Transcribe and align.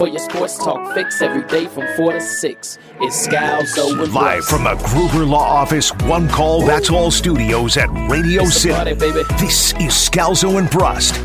For 0.00 0.08
your 0.08 0.18
sports 0.18 0.56
talk 0.56 0.94
fix 0.94 1.20
every 1.20 1.42
day 1.46 1.66
from 1.66 1.86
4 1.94 2.14
to 2.14 2.20
6, 2.22 2.78
it's 3.02 3.28
Scalzo 3.28 4.02
and 4.02 4.14
Live 4.14 4.46
from 4.46 4.64
the 4.64 4.74
Gruber 4.76 5.26
Law 5.26 5.44
Office, 5.46 5.92
one 6.04 6.26
call, 6.26 6.62
that's 6.64 6.88
all 6.88 7.10
studios 7.10 7.76
at 7.76 7.90
Radio 8.10 8.44
It's 8.44 8.62
City. 8.62 8.72
party. 8.72 8.94
This 8.94 9.74
is 9.74 9.92
Scalzo 9.92 10.58
and 10.58 10.70
Brust, 10.70 11.16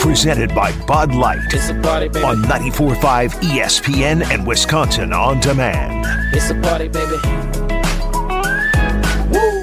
presented 0.00 0.52
by 0.52 0.72
Bud 0.84 1.14
Light 1.14 1.38
It's 1.52 1.68
a 1.70 1.74
party, 1.80 2.08
baby. 2.08 2.24
on 2.24 2.42
94.5 2.42 3.34
ESPN 3.40 4.28
and 4.32 4.44
Wisconsin 4.44 5.12
On 5.12 5.38
Demand. 5.38 6.04
It's 6.34 6.50
a 6.50 6.56
party, 6.56 6.88
baby. 6.88 7.14
Woo! 9.30 9.62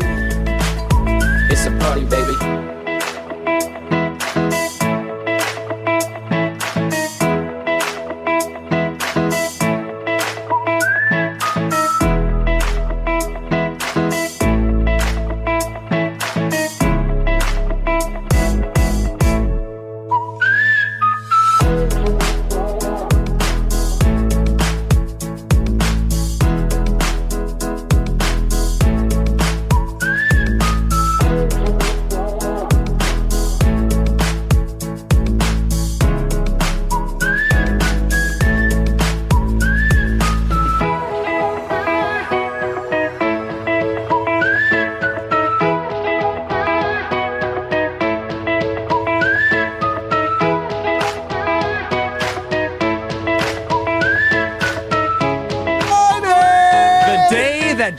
It's 1.51 1.65
a 1.65 1.71
party, 1.77 2.05
baby. 2.05 2.60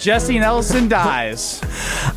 Jesse 0.03 0.36
Nelson 0.36 0.89
dies. 0.89 1.61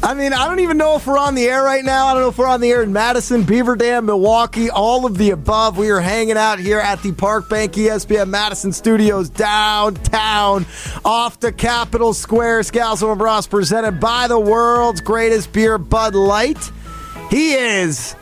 I 0.01 0.15
mean, 0.15 0.33
I 0.33 0.47
don't 0.47 0.59
even 0.59 0.75
know 0.75 0.95
if 0.95 1.05
we're 1.05 1.19
on 1.19 1.35
the 1.35 1.43
air 1.45 1.61
right 1.61 1.85
now. 1.85 2.07
I 2.07 2.13
don't 2.13 2.23
know 2.23 2.29
if 2.29 2.37
we're 2.39 2.47
on 2.47 2.59
the 2.59 2.71
air 2.71 2.81
in 2.81 2.91
Madison, 2.91 3.43
Beaver 3.43 3.75
Dam, 3.75 4.07
Milwaukee, 4.07 4.71
all 4.71 5.05
of 5.05 5.19
the 5.19 5.29
above. 5.29 5.77
We 5.77 5.91
are 5.91 5.99
hanging 5.99 6.35
out 6.35 6.57
here 6.57 6.79
at 6.79 7.03
the 7.03 7.11
Park 7.11 7.47
Bank 7.47 7.73
ESPN 7.73 8.29
Madison 8.29 8.73
Studios 8.73 9.29
downtown 9.29 10.65
off 11.05 11.39
the 11.39 11.51
Capitol 11.51 12.15
Square. 12.15 12.61
Scalzo 12.61 13.11
and 13.11 13.21
Ross 13.21 13.45
presented 13.45 13.99
by 13.99 14.27
the 14.27 14.39
world's 14.39 15.01
greatest 15.01 15.53
beer, 15.53 15.77
Bud 15.77 16.15
Light. 16.15 16.71
He 17.29 17.53
is 17.53 18.15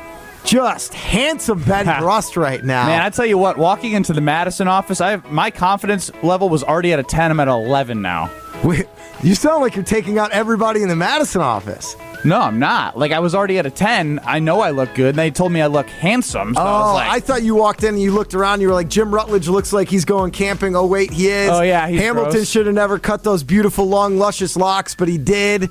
just 0.44 0.94
handsome 0.94 1.64
Ben 1.64 1.86
Rust 2.04 2.36
right 2.36 2.62
now. 2.62 2.88
Man, 2.88 3.02
I 3.02 3.10
tell 3.12 3.26
you 3.26 3.38
what, 3.38 3.58
walking 3.58 3.94
into 3.94 4.12
the 4.12 4.20
Madison 4.20 4.68
office, 4.68 5.00
I 5.00 5.12
have, 5.12 5.32
my 5.32 5.52
confidence 5.52 6.12
level 6.22 6.50
was 6.50 6.66
already 6.66 6.92
at 6.92 7.00
a 7.00 7.04
10. 7.04 7.32
I'm 7.32 7.40
at 7.40 7.48
11 7.48 8.02
now. 8.02 8.30
We- 8.64 8.84
you 9.22 9.36
sound 9.36 9.62
like 9.62 9.76
you're 9.76 9.84
taking 9.86 10.18
out 10.20 10.32
everybody 10.32 10.82
in 10.84 10.90
the 10.90 10.96
Madison 10.96 11.42
office. 11.42 11.96
No, 12.26 12.40
I'm 12.40 12.60
not. 12.60 12.98
Like 12.98 13.12
I 13.12 13.20
was 13.20 13.36
already 13.36 13.58
at 13.58 13.66
a 13.66 13.70
10. 13.70 14.22
I 14.26 14.40
know 14.40 14.62
I 14.62 14.70
look 14.72 14.94
good. 14.96 15.10
And 15.10 15.18
they 15.20 15.32
told 15.32 15.52
me 15.52 15.62
I 15.62 15.68
look 15.68 15.88
handsome. 15.88 16.56
So 16.56 16.62
I 16.62 16.64
Oh, 16.66 16.80
was 16.86 16.96
like, 16.96 17.10
I 17.10 17.20
thought 17.20 17.44
you 17.44 17.56
walked 17.56 17.84
in 17.84 17.90
and 17.96 18.02
you 18.02 18.14
looked 18.14 18.34
around. 18.34 18.54
And 18.54 18.62
You 18.62 18.70
were 18.70 18.74
like, 18.74 18.88
Jim 18.90 19.14
Rutledge 19.14 19.48
looks 19.50 19.74
like 19.74 19.90
he's 19.90 20.06
going 20.06 20.32
camping. 20.32 20.76
Oh 20.76 20.86
wait, 20.86 21.12
he 21.12 21.28
is. 21.28 21.50
Oh, 21.50 21.62
yeah, 21.62 21.88
he's 21.90 22.00
Hamilton 22.00 22.46
should 22.46 22.66
have 22.66 22.76
never 22.76 23.00
cut 23.00 23.24
those 23.24 23.44
beautiful, 23.44 23.86
long, 23.86 24.18
luscious 24.18 24.56
locks, 24.56 24.96
but 24.96 25.08
he 25.10 25.18
did. 25.18 25.64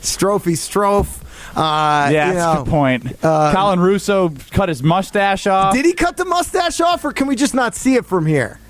Strophy, 0.00 0.52
Strophe. 0.56 1.22
Uh, 1.56 2.10
yeah, 2.12 2.28
you 2.28 2.34
that's 2.34 2.60
a 2.60 2.64
good 2.64 2.70
point. 2.70 3.20
Colin 3.22 3.80
Russo 3.80 4.32
cut 4.52 4.68
his 4.68 4.82
mustache 4.82 5.46
off. 5.46 5.74
Did 5.74 5.84
he 5.86 5.92
cut 5.94 6.16
the 6.16 6.24
mustache 6.26 6.80
off, 6.80 7.04
or 7.04 7.12
can 7.12 7.26
we 7.26 7.34
just 7.34 7.54
not 7.54 7.74
see 7.74 7.94
it 7.94 8.04
from 8.04 8.26
here? 8.26 8.60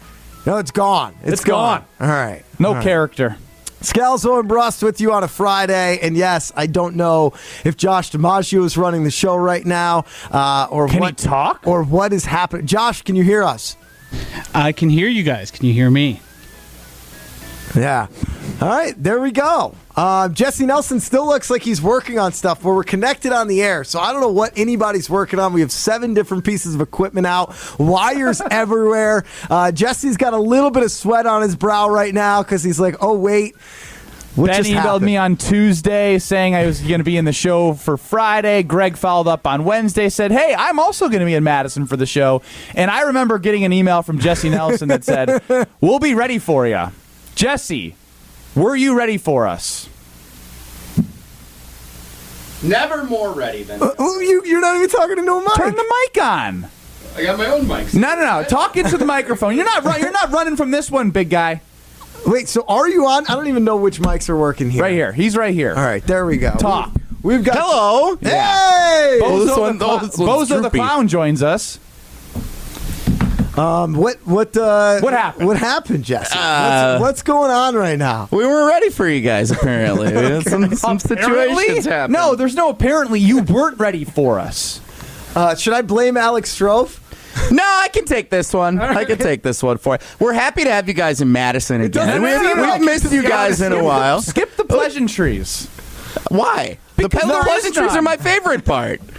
No, 0.46 0.58
it's 0.58 0.70
gone. 0.70 1.14
It's 1.24 1.42
gone. 1.44 1.84
All 2.00 2.06
right. 2.08 2.44
no 2.60 2.68
All 2.68 2.74
right. 2.76 2.84
Character. 3.92 4.16
Scalzo 4.28 4.38
and 4.40 4.48
Brust 4.48 4.82
with 4.82 5.00
you 5.00 5.12
on 5.12 5.22
a 5.24 5.28
Friday, 5.28 5.98
and 6.02 6.16
yes, 6.16 6.52
I 6.56 6.66
don't 6.66 6.96
know 6.96 7.32
if 7.64 7.76
Josh 7.76 8.10
DiMaggio 8.10 8.64
is 8.64 8.76
running 8.76 9.04
the 9.04 9.10
show 9.10 9.36
right 9.36 9.64
now, 9.64 10.04
uh, 10.30 10.66
or 10.70 10.86
Can 10.86 10.94
he 10.96 11.00
what 11.00 11.16
talk? 11.16 11.66
or 11.66 11.82
what 11.82 12.12
is 12.12 12.24
happening. 12.24 12.66
Josh, 12.66 13.02
can 13.02 13.16
you 13.16 13.22
hear 13.24 13.42
us? 13.42 13.76
I 14.54 14.72
can 14.72 14.88
hear 14.88 15.08
you 15.08 15.22
guys. 15.22 15.50
Can 15.50 15.66
you 15.66 15.72
hear 15.72 15.90
me? 15.90 16.20
Yeah. 17.74 18.06
All 18.60 18.68
right, 18.68 18.94
there 19.02 19.20
we 19.20 19.32
go. 19.32 19.74
Um, 19.96 20.32
Jesse 20.32 20.64
Nelson 20.64 21.00
still 21.00 21.26
looks 21.26 21.50
like 21.50 21.62
he's 21.62 21.82
working 21.82 22.18
on 22.18 22.32
stuff, 22.32 22.62
but 22.62 22.70
we're 22.70 22.84
connected 22.84 23.32
on 23.32 23.48
the 23.48 23.62
air, 23.62 23.84
so 23.84 23.98
I 23.98 24.12
don't 24.12 24.20
know 24.20 24.32
what 24.32 24.56
anybody's 24.56 25.10
working 25.10 25.38
on. 25.38 25.52
We 25.52 25.60
have 25.60 25.72
seven 25.72 26.14
different 26.14 26.44
pieces 26.44 26.74
of 26.74 26.80
equipment 26.80 27.26
out, 27.26 27.54
wires 27.78 28.40
everywhere. 28.50 29.24
Uh, 29.50 29.72
Jesse's 29.72 30.16
got 30.16 30.32
a 30.32 30.38
little 30.38 30.70
bit 30.70 30.82
of 30.82 30.90
sweat 30.90 31.26
on 31.26 31.42
his 31.42 31.56
brow 31.56 31.88
right 31.88 32.14
now 32.14 32.42
because 32.42 32.62
he's 32.62 32.80
like, 32.80 32.96
"Oh 33.00 33.14
wait, 33.18 33.56
what 34.36 34.48
ben 34.50 34.64
emailed 34.64 34.74
happened? 34.74 35.04
me 35.06 35.16
on 35.16 35.36
Tuesday 35.36 36.18
saying 36.18 36.54
I 36.54 36.66
was 36.66 36.82
going 36.82 36.98
to 36.98 37.04
be 37.04 37.16
in 37.16 37.24
the 37.24 37.32
show 37.32 37.72
for 37.72 37.96
Friday. 37.96 38.62
Greg 38.62 38.98
followed 38.98 39.28
up 39.28 39.46
on 39.46 39.64
Wednesday, 39.64 40.10
said, 40.10 40.30
Hey, 40.30 40.54
I'm 40.56 40.78
also 40.78 41.08
going 41.08 41.20
to 41.20 41.26
be 41.26 41.34
in 41.34 41.42
Madison 41.42 41.86
for 41.86 41.96
the 41.96 42.04
show. 42.04 42.42
And 42.74 42.90
I 42.90 43.02
remember 43.02 43.38
getting 43.38 43.64
an 43.64 43.72
email 43.72 44.02
from 44.02 44.18
Jesse 44.18 44.50
Nelson 44.50 44.88
that 44.90 45.04
said, 45.04 45.42
We'll 45.80 46.00
be 46.00 46.14
ready 46.14 46.38
for 46.38 46.66
you. 46.66 46.86
Jesse, 47.36 47.94
were 48.56 48.74
you 48.74 48.96
ready 48.96 49.18
for 49.18 49.46
us? 49.46 49.88
Never 52.62 53.04
more 53.04 53.32
ready 53.32 53.62
than 53.62 53.78
Oh, 53.82 54.20
you, 54.20 54.42
you're 54.46 54.60
not 54.62 54.74
even 54.76 54.88
talking 54.88 55.18
into 55.18 55.32
a 55.32 55.40
mic. 55.40 55.54
Turn 55.54 55.74
the 55.74 55.94
mic 56.14 56.24
on. 56.24 56.68
I 57.14 57.22
got 57.22 57.38
my 57.38 57.46
own 57.46 57.68
mic. 57.68 57.92
No, 57.94 58.14
no, 58.14 58.24
no. 58.24 58.42
Talk 58.42 58.76
into 58.78 58.96
the 58.96 59.04
microphone. 59.04 59.54
You're 59.54 59.66
not 59.66 59.84
run- 59.84 60.00
you're 60.00 60.10
not 60.12 60.30
running 60.32 60.56
from 60.56 60.70
this 60.70 60.90
one, 60.90 61.10
big 61.10 61.28
guy. 61.28 61.60
Wait, 62.26 62.48
so 62.48 62.64
are 62.66 62.88
you 62.88 63.06
on? 63.06 63.26
I 63.26 63.34
don't 63.34 63.46
even 63.48 63.64
know 63.64 63.76
which 63.76 64.00
mics 64.00 64.28
are 64.30 64.36
working 64.36 64.70
here. 64.70 64.82
Right 64.82 64.92
here. 64.94 65.12
He's 65.12 65.36
right 65.36 65.54
here. 65.54 65.74
All 65.74 65.84
right, 65.84 66.04
there 66.06 66.24
we 66.24 66.38
go. 66.38 66.54
Talk. 66.56 66.90
We've 67.22 67.44
got. 67.44 67.56
Hello. 67.58 68.16
Hey. 68.16 69.20
Oh, 69.22 69.44
this 69.44 69.50
Bozo, 69.54 69.60
one- 69.60 69.78
the, 69.78 69.86
oh, 69.86 69.98
this 69.98 70.16
Bozo 70.16 70.62
the 70.62 70.70
clown 70.70 71.06
joins 71.08 71.42
us. 71.42 71.78
Um, 73.56 73.94
what 73.94 74.16
what 74.26 74.54
uh, 74.56 75.00
What 75.00 75.14
happened? 75.14 75.46
What 75.46 75.56
happened, 75.56 76.04
Jesse? 76.04 76.38
Uh, 76.38 76.98
what's, 76.98 77.02
what's 77.02 77.22
going 77.22 77.50
on 77.50 77.74
right 77.74 77.98
now? 77.98 78.28
We 78.30 78.38
weren't 78.46 78.68
ready 78.68 78.90
for 78.90 79.08
you 79.08 79.20
guys, 79.22 79.50
apparently. 79.50 80.06
We 80.16 80.22
had 80.22 80.42
some, 80.44 80.74
some 80.74 80.98
Apparently? 80.98 81.56
situations 81.56 81.86
happen. 81.86 82.12
No, 82.12 82.34
there's 82.34 82.54
no 82.54 82.68
apparently. 82.68 83.18
You 83.20 83.42
weren't 83.42 83.78
ready 83.78 84.04
for 84.04 84.38
us. 84.38 84.80
Uh, 85.34 85.54
should 85.54 85.72
I 85.72 85.82
blame 85.82 86.16
Alex 86.16 86.54
Strofe? 86.54 87.00
no, 87.50 87.62
I 87.62 87.88
can 87.88 88.04
take 88.04 88.30
this 88.30 88.52
one. 88.52 88.78
I 88.80 89.04
can 89.04 89.18
take 89.18 89.42
this 89.42 89.62
one 89.62 89.78
for 89.78 89.94
you. 89.94 89.98
We're 90.18 90.32
happy 90.32 90.64
to 90.64 90.70
have 90.70 90.88
you 90.88 90.94
guys 90.94 91.20
in 91.20 91.32
Madison 91.32 91.80
again. 91.82 92.22
We've, 92.22 92.32
matter. 92.32 92.78
we've 92.78 92.80
missed 92.80 93.12
you 93.12 93.22
guys 93.22 93.60
in 93.60 93.72
a 93.72 93.82
while. 93.82 94.22
Skip 94.22 94.56
the 94.56 94.64
pleasantries. 94.64 95.66
Why? 96.28 96.78
Because 96.96 97.22
the, 97.22 97.26
there 97.28 97.38
the 97.38 97.44
pleasantries 97.44 97.94
are 97.94 98.02
my 98.02 98.16
favorite 98.16 98.64
part. 98.64 99.00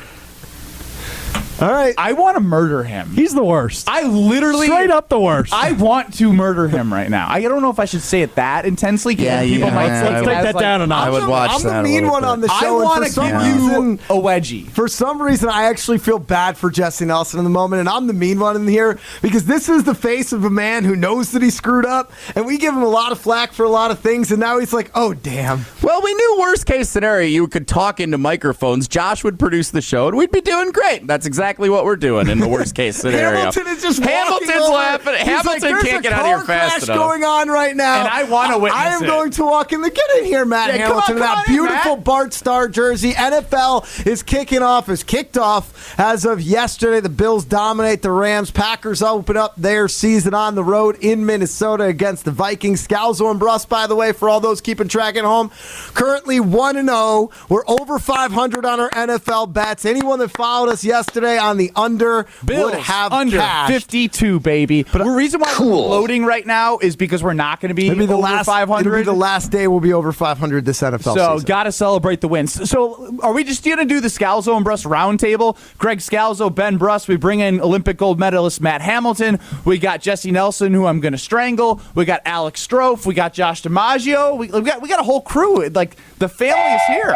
All 1.60 1.72
right. 1.72 1.96
I 1.98 2.14
want 2.14 2.36
to 2.36 2.40
murder 2.40 2.84
him. 2.84 3.10
He's 3.10 3.34
the 3.34 3.44
worst. 3.44 3.90
I 3.90 4.04
literally 4.04 4.68
Straight 4.68 4.92
up 4.92 5.10
the 5.10 5.20
worst. 5.20 5.52
I 5.54 5.72
want 5.72 6.14
to 6.16 6.32
murder 6.32 6.68
him 6.68 6.94
right 6.94 7.10
now. 7.10 7.28
I 7.30 7.42
don't 7.42 7.62
know 7.64 7.72
if 7.72 7.80
I 7.80 7.86
should 7.86 8.02
say 8.02 8.22
it 8.22 8.36
that 8.36 8.66
intensely. 8.66 9.16
Yeah, 9.16 9.42
people 9.44 9.70
yeah, 9.70 9.74
might 9.76 9.88
yeah, 9.88 10.02
take 10.04 10.12
I 10.12 10.20
it 10.20 10.26
Take 10.26 10.44
that 10.44 10.56
like, 10.56 10.62
down 10.62 10.82
a 10.82 10.88
notch. 10.88 11.08
I 11.08 11.10
would 11.10 11.22
I'm 11.24 11.26
the- 11.28 11.32
watch 11.32 11.52
I'm 11.56 11.64
that 11.64 11.78
the 11.78 11.84
mean 11.84 12.08
one 12.08 12.22
bit. 12.22 12.30
on 12.30 12.42
the 12.42 12.52
I 12.52 12.60
show. 12.60 12.76
and 12.76 12.84
want 12.84 13.06
to 13.06 13.12
some 13.12 13.32
give 13.32 13.42
you 13.56 13.68
reason, 13.70 13.94
a 14.10 14.14
wedgie. 14.22 14.68
for 14.70 14.88
some 14.88 15.20
reason, 15.20 15.50
I 15.50 15.64
actually 15.64 15.98
feel 15.98 16.20
bad 16.20 16.58
for 16.58 16.70
Jesse 16.70 17.06
Nelson 17.06 17.40
in 17.40 17.44
the 17.44 17.50
moment, 17.50 17.80
and 17.80 17.90
I'm 17.90 18.06
the 18.06 18.14
mean 18.14 18.40
one 18.40 18.56
in 18.56 18.68
here 18.68 19.00
because 19.24 19.46
this 19.46 19.68
is 19.68 19.84
the 19.84 19.96
face 19.96 20.32
of 20.34 20.44
a 20.46 20.52
man 20.52 20.84
who 20.84 20.96
knows 20.96 21.32
that 21.32 21.42
he 21.42 21.50
screwed 21.50 21.88
up, 21.88 22.12
and 22.36 22.46
we 22.46 22.60
give 22.60 22.76
him 22.76 22.84
a 22.84 22.88
lot 22.90 23.12
of 23.12 23.20
flack 23.20 23.52
for 23.52 23.64
a 23.64 23.70
lot 23.70 23.90
of 23.90 23.98
things, 24.00 24.30
and 24.30 24.40
now 24.40 24.60
he's 24.60 24.74
like, 24.74 24.92
"Oh, 24.94 25.16
damn." 25.16 25.66
Well, 25.82 26.02
we 26.04 26.14
knew 26.14 26.38
worst 26.40 26.68
case 26.68 26.88
scenario, 26.90 27.28
you 27.28 27.48
could 27.48 27.68
talk 27.68 28.00
into 28.00 28.20
microphones. 28.20 28.88
Josh 28.88 29.24
would 29.24 29.40
produce 29.40 29.72
the 29.72 29.82
show, 29.82 30.08
and 30.08 30.18
we'd 30.18 30.32
be 30.32 30.42
doing 30.42 30.72
great. 30.72 31.08
That's 31.08 31.26
exactly 31.26 31.47
exactly 31.48 31.70
what 31.70 31.86
we're 31.86 31.96
doing 31.96 32.28
in 32.28 32.40
the 32.40 32.48
worst 32.48 32.76
case 32.76 32.98
scenario. 33.02 33.38
Hamilton 33.38 33.68
is 33.68 33.82
just 33.82 34.00
walking 34.00 34.12
Hamilton's 34.14 34.70
laughing. 34.70 35.14
He's 35.16 35.28
Hamilton 35.28 35.72
like, 35.72 35.86
can't 35.86 36.04
get 36.04 36.12
out 36.12 36.20
of 36.20 36.26
here 36.26 36.40
fast 36.42 36.84
enough. 36.84 36.98
going 36.98 37.24
on 37.24 37.48
right 37.48 37.74
now, 37.74 38.00
And 38.02 38.08
I 38.10 38.24
wanna 38.24 38.60
witness 38.60 38.82
I 38.82 38.90
am 38.94 39.04
it. 39.04 39.08
going 39.08 39.32
to 39.32 39.44
walk 39.44 39.72
in. 39.72 39.82
The, 39.82 39.90
get 39.90 40.18
in 40.18 40.26
here, 40.26 40.44
Matt 40.44 40.74
Yeah, 40.76 40.88
Hamilton. 40.88 41.16
in 41.16 41.20
that 41.22 41.38
on 41.38 41.44
in, 41.48 41.54
beautiful 41.54 41.96
Bart 41.96 42.34
Starr 42.34 42.68
jersey. 42.68 43.14
NFL 43.14 44.06
is 44.06 44.24
kicking 44.24 44.62
off. 44.62 44.90
Is 44.90 45.04
kicked 45.04 45.38
off 45.38 45.98
as 45.98 46.26
of 46.26 46.42
yesterday. 46.42 47.00
The 47.00 47.08
Bills 47.10 47.46
dominate 47.46 48.02
the 48.02 48.12
Rams. 48.12 48.52
Packers 48.52 49.02
open 49.02 49.38
up 49.38 49.54
their 49.56 49.88
season 49.88 50.34
on 50.34 50.56
the 50.56 50.64
road 50.66 50.98
in 51.00 51.26
Minnesota 51.26 51.86
against 51.86 52.26
the 52.26 52.32
Vikings. 52.32 52.86
Scalzo 52.86 53.32
and 53.32 53.40
Brust, 53.40 53.70
by 53.70 53.88
the 53.88 53.96
way, 53.96 54.12
for 54.12 54.28
all 54.30 54.42
those 54.42 54.60
keeping 54.60 54.90
track 54.90 55.16
at 55.16 55.24
home, 55.24 55.50
currently 55.94 56.42
one 56.42 56.76
and 56.76 56.90
zero. 56.90 57.30
We're 57.48 57.64
over 57.68 58.00
500 58.00 58.66
on 58.66 58.80
our 58.82 58.90
NFL 58.90 59.54
bets. 59.54 59.86
Anyone 59.86 60.20
that 60.20 60.30
followed 60.30 60.70
us 60.70 60.84
yesterday 60.84 61.37
on 61.38 61.58
the 61.58 61.72
under 61.76 62.26
Bills 62.46 62.72
would 62.72 62.80
have 62.82 63.12
under 63.14 63.38
cash. 63.38 63.70
52, 63.70 64.40
baby. 64.40 64.84
But 64.84 65.04
the 65.04 65.10
reason 65.10 65.40
why 65.40 65.56
we're 65.60 65.66
loading 65.68 66.26
right 66.26 66.46
now 66.46 66.78
is 66.80 66.96
because 66.96 67.24
we're 67.24 67.34
not 67.34 67.60
going 67.62 67.70
to 67.70 67.76
be 67.76 67.88
It'll 67.88 68.06
the 68.08 68.14
over 68.14 68.22
last. 68.24 68.46
500. 68.46 68.90
It'll 68.90 69.00
be 69.00 69.04
the 69.04 69.14
last 69.14 69.52
day. 69.52 69.68
We'll 69.68 69.80
be 69.80 69.94
over 69.94 70.12
500 70.12 70.66
this 70.66 70.82
NFL 70.82 71.16
So, 71.16 71.36
season. 71.36 71.48
got 71.48 71.64
to 71.64 71.72
celebrate 71.72 72.22
the 72.22 72.28
wins. 72.28 72.70
So, 72.70 73.18
are 73.22 73.34
we 73.34 73.44
just 73.44 73.64
going 73.64 73.78
to 73.78 73.86
do 73.86 74.00
the 74.00 74.08
Scalzo 74.08 74.56
and 74.56 74.64
Brust 74.64 74.86
roundtable? 74.86 75.58
Greg 75.78 76.00
Scalzo, 76.00 76.54
Ben 76.54 76.78
Brust. 76.78 77.08
We 77.08 77.16
bring 77.18 77.40
in 77.40 77.62
Olympic 77.62 77.98
gold 77.98 78.20
medalist 78.20 78.62
Matt 78.62 78.82
Hamilton. 78.82 79.40
We 79.66 79.78
got 79.78 80.02
Jesse 80.02 80.32
Nelson, 80.32 80.74
who 80.74 80.86
I'm 80.86 81.00
going 81.00 81.14
to 81.14 81.18
strangle. 81.18 81.82
We 81.96 82.06
got 82.06 82.22
Alex 82.26 82.66
Strofe. 82.66 83.06
We 83.06 83.14
got 83.14 83.34
Josh 83.34 83.62
DiMaggio. 83.64 84.38
We, 84.38 84.48
we 84.48 84.62
got 84.62 84.82
we 84.82 84.90
got 84.90 85.00
a 85.00 85.04
whole 85.04 85.22
crew. 85.22 85.68
Like 85.70 85.96
the 86.20 86.28
family 86.30 86.76
is 86.76 86.82
here. 86.88 87.16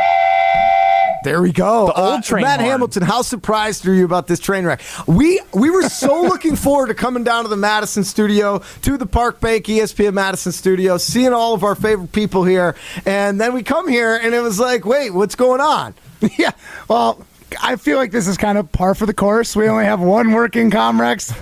There 1.23 1.41
we 1.41 1.51
go. 1.51 1.87
The 1.87 1.99
old 2.01 2.19
uh, 2.19 2.21
train 2.21 2.43
Matt 2.43 2.59
horn. 2.59 2.71
Hamilton, 2.71 3.03
how 3.03 3.21
surprised 3.21 3.87
are 3.87 3.93
you 3.93 4.05
about 4.05 4.27
this 4.27 4.39
train 4.39 4.65
wreck? 4.65 4.81
We 5.07 5.39
we 5.53 5.69
were 5.69 5.83
so 5.83 6.21
looking 6.23 6.55
forward 6.55 6.87
to 6.87 6.93
coming 6.93 7.23
down 7.23 7.43
to 7.43 7.49
the 7.49 7.57
Madison 7.57 8.03
studio, 8.03 8.61
to 8.81 8.97
the 8.97 9.05
Park 9.05 9.39
Bank 9.39 9.65
ESPN 9.65 10.13
Madison 10.13 10.51
studio, 10.51 10.97
seeing 10.97 11.33
all 11.33 11.53
of 11.53 11.63
our 11.63 11.75
favorite 11.75 12.11
people 12.11 12.43
here, 12.43 12.75
and 13.05 13.39
then 13.39 13.53
we 13.53 13.63
come 13.63 13.87
here 13.87 14.15
and 14.15 14.33
it 14.33 14.41
was 14.41 14.59
like, 14.59 14.85
wait, 14.85 15.11
what's 15.11 15.35
going 15.35 15.61
on? 15.61 15.93
Yeah, 16.37 16.51
well, 16.87 17.25
I 17.61 17.75
feel 17.75 17.97
like 17.97 18.11
this 18.11 18.27
is 18.27 18.37
kind 18.37 18.57
of 18.57 18.71
par 18.71 18.95
for 18.95 19.05
the 19.05 19.13
course. 19.13 19.55
We 19.55 19.67
only 19.67 19.85
have 19.85 19.99
one 19.99 20.31
working 20.31 20.71
Comrex 20.71 21.35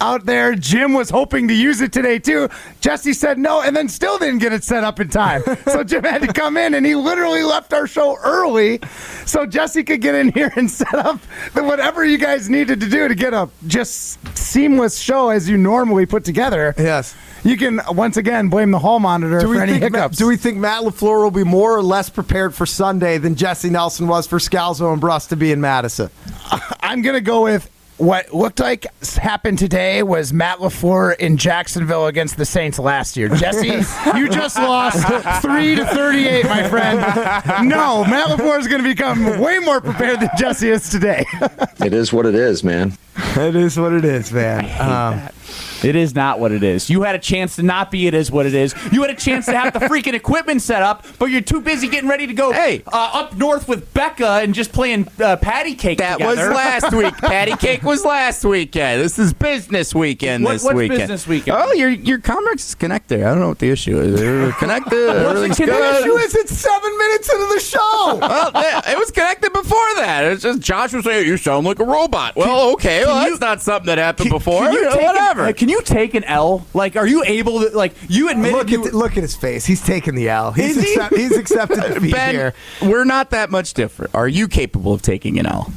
out 0.00 0.26
there. 0.26 0.54
Jim 0.54 0.92
was 0.92 1.10
hoping 1.10 1.48
to 1.48 1.54
use 1.54 1.80
it 1.80 1.92
today 1.92 2.18
too. 2.18 2.48
Jesse 2.80 3.12
said 3.12 3.38
no, 3.38 3.62
and 3.62 3.74
then 3.74 3.88
still 3.88 4.18
didn't 4.18 4.38
get 4.38 4.52
it 4.52 4.64
set 4.64 4.84
up 4.84 5.00
in 5.00 5.08
time. 5.08 5.42
So 5.66 5.82
Jim 5.84 6.04
had 6.04 6.22
to 6.22 6.32
come 6.32 6.56
in, 6.56 6.74
and 6.74 6.86
he 6.86 6.94
literally 6.94 7.42
left 7.42 7.72
our 7.72 7.86
show 7.86 8.16
early, 8.22 8.78
so 9.26 9.44
Jesse 9.44 9.82
could 9.82 10.00
get 10.00 10.14
in 10.14 10.32
here 10.32 10.50
and 10.56 10.70
set 10.70 10.94
up 10.94 11.20
the 11.54 11.62
whatever 11.64 12.04
you 12.04 12.16
guys 12.18 12.48
needed 12.48 12.80
to 12.80 12.88
do 12.88 13.08
to 13.08 13.14
get 13.14 13.34
a 13.34 13.48
just 13.66 14.18
seamless 14.38 14.98
show 14.98 15.28
as 15.28 15.48
you 15.48 15.56
normally 15.58 16.06
put 16.06 16.24
together. 16.24 16.74
Yes. 16.78 17.14
You 17.46 17.56
can 17.56 17.80
once 17.90 18.16
again 18.16 18.48
blame 18.48 18.72
the 18.72 18.78
hall 18.80 18.98
monitor 18.98 19.38
Do 19.38 19.46
for 19.46 19.52
we, 19.52 19.58
any 19.60 19.78
think 19.78 19.92
Matt, 19.92 20.00
hiccups. 20.00 20.18
do 20.18 20.26
we 20.26 20.36
think 20.36 20.58
Matt 20.58 20.82
LaFleur 20.82 21.22
will 21.22 21.30
be 21.30 21.44
more 21.44 21.76
or 21.76 21.82
less 21.82 22.10
prepared 22.10 22.54
for 22.56 22.66
Sunday 22.66 23.18
than 23.18 23.36
Jesse 23.36 23.70
Nelson 23.70 24.08
was 24.08 24.26
for 24.26 24.38
Scalzo 24.38 24.90
and 24.92 25.00
Brust 25.00 25.28
to 25.30 25.36
be 25.36 25.52
in 25.52 25.60
Madison? 25.60 26.10
I'm 26.80 27.02
gonna 27.02 27.20
go 27.20 27.44
with 27.44 27.70
what 27.98 28.34
looked 28.34 28.60
like 28.60 28.84
happened 29.14 29.58
today 29.58 30.02
was 30.02 30.32
Matt 30.32 30.58
Lafleur 30.58 31.16
in 31.16 31.36
Jacksonville 31.36 32.06
against 32.08 32.36
the 32.36 32.44
Saints 32.44 32.78
last 32.78 33.16
year. 33.16 33.28
Jesse, 33.28 33.68
you 34.18 34.28
just 34.28 34.58
lost 34.58 34.98
three 35.42 35.76
to 35.76 35.86
thirty-eight, 35.86 36.44
my 36.44 36.68
friend. 36.68 36.98
No, 37.68 38.04
Matt 38.04 38.28
Lafleur 38.28 38.58
is 38.58 38.66
going 38.66 38.82
to 38.82 38.88
become 38.88 39.40
way 39.40 39.60
more 39.60 39.80
prepared 39.80 40.20
than 40.20 40.28
Jesse 40.36 40.68
is 40.68 40.90
today. 40.90 41.24
It 41.78 41.92
is 41.92 42.10
what 42.12 42.26
it 42.26 42.34
is, 42.34 42.64
man. 42.64 42.94
It 43.36 43.54
is 43.54 43.78
what 43.78 43.92
it 43.92 44.04
is, 44.04 44.32
man. 44.32 44.64
Um, 44.80 45.28
It 45.84 45.94
is 45.94 46.14
not 46.14 46.40
what 46.40 46.52
it 46.52 46.62
is. 46.62 46.88
You 46.90 47.02
had 47.02 47.14
a 47.14 47.18
chance 47.18 47.56
to 47.56 47.62
not 47.62 47.90
be 47.90 48.06
it 48.06 48.14
is 48.14 48.30
what 48.30 48.46
it 48.46 48.54
is. 48.54 48.74
You 48.92 49.02
had 49.02 49.10
a 49.10 49.14
chance 49.14 49.46
to 49.46 49.56
have 49.56 49.72
the 49.72 49.80
freaking 49.80 50.14
equipment 50.14 50.62
set 50.62 50.82
up, 50.82 51.04
but 51.18 51.26
you're 51.26 51.40
too 51.42 51.60
busy 51.60 51.88
getting 51.88 52.08
ready 52.08 52.26
to 52.26 52.32
go 52.34 52.52
Hey. 52.52 52.82
uh, 52.86 53.10
up 53.12 53.36
north 53.36 53.68
with 53.68 53.92
Becca 53.92 54.40
and 54.42 54.54
just 54.54 54.72
playing 54.72 55.06
uh, 55.20 55.36
patty 55.36 55.74
cake 55.74 55.98
That 55.98 56.20
was 56.20 56.38
last 56.38 56.92
week. 56.92 57.14
Patty 57.18 57.56
cake 57.56 57.82
was 57.82 58.04
last 58.04 58.44
weekend. 58.44 59.02
This 59.02 59.18
is 59.18 59.32
business 59.32 59.94
weekend. 59.94 60.44
What- 60.44 60.52
this 60.52 60.64
what's 60.64 60.76
weekend. 60.76 61.00
business 61.00 61.26
weekend? 61.26 61.56
Oh, 61.60 61.72
your 61.72 61.90
your 61.90 62.18
Comrex 62.20 62.56
is 62.68 62.74
connected. 62.74 63.20
I 63.22 63.24
don't 63.30 63.40
know 63.40 63.48
what 63.48 63.58
the 63.58 63.70
issue 63.70 64.00
is. 64.00 64.18
They're 64.20 64.52
connected. 64.52 64.90
Connected? 65.36 65.66
good. 65.66 66.00
issue 66.02 66.16
is 66.16 66.34
it's 66.34 66.52
seven 66.52 66.98
minutes 66.98 67.32
into 67.32 67.46
the 67.54 67.60
show. 67.60 68.18
Well, 68.26 68.50
yeah, 68.54 68.90
it 68.92 68.98
was 68.98 69.10
connected 69.10 69.52
before 69.52 69.94
that. 69.96 70.24
It's 70.24 70.42
just 70.42 70.60
Josh 70.60 70.92
was 70.92 71.04
saying 71.04 71.26
you 71.26 71.36
sound 71.36 71.66
like 71.66 71.78
a 71.78 71.84
robot. 71.84 72.34
Well, 72.36 72.70
okay, 72.72 73.04
well 73.04 73.22
can 73.22 73.30
that's 73.30 73.40
not 73.40 73.62
something 73.62 73.86
that 73.86 73.98
happened 73.98 74.30
Can- 74.30 74.38
before. 74.38 74.62
Can 74.64 74.72
you 74.72 74.78
You 74.80 74.90
know, 74.90 74.96
whatever. 74.96 75.45
Uh, 75.50 75.52
can 75.52 75.68
you 75.68 75.82
take 75.82 76.14
an 76.14 76.24
L? 76.24 76.66
Like, 76.74 76.96
are 76.96 77.06
you 77.06 77.22
able 77.24 77.60
to? 77.60 77.76
Like, 77.76 77.94
you 78.08 78.28
admit 78.30 78.52
Look 78.52 78.70
you. 78.70 78.84
at 78.84 78.92
the, 78.92 78.96
look 78.96 79.16
at 79.16 79.22
his 79.22 79.36
face. 79.36 79.64
He's 79.66 79.82
taking 79.82 80.14
the 80.14 80.28
L. 80.28 80.52
He's, 80.52 80.76
Is 80.76 80.82
he? 80.84 81.16
he's 81.16 81.36
accepted 81.36 81.80
defeat 81.94 82.12
ben, 82.12 82.34
here. 82.34 82.54
we're 82.82 83.04
not 83.04 83.30
that 83.30 83.50
much 83.50 83.74
different. 83.74 84.14
Are 84.14 84.28
you 84.28 84.48
capable 84.48 84.92
of 84.92 85.02
taking 85.02 85.38
an 85.38 85.46
L? 85.46 85.72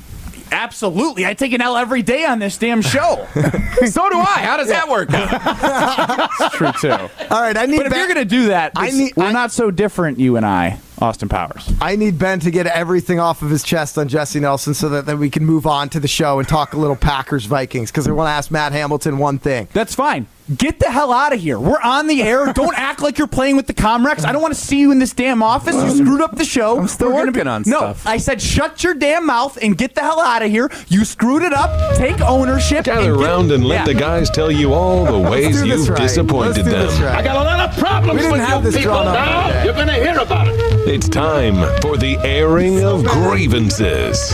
Absolutely, 0.51 1.25
I 1.25 1.33
take 1.33 1.53
an 1.53 1.61
L 1.61 1.77
every 1.77 2.01
day 2.01 2.25
on 2.25 2.39
this 2.39 2.57
damn 2.57 2.81
show. 2.81 3.27
so 3.35 4.09
do 4.09 4.17
I. 4.17 4.41
How 4.43 4.57
does 4.57 4.67
that 4.69 4.87
work 4.89 5.09
out? 5.13 6.29
It's 6.41 6.55
true 6.55 6.71
too. 6.79 6.91
All 7.29 7.41
right, 7.41 7.57
I 7.57 7.65
need 7.65 7.77
But 7.77 7.85
if 7.87 7.91
Ben, 7.91 7.99
you're 7.99 8.07
gonna 8.07 8.25
do 8.25 8.47
that, 8.47 8.71
I 8.75 8.91
need- 8.91 9.13
we're 9.15 9.25
I- 9.25 9.31
not 9.31 9.51
so 9.51 9.71
different, 9.71 10.19
you 10.19 10.37
and 10.37 10.45
I, 10.45 10.79
Austin 10.99 11.29
Powers. 11.29 11.71
I 11.81 11.95
need 11.95 12.17
Ben 12.19 12.39
to 12.41 12.51
get 12.51 12.65
everything 12.67 13.19
off 13.19 13.41
of 13.41 13.49
his 13.49 13.63
chest 13.63 13.97
on 13.97 14.07
Jesse 14.07 14.39
Nelson 14.39 14.73
so 14.73 14.89
that 14.89 15.05
then 15.05 15.19
we 15.19 15.29
can 15.29 15.45
move 15.45 15.65
on 15.67 15.89
to 15.89 15.99
the 15.99 16.07
show 16.07 16.39
and 16.39 16.47
talk 16.47 16.73
a 16.73 16.77
little 16.77 16.95
Packers 16.95 17.45
Vikings 17.45 17.91
because 17.91 18.07
I 18.07 18.11
want 18.11 18.27
to 18.27 18.31
ask 18.31 18.51
Matt 18.51 18.71
Hamilton 18.71 19.17
one 19.17 19.37
thing. 19.39 19.67
That's 19.73 19.95
fine. 19.95 20.27
Get 20.57 20.79
the 20.79 20.89
hell 20.89 21.13
out 21.13 21.31
of 21.31 21.39
here. 21.39 21.59
We're 21.59 21.79
on 21.81 22.07
the 22.07 22.23
air. 22.23 22.51
Don't 22.53 22.73
act 22.77 23.01
like 23.03 23.19
you're 23.19 23.27
playing 23.27 23.55
with 23.55 23.67
the 23.67 23.73
Comrex. 23.73 24.25
I 24.25 24.31
don't 24.31 24.41
want 24.41 24.53
to 24.55 24.59
see 24.59 24.79
you 24.79 24.91
in 24.91 24.97
this 24.97 25.13
damn 25.13 25.43
office. 25.43 25.75
You 25.75 25.91
screwed 25.91 26.21
up 26.21 26.35
the 26.37 26.43
show. 26.43 26.79
I'm 26.79 26.87
still 26.87 27.09
We're 27.09 27.17
gonna 27.25 27.31
working 27.31 27.47
on 27.47 27.63
no, 27.67 27.77
stuff. 27.77 28.07
I 28.07 28.17
said 28.17 28.41
shut 28.41 28.83
your 28.83 28.95
damn 28.95 29.27
mouth 29.27 29.59
and 29.61 29.77
get 29.77 29.93
the 29.93 30.01
hell 30.01 30.19
out 30.19 30.41
of 30.41 30.49
here. 30.49 30.71
You 30.87 31.05
screwed 31.05 31.43
it 31.43 31.53
up. 31.53 31.95
Take 31.97 32.19
ownership. 32.21 32.85
Gather 32.85 33.11
and 33.11 33.17
get- 33.19 33.25
around 33.27 33.51
and 33.51 33.63
let 33.63 33.81
Yeah. 33.81 33.85
the 33.85 33.93
guys 33.93 34.29
tell 34.31 34.49
you 34.49 34.73
all 34.73 35.05
the 35.05 35.29
ways 35.29 35.61
you've 35.61 35.87
right. 35.87 36.01
disappointed 36.01 36.65
them. 36.65 36.87
this 36.87 36.99
right. 36.99 37.23
got 37.23 37.35
a 37.35 37.43
lot 37.43 37.69
of 37.69 37.77
problems 37.77 38.13
with 38.15 38.23
you. 38.23 38.27
people. 38.29 38.37
didn't 38.37 38.49
have 38.49 38.63
this 38.63 38.77
drawn 38.81 39.07
up 39.07 39.47
today. 39.47 39.65
You're 39.65 39.73
going 39.75 39.87
to 39.87 39.93
hear 39.93 40.17
about 40.17 40.47
it. 40.47 40.55
It's 40.89 41.07
time 41.07 41.55
for 41.81 41.95
the 41.95 42.17
airing 42.23 42.83
of 42.83 43.05
grievances. 43.05 44.33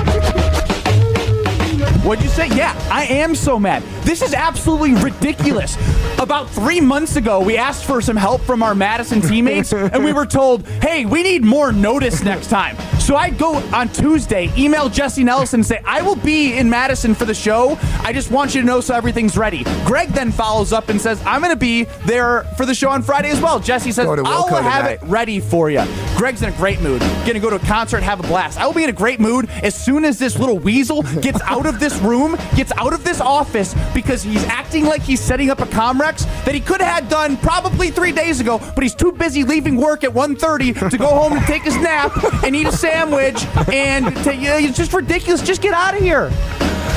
What'd 2.06 2.24
you 2.24 2.30
say? 2.30 2.48
Yeah, 2.50 2.74
I 2.92 3.06
am 3.06 3.34
so 3.34 3.58
mad. 3.60 3.82
This 4.04 4.22
is 4.22 4.36
absolutely 4.36 4.94
ridiculous. 4.94 5.76
About 6.26 6.50
three 6.50 6.82
months 6.82 7.18
ago, 7.18 7.40
we 7.40 7.56
asked 7.56 7.86
for 7.86 8.02
some 8.02 8.18
help 8.18 8.42
from 8.42 8.64
our 8.64 8.74
Madison 8.74 9.22
teammates, 9.22 9.72
and 9.72 10.04
we 10.04 10.12
were 10.12 10.26
told, 10.26 10.68
hey, 10.82 11.06
we 11.06 11.22
need 11.22 11.44
more 11.44 11.72
notice 11.72 12.24
next 12.24 12.48
time. 12.50 12.76
So 13.06 13.16
I 13.16 13.30
go 13.30 13.58
on 13.72 13.90
Tuesday, 13.90 14.52
email 14.58 14.90
Jesse 14.90 15.24
Nelson, 15.24 15.60
and 15.60 15.66
say, 15.66 15.80
I 15.86 16.02
will 16.02 16.16
be 16.16 16.58
in 16.58 16.68
Madison 16.68 17.14
for 17.14 17.26
the 17.26 17.36
show. 17.36 17.78
I 18.02 18.12
just 18.12 18.32
want 18.32 18.56
you 18.56 18.62
to 18.62 18.66
know 18.66 18.82
so 18.82 18.96
everything's 18.96 19.38
ready. 19.38 19.64
Greg 19.86 20.10
then 20.10 20.32
follows 20.32 20.74
up 20.74 20.90
and 20.90 21.00
says, 21.00 21.22
I'm 21.24 21.40
going 21.42 21.54
to 21.54 21.56
be 21.56 21.84
there 22.08 22.46
for 22.58 22.66
the 22.66 22.74
show 22.74 22.90
on 22.90 23.04
Friday 23.04 23.30
as 23.30 23.40
well. 23.40 23.60
Jesse 23.60 23.92
says, 23.92 24.08
I'll 24.08 24.18
Wilco 24.18 24.60
have 24.60 24.86
tonight. 24.86 25.04
it 25.04 25.04
ready 25.04 25.40
for 25.40 25.70
you. 25.70 25.84
Greg's 26.18 26.42
in 26.42 26.52
a 26.52 26.58
great 26.58 26.82
mood. 26.82 27.02
Gonna 27.28 27.42
go 27.42 27.50
to 27.50 27.58
a 27.58 27.68
concert, 27.68 28.02
have 28.02 28.22
a 28.22 28.24
blast. 28.24 28.58
I 28.58 28.66
will 28.66 28.74
be 28.74 28.86
in 28.86 28.90
a 28.90 28.94
great 28.94 29.20
mood 29.20 29.50
as 29.62 29.76
soon 29.76 30.06
as 30.06 30.18
this 30.18 30.40
little 30.40 30.58
weasel 30.58 31.02
gets 31.22 31.42
out 31.44 31.66
of 31.66 31.80
this 31.80 32.00
room, 32.00 32.38
gets 32.56 32.72
out 32.78 32.94
of 32.94 33.04
this 33.04 33.20
office, 33.20 33.76
because 33.94 34.24
he's 34.24 34.44
acting 34.46 34.86
like 34.86 35.02
he's 35.02 35.20
setting 35.20 35.50
up 35.50 35.60
a 35.60 35.66
Comrex 35.66 36.24
that 36.46 36.56
he 36.56 36.62
could 36.62 36.82
have 36.82 37.02
had 37.02 37.10
done 37.10 37.36
probably 37.38 37.92
three 37.92 38.14
days 38.14 38.40
ago, 38.40 38.60
but 38.76 38.82
he's 38.84 38.96
too 38.96 39.12
busy 39.12 39.44
leaving 39.44 39.76
work 39.76 40.06
at 40.06 40.12
1.30 40.12 40.90
to 40.90 40.98
go 40.98 41.08
home 41.08 41.34
and 41.34 41.46
take 41.46 41.64
his 41.64 41.76
nap 41.78 42.12
and 42.46 42.56
eat 42.56 42.68
a 42.68 42.72
sandwich, 42.72 42.95
and 43.00 44.06
to, 44.24 44.36
you 44.36 44.50
know, 44.50 44.58
it's 44.58 44.78
just 44.78 44.94
ridiculous. 44.94 45.42
Just 45.42 45.62
get 45.62 45.74
out 45.74 45.94
of 45.96 46.02
here. 46.02 46.30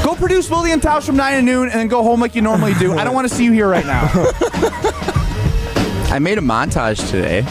Go 0.05 0.15
produce 0.15 0.49
William 0.51 0.81
Tausch 0.81 1.05
from 1.05 1.17
9 1.17 1.37
to 1.37 1.43
noon 1.43 1.65
and 1.69 1.73
then 1.81 1.89
go 1.89 2.03
home 2.03 2.21
like 2.21 2.35
you 2.35 2.43
normally 2.43 2.75
do. 2.75 2.93
I 2.97 3.05
don't 3.05 3.15
want 3.15 3.29
to 3.29 3.35
see 3.35 3.45
you 3.45 3.53
here 3.53 3.69
right 3.69 3.85
now. 3.87 4.09
I 6.11 6.19
made 6.21 6.39
a 6.39 6.41
montage 6.41 7.11
today. 7.11 7.45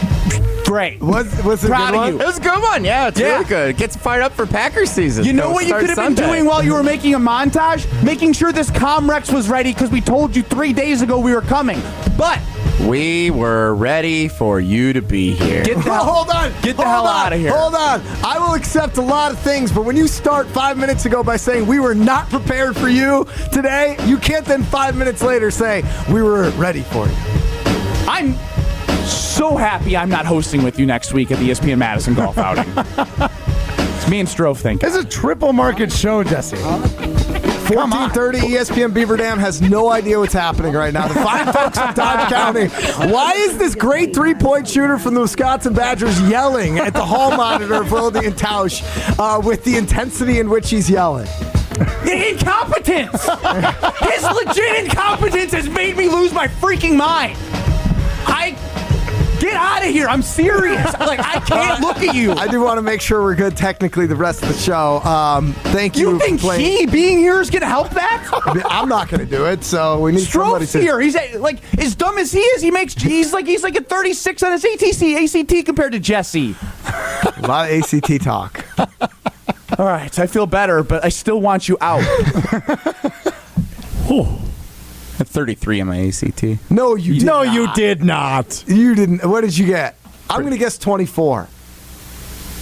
Great. 0.64 1.00
Was, 1.00 1.26
was 1.44 1.62
it 1.64 1.68
a 1.68 1.70
Proud 1.70 1.92
good 1.92 1.94
of 1.94 2.00
one? 2.00 2.12
you. 2.14 2.20
It 2.20 2.26
was 2.26 2.38
a 2.38 2.42
good 2.42 2.60
one. 2.60 2.84
Yeah, 2.84 3.08
it's 3.08 3.18
Yeah. 3.20 3.34
really 3.34 3.44
good. 3.44 3.70
It 3.70 3.76
gets 3.78 3.96
fired 3.96 4.22
up 4.22 4.32
for 4.32 4.46
Packers 4.46 4.90
season. 4.90 5.24
You 5.24 5.32
know 5.32 5.44
It'll 5.44 5.52
what 5.54 5.62
you 5.62 5.68
start 5.68 5.80
could 5.82 5.90
have 5.90 5.96
been 5.96 6.16
Sunday. 6.16 6.26
doing 6.26 6.44
while 6.44 6.62
you 6.62 6.74
were 6.74 6.82
making 6.82 7.14
a 7.14 7.18
montage? 7.18 7.86
Making 8.02 8.32
sure 8.34 8.52
this 8.52 8.70
Comrex 8.70 9.32
was 9.32 9.48
ready 9.48 9.72
because 9.72 9.90
we 9.90 10.00
told 10.00 10.34
you 10.36 10.42
three 10.42 10.72
days 10.72 11.00
ago 11.00 11.18
we 11.18 11.32
were 11.34 11.40
coming. 11.42 11.80
But 12.18 12.40
We 12.86 13.30
were 13.30 13.74
ready 13.74 14.28
for 14.28 14.60
you 14.60 14.92
to 14.92 15.02
be 15.02 15.34
here. 15.34 15.64
get 15.64 15.76
the 15.76 15.82
hell, 15.92 16.04
hold 16.04 16.30
on. 16.30 16.52
Get 16.62 16.76
the 16.76 16.84
hold 16.84 16.86
hell 16.86 17.06
on, 17.06 17.26
out 17.26 17.32
of 17.32 17.40
here. 17.40 17.50
Hold 17.50 17.74
on. 17.74 18.00
I 18.24 18.38
will 18.38 18.54
accept 18.54 18.98
a 18.98 19.02
lot 19.02 19.32
of 19.32 19.38
things, 19.40 19.72
but 19.72 19.84
when 19.84 19.96
you 19.96 20.06
start 20.06 20.46
five 20.46 20.78
minutes 20.78 21.04
ago 21.04 21.22
by 21.24 21.36
saying 21.36 21.66
we 21.66 21.80
were 21.80 21.94
not 21.94 22.28
prepared 22.30 22.76
for 22.76 22.88
you 22.88 23.26
today, 23.52 23.96
you 24.06 24.16
can't 24.16 24.44
then 24.46 24.62
five 24.62 24.96
minutes 24.96 25.22
later 25.22 25.50
say 25.50 25.82
we 26.12 26.22
were 26.22 26.50
ready 26.50 26.82
for 26.82 27.06
you. 27.06 27.14
I'm 28.08 28.34
so 29.06 29.56
happy 29.56 29.96
I'm 29.96 30.08
not 30.10 30.24
hosting 30.26 30.62
with 30.62 30.78
you 30.78 30.86
next 30.86 31.12
week 31.12 31.30
at 31.30 31.38
the 31.38 31.50
ESPN 31.50 31.78
Madison 31.78 32.14
golf 32.14 32.38
outing. 32.38 32.64
it's 32.76 34.08
me 34.08 34.20
and 34.20 34.28
Strofe 34.28 34.58
think. 34.58 34.80
This 34.82 34.94
is 34.94 35.04
a 35.04 35.08
triple 35.08 35.52
market 35.52 35.92
show, 35.92 36.22
Jesse. 36.22 36.56
Come 37.68 37.92
on. 37.92 38.08
1430 38.10 38.54
ESPN 38.56 38.94
Beaver 38.94 39.16
Dam 39.16 39.38
has 39.38 39.60
no 39.60 39.90
idea 39.90 40.18
what's 40.18 40.32
happening 40.32 40.72
right 40.72 40.92
now. 40.92 41.06
The 41.06 41.14
fine 41.14 41.46
folks 41.52 41.78
of 41.78 41.94
Dodge 41.94 42.28
County. 42.30 42.68
Why 43.12 43.32
is 43.32 43.58
this 43.58 43.74
great 43.74 44.14
three 44.14 44.34
point 44.34 44.66
shooter 44.66 44.98
from 44.98 45.14
the 45.14 45.20
Wisconsin 45.20 45.74
Badgers 45.74 46.20
yelling 46.22 46.78
at 46.78 46.94
the 46.94 47.04
hall 47.04 47.36
monitor 47.36 47.74
of 47.74 47.92
Wilde 47.92 48.14
Tausch 48.14 48.82
uh, 49.18 49.40
with 49.40 49.64
the 49.64 49.76
intensity 49.76 50.40
in 50.40 50.48
which 50.48 50.70
he's 50.70 50.88
yelling? 50.88 51.28
The 52.04 52.30
Incompetence! 52.30 53.22
His 54.00 54.24
legit 54.24 54.84
incompetence 54.84 55.52
has 55.52 55.68
made 55.68 55.96
me 55.96 56.08
lose 56.08 56.32
my 56.32 56.48
freaking 56.48 56.96
mind. 56.96 57.36
I 58.26 58.57
get 59.40 59.54
out 59.54 59.82
of 59.84 59.90
here. 59.90 60.08
I'm 60.08 60.22
serious. 60.22 60.84
Like 60.98 61.20
I 61.20 61.40
can't 61.40 61.80
look 61.82 61.98
at 61.98 62.14
you. 62.14 62.32
I 62.32 62.48
do 62.48 62.60
want 62.60 62.78
to 62.78 62.82
make 62.82 63.00
sure 63.00 63.22
we're 63.22 63.34
good 63.34 63.56
technically 63.56 64.06
the 64.06 64.16
rest 64.16 64.42
of 64.42 64.48
the 64.48 64.54
show. 64.54 64.98
Um, 65.00 65.52
thank 65.72 65.96
you. 65.96 66.10
You 66.12 66.18
think 66.18 66.40
playing- 66.40 66.60
he 66.64 66.86
being 66.86 67.18
here 67.18 67.40
is 67.40 67.50
gonna 67.50 67.66
help 67.66 67.90
that? 67.90 68.28
I'm 68.68 68.88
not 68.88 69.08
going 69.08 69.20
to 69.20 69.26
do 69.26 69.46
it, 69.46 69.64
so 69.64 70.00
we 70.00 70.12
need 70.12 70.20
somebody 70.20 70.64
Stroke's 70.66 70.72
to. 70.72 70.80
here. 70.80 71.00
He's 71.00 71.16
a- 71.16 71.38
like 71.38 71.58
as 71.78 71.94
dumb 71.94 72.18
as 72.18 72.32
he 72.32 72.40
is. 72.40 72.62
He 72.62 72.70
makes. 72.70 72.94
He's 72.94 73.32
like 73.32 73.46
he's 73.46 73.62
like 73.62 73.76
a 73.76 73.82
36 73.82 74.42
on 74.42 74.52
his 74.52 74.64
ATC 74.64 75.24
ACT 75.60 75.66
compared 75.66 75.92
to 75.92 75.98
Jesse. 76.00 76.54
A 76.86 77.46
lot 77.46 77.70
of 77.70 77.82
ACT 77.94 78.22
talk. 78.22 78.64
All 79.78 79.86
right, 79.86 80.18
I 80.18 80.26
feel 80.26 80.46
better, 80.46 80.82
but 80.82 81.04
I 81.04 81.08
still 81.08 81.40
want 81.40 81.68
you 81.68 81.76
out. 81.80 82.02
I 85.18 85.22
have 85.26 85.28
33 85.28 85.80
on 85.80 85.88
my 85.88 86.06
ACT. 86.06 86.70
No, 86.70 86.94
you 86.94 87.14
did 87.14 87.24
not. 87.24 87.32
No, 87.32 87.42
not. 87.44 87.54
you 87.54 87.74
did 87.74 88.04
not. 88.04 88.64
You 88.68 88.94
didn't. 88.94 89.24
What 89.24 89.40
did 89.40 89.58
you 89.58 89.66
get? 89.66 89.96
I'm 90.30 90.40
going 90.42 90.52
to 90.52 90.58
guess 90.58 90.78
24. 90.78 91.48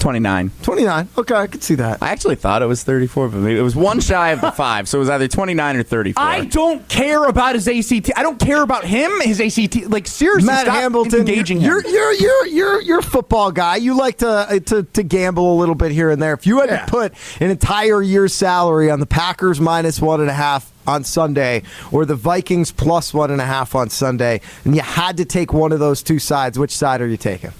29. 0.06 0.52
29. 0.62 1.08
Okay, 1.18 1.34
I 1.34 1.46
could 1.48 1.64
see 1.64 1.74
that. 1.74 2.00
I 2.00 2.10
actually 2.10 2.36
thought 2.36 2.62
it 2.62 2.66
was 2.66 2.84
34, 2.84 3.28
but 3.30 3.38
maybe 3.38 3.58
it 3.58 3.62
was 3.62 3.74
one 3.74 3.98
shy 3.98 4.28
of 4.30 4.40
the 4.40 4.52
five, 4.56 4.88
so 4.88 4.98
it 4.98 5.00
was 5.00 5.10
either 5.10 5.26
29 5.26 5.76
or 5.78 5.82
34. 5.82 6.22
I 6.22 6.44
don't 6.44 6.88
care 6.88 7.24
about 7.24 7.56
his 7.56 7.66
ACT. 7.66 8.12
I 8.16 8.22
don't 8.22 8.38
care 8.38 8.62
about 8.62 8.84
him. 8.84 9.10
His 9.22 9.40
ACT. 9.40 9.90
Like 9.90 10.06
seriously, 10.06 10.46
Matt 10.46 10.66
stop 10.66 10.76
Hamilton, 10.76 11.18
engaging 11.18 11.58
him. 11.60 11.70
you're 11.72 11.84
you're 11.88 12.12
you're 12.12 12.46
you're 12.46 12.82
you're 12.82 12.98
a 13.00 13.02
football 13.02 13.50
guy. 13.50 13.76
You 13.76 13.96
like 13.98 14.18
to 14.18 14.28
uh, 14.28 14.58
to 14.60 14.84
to 14.84 15.02
gamble 15.02 15.54
a 15.54 15.56
little 15.58 15.74
bit 15.74 15.90
here 15.90 16.10
and 16.10 16.22
there. 16.22 16.34
If 16.34 16.46
you 16.46 16.60
had 16.60 16.70
Yeah. 16.70 16.84
to 16.84 16.88
put 16.88 17.12
an 17.40 17.50
entire 17.50 18.00
year's 18.00 18.32
salary 18.32 18.92
on 18.92 19.00
the 19.00 19.06
Packers 19.06 19.60
minus 19.60 20.00
one 20.00 20.20
and 20.20 20.30
a 20.30 20.34
half 20.34 20.70
on 20.86 21.02
Sunday 21.02 21.64
or 21.90 22.04
the 22.04 22.14
Vikings 22.14 22.70
plus 22.70 23.12
one 23.12 23.32
and 23.32 23.40
a 23.40 23.44
half 23.44 23.74
on 23.74 23.90
Sunday, 23.90 24.40
and 24.64 24.76
you 24.76 24.82
had 24.82 25.16
to 25.16 25.24
take 25.24 25.52
one 25.52 25.72
of 25.72 25.80
those 25.80 26.00
two 26.00 26.20
sides, 26.20 26.56
which 26.60 26.70
side 26.76 27.00
are 27.00 27.08
you 27.08 27.16
taking? 27.16 27.50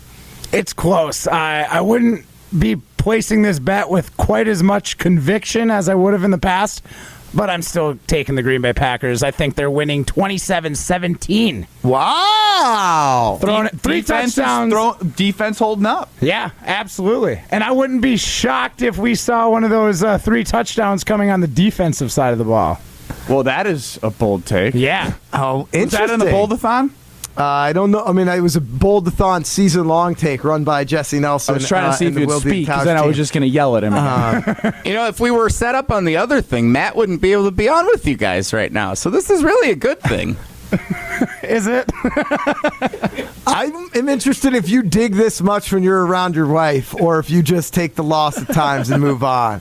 It's 0.53 0.73
close. 0.73 1.27
I, 1.27 1.63
I 1.65 1.81
wouldn't 1.81 2.25
be 2.57 2.77
placing 2.99 3.43
this 3.43 3.59
bet 3.59 3.89
with 3.89 4.17
quite 4.17 4.49
as 4.49 4.63
much 4.63 4.99
conviction 4.99 5.71
as 5.71 5.89
I 5.89 5.95
would 5.95 6.13
have 6.13 6.25
in 6.25 6.31
the 6.31 6.39
past, 6.39 6.83
but 7.35 7.51
I'm 7.51 7.63
still 7.63 7.99
taking 8.07 8.35
the 8.35 8.43
Green 8.43 8.63
Bay 8.63 8.73
Packers. 8.73 9.23
I 9.23 9.31
think 9.31 9.55
they're 9.55 9.71
winning 9.71 10.05
27 10.05 10.75
17. 10.75 11.67
Wow. 11.83 13.39
Throwing 13.41 13.67
it 13.67 13.81
three 13.81 14.01
defense 14.01 14.35
touchdowns. 14.35 14.73
throw- 14.73 14.97
defense 15.17 15.59
holding 15.59 15.87
up. 15.87 16.11
Yeah, 16.21 16.51
absolutely. 16.63 17.41
And 17.51 17.63
I 17.63 17.73
wouldn't 17.73 18.01
be 18.03 18.17
shocked 18.17 18.83
if 18.83 18.99
we 18.99 19.15
saw 19.15 19.51
one 19.51 19.65
of 19.65 19.71
those 19.71 20.03
uh, 20.03 20.19
three 20.19 20.45
touchdowns 20.45 21.05
coming 21.05 21.31
on 21.31 21.41
the 21.41 21.47
defensive 21.49 22.11
side 22.13 22.33
of 22.33 22.39
the 22.39 22.45
ball. 22.45 22.81
Well, 23.29 23.43
that 23.45 23.67
is 23.67 23.99
a 24.03 24.11
bold 24.11 24.47
take. 24.47 24.75
Yeah. 24.75 25.15
Oh, 25.33 25.69
Is 25.73 25.83
interesting. 25.95 26.07
that 26.07 26.13
in 26.15 26.19
the 26.21 26.27
boldathon? 26.57 26.91
Uh, 27.37 27.45
I 27.45 27.73
don't 27.75 27.91
know. 27.91 28.03
I 28.05 28.13
mean, 28.13 28.29
it 28.29 28.41
was 28.41 28.57
a 28.57 28.61
boldathon 28.61 29.45
season 29.45 29.87
long 29.87 30.15
take 30.15 30.43
run 30.43 30.65
by 30.65 30.85
Jesse 30.85 31.19
Nelson. 31.21 31.55
I 31.55 31.59
was 31.59 31.69
trying 31.69 31.85
uh, 31.85 31.91
to 31.93 31.97
see 31.97 32.07
if 32.07 32.13
and 32.13 32.21
you'd 32.21 32.29
Will 32.29 32.41
speak, 32.41 32.67
because 32.67 32.77
Couch 32.77 32.85
then 32.87 32.97
I 32.97 33.05
was 33.05 33.17
just 33.17 33.33
going 33.35 33.43
to 33.43 33.49
yell 33.49 33.77
at 33.77 33.85
him. 33.85 33.93
again. 33.93 34.75
You 34.87 34.95
know, 34.95 35.07
if 35.09 35.21
we 35.21 35.31
were 35.31 35.51
set 35.51 35.75
up 35.75 35.91
on 35.91 36.05
the 36.05 36.17
other 36.17 36.41
thing, 36.41 36.73
Matt 36.73 36.97
wouldn't 36.97 37.21
be 37.21 37.33
able 37.33 37.45
to 37.45 37.51
be 37.51 37.69
on 37.69 37.85
with 37.87 38.07
you 38.07 38.17
guys 38.17 38.53
right 38.53 38.73
now. 38.73 38.95
So 38.95 39.11
this 39.11 39.31
is 39.31 39.45
really 39.45 39.71
a 39.71 39.77
good 39.77 40.01
thing. 40.01 40.37
Is 41.43 41.67
it? 41.67 41.91
I 43.47 43.89
am 43.95 44.09
interested 44.09 44.55
if 44.55 44.69
you 44.69 44.83
dig 44.83 45.15
this 45.15 45.41
much 45.41 45.73
when 45.73 45.83
you're 45.83 46.05
around 46.05 46.35
your 46.35 46.47
wife, 46.47 46.95
or 47.01 47.19
if 47.19 47.31
you 47.31 47.43
just 47.43 47.73
take 47.75 47.95
the 47.95 48.03
loss 48.05 48.39
at 48.39 48.49
times 48.55 48.91
and 48.91 49.03
move 49.03 49.23
on. 49.23 49.61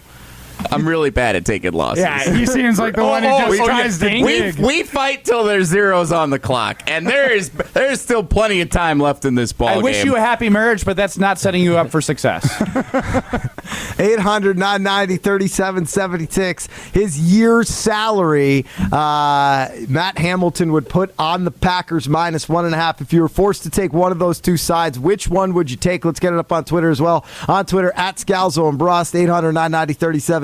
I'm 0.72 0.88
really 0.88 1.10
bad 1.10 1.36
at 1.36 1.46
taking 1.46 1.74
losses. 1.74 2.04
yeah, 2.04 2.34
he 2.36 2.46
seems 2.46 2.80
like 2.80 2.96
the 2.96 3.04
one 3.06 3.24
who 3.24 3.30
oh, 3.30 3.40
just 3.48 3.62
oh, 3.62 3.66
tries 3.66 4.00
to 4.00 4.06
we, 4.06 4.40
dig. 4.40 4.60
we 4.60 4.84
fight 4.84 5.24
till 5.24 5.44
there's 5.44 5.68
zeros 5.68 6.12
on 6.12 6.30
the 6.30 6.40
clock, 6.40 6.84
and 6.88 7.08
there 7.08 7.32
is 7.32 7.50
there's 7.50 8.02
still 8.02 8.24
plenty 8.24 8.62
of 8.62 8.70
time 8.70 9.00
left 9.00 9.26
in 9.26 9.36
this 9.36 9.54
ball 9.54 9.70
I 9.70 9.78
wish 9.78 9.98
game. 9.98 10.08
you 10.08 10.16
a 10.16 10.20
happy 10.20 10.50
marriage, 10.50 10.86
but 10.86 10.98
that's 10.98 11.18
not 11.18 11.40
setting 11.40 11.64
you 11.64 11.78
up 11.78 11.90
for 11.90 12.02
success. 12.02 12.46
800 14.00 14.58
990 14.58 15.18
3776. 15.18 16.68
His 16.94 17.20
year's 17.20 17.70
salary, 17.70 18.66
uh, 18.92 19.70
Matt 19.88 20.18
Hamilton 20.18 20.72
would 20.72 20.90
put 20.90 21.14
on 21.18 21.46
the 21.46 21.52
Packers 21.52 22.10
minus 22.10 22.50
one 22.50 22.66
and 22.66 22.74
a 22.74 22.78
half. 22.78 23.02
If 23.02 23.14
you 23.14 23.22
were 23.22 23.30
forced 23.30 23.64
to 23.64 23.70
take 23.70 23.94
one 23.94 24.12
of 24.12 24.20
those 24.20 24.40
two 24.40 24.58
sides, 24.58 25.00
which 25.00 25.28
one 25.28 25.54
would 25.54 25.72
you 25.72 25.78
take? 25.78 26.06
Let's 26.06 26.20
get 26.20 26.34
it 26.34 26.40
up 26.40 26.52
on 26.52 26.66
Twitter 26.66 26.90
as 26.90 27.02
well. 27.02 27.26
On 27.48 27.66
Twitter, 27.66 27.94
at 27.96 28.18
Scalzo 28.18 28.70
and 28.70 28.78
Brust, 28.78 29.16
800 29.16 29.54
990 29.54 29.94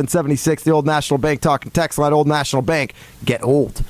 3776. 0.07 0.63
The 0.63 0.71
Old 0.71 0.85
National 0.85 1.17
Bank 1.17 1.41
talking 1.41 1.71
text 1.71 1.97
line. 1.99 2.13
Old 2.13 2.27
National 2.27 2.61
Bank, 2.61 2.93
get 3.25 3.43
old. 3.43 3.83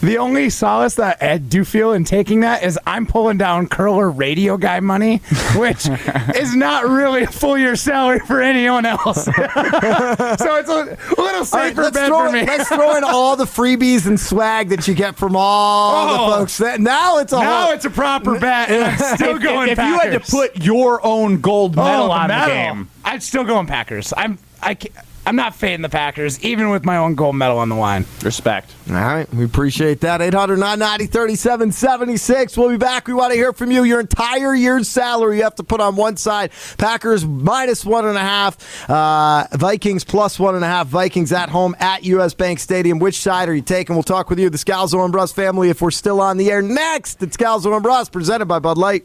The 0.00 0.18
only 0.18 0.50
solace 0.50 0.96
that 0.96 1.22
I 1.22 1.38
do 1.38 1.64
feel 1.64 1.92
in 1.92 2.02
taking 2.02 2.40
that 2.40 2.64
is 2.64 2.76
I'm 2.84 3.06
pulling 3.06 3.38
down 3.38 3.68
curler 3.68 4.10
radio 4.10 4.56
guy 4.56 4.80
money, 4.80 5.18
which 5.56 5.86
is 6.34 6.56
not 6.56 6.88
really 6.88 7.22
a 7.22 7.26
full 7.28 7.56
year 7.56 7.76
salary 7.76 8.18
for 8.18 8.40
anyone 8.42 8.84
else. 8.84 9.24
so 9.24 9.32
it's 9.36 10.68
a 10.68 10.74
little 10.74 10.96
All 11.16 11.24
right, 11.26 11.46
safer 11.46 11.82
let's, 11.82 11.96
bet 11.96 12.08
throw, 12.08 12.26
for 12.26 12.32
me. 12.32 12.44
let's 12.44 12.68
throw 12.68 12.96
in 12.96 13.04
all 13.04 13.36
the 13.36 13.44
freebies 13.44 14.06
and 14.06 14.18
swag 14.18 14.70
that 14.70 14.88
you 14.88 14.94
get 14.94 15.14
from 15.16 15.36
all 15.36 15.92
Oh. 15.94 16.30
the 16.30 16.36
folks. 16.38 16.58
That, 16.58 16.80
now 16.80 17.18
it's 17.18 17.32
a 17.32 17.38
now 17.38 17.66
whole, 17.66 17.72
it's 17.74 17.84
a 17.84 17.90
proper 17.90 18.40
bet. 18.40 18.68
and 18.68 18.82
I'm 18.82 19.16
still 19.16 19.36
if 19.36 19.42
going 19.42 19.68
if 19.68 19.78
you 19.78 19.84
had 19.98 20.10
to 20.10 20.20
put 20.20 20.56
your 20.56 21.04
own 21.06 21.40
gold 21.40 21.76
medal 21.76 22.06
oh, 22.06 22.10
on 22.10 22.28
medal. 22.28 22.46
the 22.48 22.52
game, 22.52 22.88
I'm 23.04 23.20
still 23.20 23.44
go 23.44 23.52
going 23.52 23.66
Packers. 23.66 24.12
I'm 24.16 24.38
I 24.60 24.74
can't, 24.74 24.94
I'm 25.24 25.36
not 25.36 25.54
fading 25.54 25.82
the 25.82 25.88
Packers, 25.88 26.42
even 26.44 26.70
with 26.70 26.84
my 26.84 26.96
own 26.96 27.14
gold 27.14 27.36
medal 27.36 27.58
on 27.58 27.68
the 27.68 27.76
line. 27.76 28.04
respect. 28.24 28.74
All 28.88 28.96
right, 28.96 29.32
we 29.32 29.44
appreciate 29.44 30.00
that. 30.00 30.20
800 30.20 30.58
990 30.58 31.06
3776. 31.06 32.56
We'll 32.56 32.70
be 32.70 32.76
back. 32.76 33.06
We 33.06 33.14
want 33.14 33.32
to 33.32 33.36
hear 33.36 33.52
from 33.52 33.70
you. 33.70 33.84
Your 33.84 34.00
entire 34.00 34.54
year's 34.54 34.88
salary 34.88 35.36
you 35.36 35.44
have 35.44 35.54
to 35.56 35.62
put 35.64 35.80
on 35.80 35.94
one 35.94 36.16
side. 36.16 36.50
Packers 36.76 37.24
minus 37.24 37.84
one 37.84 38.04
and 38.04 38.16
a 38.16 38.20
half. 38.20 38.90
Uh, 38.90 39.46
Vikings 39.52 40.02
plus 40.02 40.40
one 40.40 40.56
and 40.56 40.64
a 40.64 40.68
half. 40.68 40.88
Vikings 40.88 41.32
at 41.32 41.48
home 41.48 41.76
at 41.78 42.02
U.S. 42.04 42.34
Bank 42.34 42.58
Stadium. 42.58 42.98
Which 42.98 43.20
side 43.20 43.48
are 43.48 43.54
you 43.54 43.62
taking? 43.62 43.94
We'll 43.94 44.02
talk 44.02 44.28
with 44.28 44.40
you, 44.40 44.50
the 44.50 44.58
Scalzo 44.58 45.02
and 45.04 45.12
Brust 45.12 45.36
family, 45.36 45.70
if 45.70 45.80
we're 45.80 45.92
still 45.92 46.20
on 46.20 46.36
the 46.36 46.50
air. 46.50 46.62
Next, 46.62 47.22
it's 47.22 47.36
Scalzo 47.36 47.72
and 47.74 47.82
Brust, 47.82 48.10
presented 48.10 48.46
by 48.46 48.58
Bud 48.58 48.76
Light. 48.76 49.04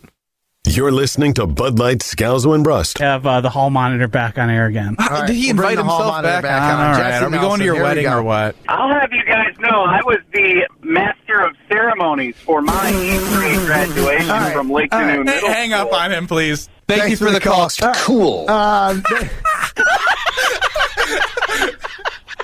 You're 0.70 0.92
listening 0.92 1.34
to 1.36 1.48
Bud 1.48 1.80
Light 1.80 2.00
Scalzo 2.00 2.54
and 2.54 2.64
Brust. 2.64 3.00
Have 3.00 3.26
uh, 3.26 3.42
the 3.42 3.50
hall 3.50 3.70
monitor 3.72 4.08
back 4.08 4.38
on 4.38 4.50
air 4.50 4.68
again. 4.68 4.96
All 5.00 5.08
right, 5.08 5.26
Did 5.26 5.36
he 5.36 5.50
invite 5.50 5.78
himself 5.78 6.06
monitor 6.06 6.42
back, 6.42 6.62
on. 6.62 6.80
on? 6.80 6.86
All 6.86 6.92
right. 6.92 6.98
Jesse 7.12 7.26
Are 7.26 7.30
we 7.30 7.38
going 7.38 7.42
Nelson, 7.42 7.60
to 7.60 7.66
your 7.66 7.74
here 7.76 7.84
we 7.84 7.88
wedding 7.90 8.04
go. 8.04 8.18
or 8.18 8.24
what? 8.24 8.56
I'll 8.68 8.90
have 8.90 9.12
you 9.12 9.24
guys 9.26 9.58
know 9.60 9.84
I 9.86 10.02
was 10.06 10.18
the 10.34 10.68
master 10.84 11.40
of 11.42 11.56
ceremonies 11.68 12.36
for 12.38 12.62
my 12.62 12.92
E3 12.92 13.66
graduation 13.66 14.30
All 14.30 14.38
right. 14.40 14.54
from 14.54 14.70
Lake 14.70 14.94
All 14.94 15.00
right. 15.02 15.12
Canoe 15.14 15.24
Middle 15.24 15.50
Hang 15.50 15.72
School. 15.72 15.82
up 15.82 15.94
on 15.94 16.12
him, 16.12 16.28
please. 16.28 16.70
Thank 16.88 17.02
Thanks 17.02 17.12
you 17.12 17.18
for, 17.18 17.26
for 17.28 17.32
the, 17.32 17.40
the 17.40 17.46
call. 17.46 17.70
call. 17.70 17.94
Cool. 17.96 18.50
Um, 18.50 19.04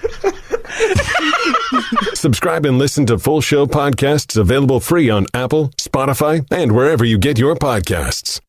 Subscribe 2.15 2.67
and 2.67 2.79
listen 2.79 3.07
to 3.07 3.19
full 3.19 3.41
show 3.41 3.67
podcasts 3.67 4.37
available 4.37 4.81
free 4.81 5.09
on 5.09 5.27
Apple, 5.33 5.69
Spotify, 5.71 6.47
and 6.51 6.73
wherever 6.73 7.05
you 7.05 7.19
get 7.19 7.39
your 7.39 7.55
podcasts. 7.55 8.41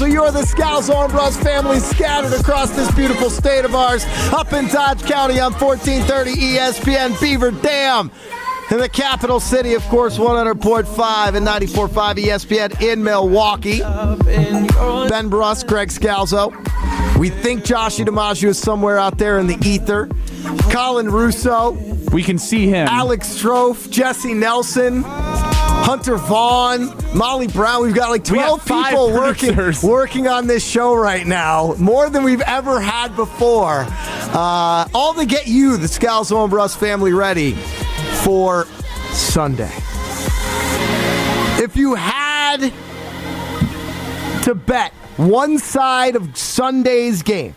Scalzo. 0.00 0.12
You're 0.12 0.30
the 0.32 0.40
Scalzo 0.42 1.04
and 1.04 1.12
Brust 1.12 1.40
family 1.40 1.78
scattered 1.78 2.32
across 2.32 2.70
this 2.70 2.90
beautiful 2.94 3.30
state 3.30 3.64
of 3.64 3.74
ours. 3.74 4.04
Up 4.32 4.52
in 4.52 4.66
Dodge 4.68 5.02
County 5.02 5.38
on 5.40 5.52
1430 5.52 6.32
ESPN 6.32 7.20
Beaver 7.20 7.50
Dam. 7.50 8.10
In 8.70 8.78
the 8.78 8.88
capital 8.88 9.40
city, 9.40 9.74
of 9.74 9.82
course, 9.84 10.16
100.5 10.16 11.34
and 11.34 11.46
94.5 11.46 12.14
ESPN 12.14 12.80
in 12.80 13.02
Milwaukee. 13.02 13.80
Ben 13.80 15.28
Brust, 15.28 15.66
Greg 15.66 15.88
Scalzo. 15.88 16.52
We 17.18 17.30
think 17.30 17.64
Joshie 17.64 18.06
DiMaggio 18.06 18.48
is 18.50 18.58
somewhere 18.58 18.96
out 18.98 19.18
there 19.18 19.38
in 19.38 19.48
the 19.48 19.58
ether. 19.66 20.08
Colin 20.70 21.10
Russo, 21.10 21.72
We 22.12 22.22
can 22.22 22.38
see 22.38 22.68
him. 22.68 22.86
Alex 22.88 23.28
Strofe, 23.28 23.90
Jesse 23.90 24.34
Nelson, 24.34 25.02
Hunter 25.90 26.18
Vaughn, 26.18 26.94
Molly 27.16 27.48
Brown. 27.48 27.82
We've 27.82 27.92
got 27.92 28.10
like 28.10 28.24
We 28.28 28.36
got 28.36 28.64
12 28.64 28.86
people 28.86 29.12
working, 29.12 29.54
producers. 29.54 29.82
working 29.82 30.28
on 30.28 30.46
this 30.46 30.64
show 30.64 30.94
right 30.94 31.26
now, 31.26 31.74
more 31.78 32.08
than 32.08 32.22
we've 32.22 32.42
ever 32.42 32.80
had 32.80 33.16
before. 33.16 33.86
Uh, 33.88 34.86
all 34.94 35.14
to 35.14 35.26
get 35.26 35.48
you, 35.48 35.76
the 35.76 35.88
Scalzo 35.88 36.42
and 36.42 36.50
Brust 36.50 36.78
family, 36.78 37.12
ready 37.12 37.54
for 38.22 38.66
Sunday. 39.10 39.72
If 41.60 41.72
you 41.74 41.96
had 41.96 42.72
to 44.44 44.54
bet 44.54 44.92
one 45.16 45.58
side 45.58 46.14
of 46.14 46.38
Sunday's 46.38 47.24
game, 47.24 47.56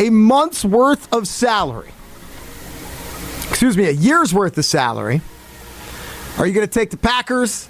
a 0.00 0.10
month's 0.10 0.64
worth 0.64 1.12
of 1.12 1.28
salary, 1.28 1.92
excuse 3.48 3.76
me, 3.76 3.84
a 3.84 3.92
year's 3.92 4.34
worth 4.34 4.58
of 4.58 4.64
salary, 4.64 5.20
are 6.38 6.46
you 6.46 6.52
going 6.52 6.66
to 6.66 6.72
take 6.72 6.90
the 6.90 6.96
Packers 6.96 7.68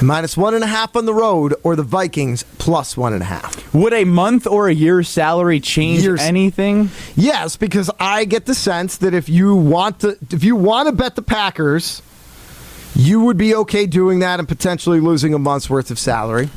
minus 0.00 0.36
one 0.36 0.54
and 0.54 0.64
a 0.64 0.66
half 0.66 0.96
on 0.96 1.04
the 1.04 1.14
road 1.14 1.54
or 1.62 1.76
the 1.76 1.82
Vikings 1.82 2.44
plus 2.58 2.96
one 2.96 3.12
and 3.12 3.22
a 3.22 3.26
half? 3.26 3.72
Would 3.74 3.92
a 3.92 4.04
month 4.04 4.46
or 4.46 4.68
a 4.68 4.74
year's 4.74 5.08
salary 5.08 5.60
change 5.60 6.02
Years. 6.02 6.20
anything? 6.20 6.90
Yes, 7.16 7.56
because 7.56 7.90
I 7.98 8.24
get 8.24 8.46
the 8.46 8.54
sense 8.54 8.96
that 8.98 9.14
if 9.14 9.28
you 9.28 9.54
want 9.54 10.00
to, 10.00 10.18
if 10.30 10.44
you 10.44 10.56
want 10.56 10.88
to 10.88 10.92
bet 10.92 11.16
the 11.16 11.22
Packers, 11.22 12.02
you 12.94 13.22
would 13.22 13.36
be 13.38 13.54
okay 13.54 13.86
doing 13.86 14.18
that 14.18 14.38
and 14.38 14.48
potentially 14.48 15.00
losing 15.00 15.32
a 15.34 15.38
month's 15.38 15.70
worth 15.70 15.90
of 15.90 15.98
salary. 15.98 16.50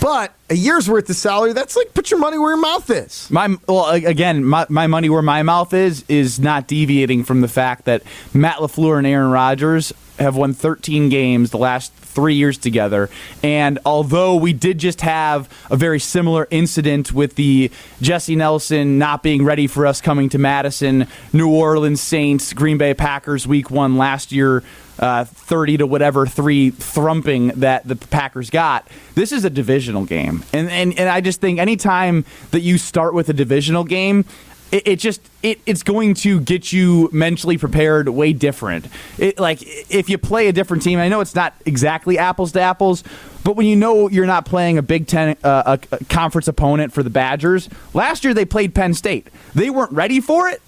But 0.00 0.34
a 0.50 0.54
year's 0.54 0.88
worth 0.88 1.08
of 1.10 1.16
salary, 1.16 1.52
that's 1.52 1.76
like 1.76 1.94
put 1.94 2.10
your 2.10 2.20
money 2.20 2.38
where 2.38 2.50
your 2.50 2.60
mouth 2.60 2.88
is. 2.90 3.30
My 3.30 3.56
well, 3.66 3.90
again, 3.90 4.44
my, 4.44 4.66
my 4.68 4.86
money 4.86 5.08
where 5.08 5.22
my 5.22 5.42
mouth 5.42 5.72
is 5.74 6.04
is 6.08 6.38
not 6.38 6.66
deviating 6.66 7.24
from 7.24 7.40
the 7.40 7.48
fact 7.48 7.84
that 7.86 8.02
Matt 8.32 8.56
Lafleur 8.58 8.98
and 8.98 9.06
Aaron 9.06 9.30
Rodgers 9.30 9.92
have 10.18 10.36
won 10.36 10.52
13 10.54 11.08
games 11.08 11.50
the 11.50 11.58
last 11.58 11.92
three 12.16 12.34
years 12.34 12.56
together. 12.56 13.10
And 13.42 13.78
although 13.84 14.36
we 14.36 14.54
did 14.54 14.78
just 14.78 15.02
have 15.02 15.50
a 15.70 15.76
very 15.76 16.00
similar 16.00 16.48
incident 16.50 17.12
with 17.12 17.34
the 17.34 17.70
Jesse 18.00 18.36
Nelson 18.36 18.98
not 18.98 19.22
being 19.22 19.44
ready 19.44 19.66
for 19.66 19.86
us 19.86 20.00
coming 20.00 20.30
to 20.30 20.38
Madison, 20.38 21.06
New 21.34 21.50
Orleans 21.50 22.00
Saints, 22.00 22.54
Green 22.54 22.78
Bay 22.78 22.94
Packers 22.94 23.46
Week 23.46 23.70
One 23.70 23.98
last 23.98 24.32
year. 24.32 24.62
Uh, 24.98 25.26
30 25.26 25.76
to 25.76 25.86
whatever 25.86 26.26
three 26.26 26.70
thrumping 26.70 27.48
that 27.48 27.86
the 27.86 27.96
Packers 27.96 28.48
got. 28.48 28.88
This 29.14 29.30
is 29.30 29.44
a 29.44 29.50
divisional 29.50 30.06
game. 30.06 30.42
And, 30.54 30.70
and, 30.70 30.98
and 30.98 31.10
I 31.10 31.20
just 31.20 31.38
think 31.38 31.58
anytime 31.58 32.24
that 32.52 32.60
you 32.60 32.78
start 32.78 33.12
with 33.12 33.28
a 33.28 33.34
divisional 33.34 33.84
game, 33.84 34.24
it, 34.72 34.88
it 34.88 34.96
just 34.98 35.20
it, 35.42 35.60
it's 35.66 35.82
going 35.82 36.14
to 36.14 36.40
get 36.40 36.72
you 36.72 37.08
mentally 37.12 37.58
prepared 37.58 38.08
way 38.08 38.32
different. 38.32 38.86
It, 39.18 39.38
like 39.38 39.62
if 39.90 40.08
you 40.08 40.18
play 40.18 40.48
a 40.48 40.52
different 40.52 40.82
team, 40.82 40.98
I 40.98 41.08
know 41.08 41.20
it's 41.20 41.34
not 41.34 41.54
exactly 41.64 42.18
apples 42.18 42.52
to 42.52 42.60
apples, 42.60 43.04
but 43.44 43.56
when 43.56 43.66
you 43.66 43.76
know 43.76 44.08
you're 44.08 44.26
not 44.26 44.44
playing 44.44 44.78
a 44.78 44.82
Big 44.82 45.06
Ten 45.06 45.36
uh, 45.44 45.76
a, 45.90 46.04
conference 46.06 46.48
opponent 46.48 46.92
for 46.92 47.02
the 47.02 47.10
Badgers, 47.10 47.68
last 47.94 48.24
year 48.24 48.34
they 48.34 48.44
played 48.44 48.74
Penn 48.74 48.94
State. 48.94 49.28
They 49.54 49.70
weren't 49.70 49.92
ready 49.92 50.20
for 50.20 50.48
it. 50.48 50.60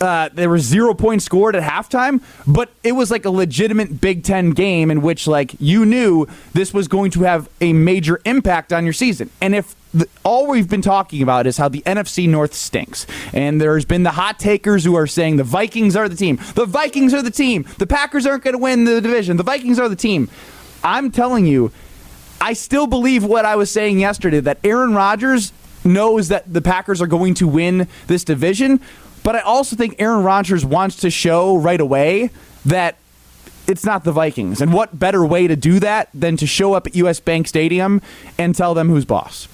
Uh, 0.00 0.28
there 0.32 0.48
were 0.48 0.58
zero 0.58 0.94
points 0.94 1.24
scored 1.24 1.56
at 1.56 1.62
halftime, 1.62 2.22
but 2.46 2.70
it 2.84 2.92
was 2.92 3.10
like 3.10 3.24
a 3.24 3.30
legitimate 3.30 4.00
Big 4.00 4.22
Ten 4.22 4.50
game 4.50 4.92
in 4.92 5.02
which, 5.02 5.26
like, 5.26 5.54
you 5.58 5.84
knew 5.84 6.26
this 6.52 6.72
was 6.72 6.86
going 6.86 7.10
to 7.10 7.22
have 7.22 7.48
a 7.60 7.72
major 7.72 8.20
impact 8.24 8.72
on 8.72 8.84
your 8.84 8.92
season. 8.92 9.28
And 9.40 9.56
if 9.56 9.74
all 10.24 10.46
we've 10.46 10.68
been 10.68 10.82
talking 10.82 11.22
about 11.22 11.46
is 11.46 11.56
how 11.56 11.68
the 11.68 11.82
NFC 11.82 12.28
North 12.28 12.54
stinks, 12.54 13.06
and 13.32 13.60
there's 13.60 13.84
been 13.84 14.02
the 14.02 14.12
hot 14.12 14.38
takers 14.38 14.84
who 14.84 14.94
are 14.94 15.06
saying 15.06 15.36
the 15.36 15.44
Vikings 15.44 15.96
are 15.96 16.08
the 16.08 16.16
team, 16.16 16.38
the 16.54 16.66
Vikings 16.66 17.14
are 17.14 17.22
the 17.22 17.30
team, 17.30 17.66
the 17.78 17.86
Packers 17.86 18.26
aren't 18.26 18.44
going 18.44 18.54
to 18.54 18.58
win 18.58 18.84
the 18.84 19.00
division, 19.00 19.36
the 19.36 19.42
Vikings 19.42 19.78
are 19.78 19.88
the 19.88 19.96
team. 19.96 20.28
I'm 20.84 21.10
telling 21.10 21.46
you, 21.46 21.72
I 22.40 22.52
still 22.52 22.86
believe 22.86 23.24
what 23.24 23.44
I 23.44 23.56
was 23.56 23.70
saying 23.70 23.98
yesterday 23.98 24.40
that 24.40 24.58
Aaron 24.62 24.94
Rodgers 24.94 25.52
knows 25.84 26.28
that 26.28 26.52
the 26.52 26.62
Packers 26.62 27.00
are 27.00 27.06
going 27.06 27.34
to 27.34 27.48
win 27.48 27.88
this 28.06 28.24
division, 28.24 28.80
but 29.24 29.36
I 29.36 29.40
also 29.40 29.74
think 29.74 29.96
Aaron 29.98 30.22
Rodgers 30.22 30.64
wants 30.64 30.96
to 30.96 31.10
show 31.10 31.56
right 31.56 31.80
away 31.80 32.30
that 32.64 32.96
it's 33.66 33.84
not 33.84 34.04
the 34.04 34.12
Vikings. 34.12 34.60
And 34.60 34.72
what 34.72 34.98
better 34.98 35.24
way 35.26 35.46
to 35.46 35.56
do 35.56 35.78
that 35.80 36.08
than 36.14 36.36
to 36.38 36.46
show 36.46 36.74
up 36.74 36.86
at 36.86 36.96
US 36.96 37.20
Bank 37.20 37.48
Stadium 37.48 38.00
and 38.38 38.54
tell 38.54 38.74
them 38.74 38.88
who's 38.88 39.04
boss? 39.04 39.48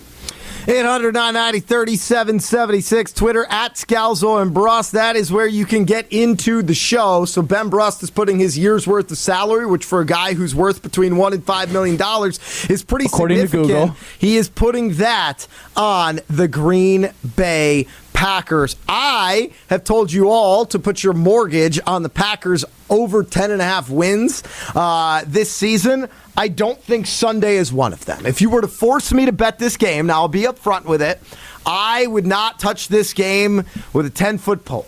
800 0.67 1.13
990 1.13 1.61
3776. 1.61 3.13
Twitter 3.13 3.45
at 3.51 3.75
Scalzo 3.75 4.41
and 4.41 4.55
Brust. 4.55 4.93
That 4.93 5.15
is 5.15 5.31
where 5.31 5.47
you 5.47 5.67
can 5.67 5.85
get 5.85 6.11
into 6.11 6.63
the 6.63 6.75
show. 6.75 7.27
So 7.27 7.43
Ben 7.43 7.69
Brust 7.69 8.03
is 8.03 8.11
putting 8.11 8.39
his 8.39 8.57
year's 8.57 8.87
worth 8.87 9.11
of 9.11 9.19
salary, 9.19 9.67
which 9.67 9.85
for 9.85 10.01
a 10.01 10.07
guy 10.07 10.33
who's 10.35 10.55
worth 10.55 10.83
between 10.83 11.17
one 11.19 11.35
and 11.35 11.45
five 11.45 11.71
million 11.71 11.97
dollars 11.97 12.39
is 12.71 12.83
pretty 12.83 13.07
According 13.07 13.47
to. 13.47 13.47
Google. 13.49 13.97
He 14.19 14.37
is 14.37 14.49
putting 14.49 14.95
that 14.95 15.47
on 15.77 16.21
the 16.29 16.49
Green 16.49 17.13
Bay 17.37 17.87
Packers. 18.15 18.77
I 18.89 19.51
have 19.69 19.85
told 19.85 20.11
you 20.11 20.31
all 20.31 20.65
to 20.67 20.79
put 20.79 21.03
your 21.05 21.13
mortgage 21.13 21.79
on 21.87 22.03
the 22.03 22.09
Packers 22.09 22.65
over 22.89 23.23
10 23.23 23.51
and 23.51 23.61
a 23.61 23.65
half 23.65 23.91
wins 23.91 24.43
uh, 24.75 25.25
this 25.27 25.53
season. 25.53 26.09
I 26.37 26.49
don't 26.49 26.81
think 26.81 27.07
Sunday 27.07 27.57
is 27.57 27.73
one 27.73 27.93
of 27.93 28.07
them. 28.07 28.25
If 28.25 28.41
you 28.41 28.49
were 28.49 28.63
to 28.63 28.69
force 28.69 29.13
me 29.13 29.27
to 29.27 29.33
bet 29.33 29.59
this 29.59 29.77
game, 29.77 30.07
now 30.07 30.23
I'll 30.23 30.29
be 30.29 30.43
upfront 30.45 30.87
with 30.87 31.03
it, 31.03 31.21
I 31.67 32.07
would 32.07 32.27
not 32.27 32.59
touch 32.59 32.89
this 32.89 33.13
game 33.13 33.65
with 33.93 34.07
a 34.07 34.11
10 34.11 34.39
foot 34.39 34.65
pole. 34.65 34.87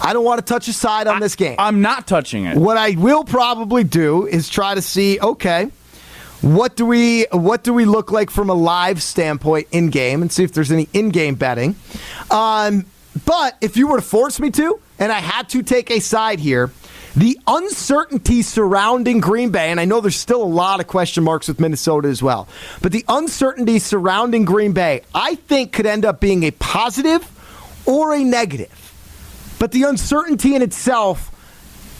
I 0.00 0.12
don't 0.12 0.24
want 0.24 0.44
to 0.44 0.44
touch 0.44 0.68
a 0.68 0.72
side 0.72 1.06
on 1.06 1.20
this 1.20 1.34
game. 1.36 1.56
I'm 1.58 1.80
not 1.80 2.06
touching 2.06 2.44
it. 2.44 2.56
What 2.56 2.76
I 2.76 2.90
will 2.90 3.24
probably 3.24 3.84
do 3.84 4.26
is 4.26 4.48
try 4.48 4.74
to 4.74 4.82
see, 4.82 5.18
okay, 5.20 5.70
what 6.40 6.76
do 6.76 6.86
we 6.86 7.26
what 7.32 7.64
do 7.64 7.72
we 7.72 7.84
look 7.84 8.12
like 8.12 8.30
from 8.30 8.48
a 8.50 8.54
live 8.54 9.02
standpoint 9.02 9.68
in 9.72 9.90
game 9.90 10.22
and 10.22 10.30
see 10.30 10.44
if 10.44 10.52
there's 10.52 10.70
any 10.70 10.88
in 10.92 11.10
game 11.10 11.34
betting. 11.34 11.74
Um, 12.30 12.86
but 13.24 13.56
if 13.60 13.76
you 13.76 13.88
were 13.88 13.96
to 13.96 14.02
force 14.02 14.38
me 14.38 14.50
to, 14.52 14.80
and 14.98 15.10
I 15.10 15.18
had 15.18 15.48
to 15.50 15.62
take 15.62 15.90
a 15.90 16.00
side 16.00 16.38
here, 16.38 16.70
the 17.16 17.38
uncertainty 17.48 18.42
surrounding 18.42 19.18
Green 19.18 19.50
Bay, 19.50 19.70
and 19.70 19.80
I 19.80 19.84
know 19.84 20.00
there's 20.00 20.14
still 20.14 20.42
a 20.42 20.44
lot 20.44 20.78
of 20.78 20.86
question 20.86 21.24
marks 21.24 21.48
with 21.48 21.58
Minnesota 21.58 22.06
as 22.06 22.22
well, 22.22 22.46
but 22.80 22.92
the 22.92 23.04
uncertainty 23.08 23.80
surrounding 23.80 24.44
Green 24.44 24.72
Bay, 24.72 25.02
I 25.14 25.34
think 25.34 25.72
could 25.72 25.86
end 25.86 26.04
up 26.04 26.20
being 26.20 26.44
a 26.44 26.52
positive 26.52 27.26
or 27.86 28.14
a 28.14 28.22
negative. 28.22 28.72
But 29.58 29.72
the 29.72 29.82
uncertainty 29.84 30.54
in 30.54 30.62
itself 30.62 31.34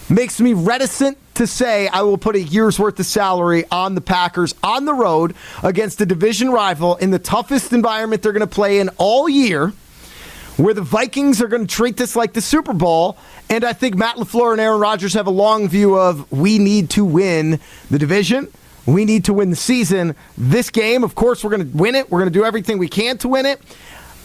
makes 0.08 0.40
me 0.40 0.52
reticent 0.52 1.18
to 1.38 1.46
say 1.46 1.88
I 1.88 2.02
will 2.02 2.18
put 2.18 2.36
a 2.36 2.40
year's 2.40 2.78
worth 2.78 3.00
of 3.00 3.06
salary 3.06 3.64
on 3.70 3.94
the 3.94 4.00
Packers 4.00 4.54
on 4.62 4.84
the 4.84 4.94
road 4.94 5.34
against 5.62 6.00
a 6.00 6.06
division 6.06 6.50
rival 6.50 6.96
in 6.96 7.10
the 7.10 7.18
toughest 7.18 7.72
environment 7.72 8.22
they're 8.22 8.32
going 8.32 8.40
to 8.40 8.46
play 8.46 8.78
in 8.78 8.90
all 8.98 9.28
year, 9.28 9.72
where 10.56 10.74
the 10.74 10.82
Vikings 10.82 11.40
are 11.40 11.48
going 11.48 11.66
to 11.66 11.74
treat 11.74 11.96
this 11.96 12.14
like 12.14 12.32
the 12.32 12.40
Super 12.40 12.72
Bowl. 12.72 13.16
And 13.48 13.64
I 13.64 13.72
think 13.72 13.96
Matt 13.96 14.16
LaFleur 14.16 14.52
and 14.52 14.60
Aaron 14.60 14.80
Rodgers 14.80 15.14
have 15.14 15.26
a 15.26 15.30
long 15.30 15.68
view 15.68 15.98
of 15.98 16.30
we 16.30 16.58
need 16.58 16.90
to 16.90 17.04
win 17.04 17.60
the 17.90 17.98
division. 17.98 18.48
We 18.84 19.04
need 19.04 19.26
to 19.26 19.32
win 19.32 19.50
the 19.50 19.56
season. 19.56 20.16
This 20.36 20.70
game, 20.70 21.04
of 21.04 21.14
course, 21.14 21.44
we're 21.44 21.50
going 21.50 21.70
to 21.70 21.76
win 21.76 21.94
it. 21.94 22.10
We're 22.10 22.20
going 22.20 22.32
to 22.32 22.38
do 22.38 22.44
everything 22.44 22.78
we 22.78 22.88
can 22.88 23.18
to 23.18 23.28
win 23.28 23.46
it 23.46 23.60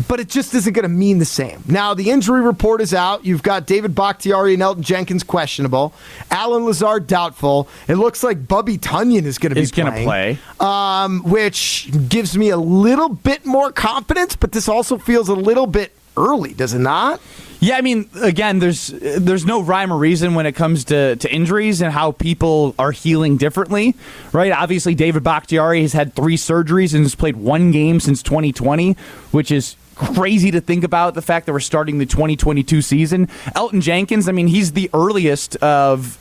but 0.07 0.19
it 0.19 0.27
just 0.27 0.53
isn't 0.53 0.73
going 0.73 0.83
to 0.83 0.89
mean 0.89 1.19
the 1.19 1.25
same. 1.25 1.63
Now, 1.67 1.93
the 1.93 2.09
injury 2.09 2.41
report 2.41 2.81
is 2.81 2.93
out. 2.93 3.25
You've 3.25 3.43
got 3.43 3.65
David 3.67 3.93
Bakhtiari 3.95 4.53
and 4.53 4.61
Elgton 4.61 4.81
Jenkins 4.81 5.23
questionable. 5.23 5.93
Allen 6.31 6.65
Lazard 6.65 7.07
doubtful. 7.07 7.67
It 7.87 7.95
looks 7.95 8.23
like 8.23 8.47
Bubby 8.47 8.77
Tonyan 8.77 9.23
is 9.25 9.37
going 9.37 9.51
to 9.51 9.55
be 9.55 9.61
Is 9.61 9.71
gonna 9.71 9.91
play. 10.03 10.39
um, 10.59 11.21
which 11.23 11.91
gives 12.09 12.37
me 12.37 12.49
a 12.49 12.57
little 12.57 13.09
bit 13.09 13.45
more 13.45 13.71
confidence, 13.71 14.35
but 14.35 14.51
this 14.51 14.67
also 14.67 14.97
feels 14.97 15.29
a 15.29 15.35
little 15.35 15.67
bit 15.67 15.91
early, 16.17 16.53
does 16.53 16.73
it 16.73 16.79
not? 16.79 17.21
Yeah, 17.59 17.77
I 17.77 17.81
mean, 17.81 18.09
again, 18.21 18.59
there's 18.59 18.87
there's 18.87 19.45
no 19.45 19.61
rhyme 19.61 19.93
or 19.93 19.97
reason 19.97 20.35
when 20.35 20.45
it 20.45 20.51
comes 20.51 20.83
to, 20.85 21.15
to 21.15 21.33
injuries 21.33 21.81
and 21.81 21.93
how 21.93 22.11
people 22.11 22.75
are 22.77 22.91
healing 22.91 23.37
differently, 23.37 23.95
right? 24.33 24.51
Obviously, 24.51 24.95
David 24.95 25.23
Bakhtiari 25.23 25.81
has 25.81 25.93
had 25.93 26.13
three 26.13 26.35
surgeries 26.35 26.93
and 26.93 27.03
has 27.05 27.15
played 27.15 27.37
one 27.37 27.71
game 27.71 28.01
since 28.01 28.21
2020, 28.21 28.97
which 29.31 29.49
is 29.49 29.77
crazy 29.95 30.51
to 30.51 30.61
think 30.61 30.83
about. 30.83 31.13
The 31.15 31.21
fact 31.21 31.45
that 31.45 31.53
we're 31.53 31.59
starting 31.59 31.97
the 31.97 32.05
2022 32.05 32.81
season. 32.81 33.27
Elgton 33.55 33.81
Jenkins, 33.81 34.27
I 34.27 34.31
mean, 34.31 34.47
he's 34.47 34.71
the 34.73 34.89
earliest 34.93 35.55
of, 35.57 36.17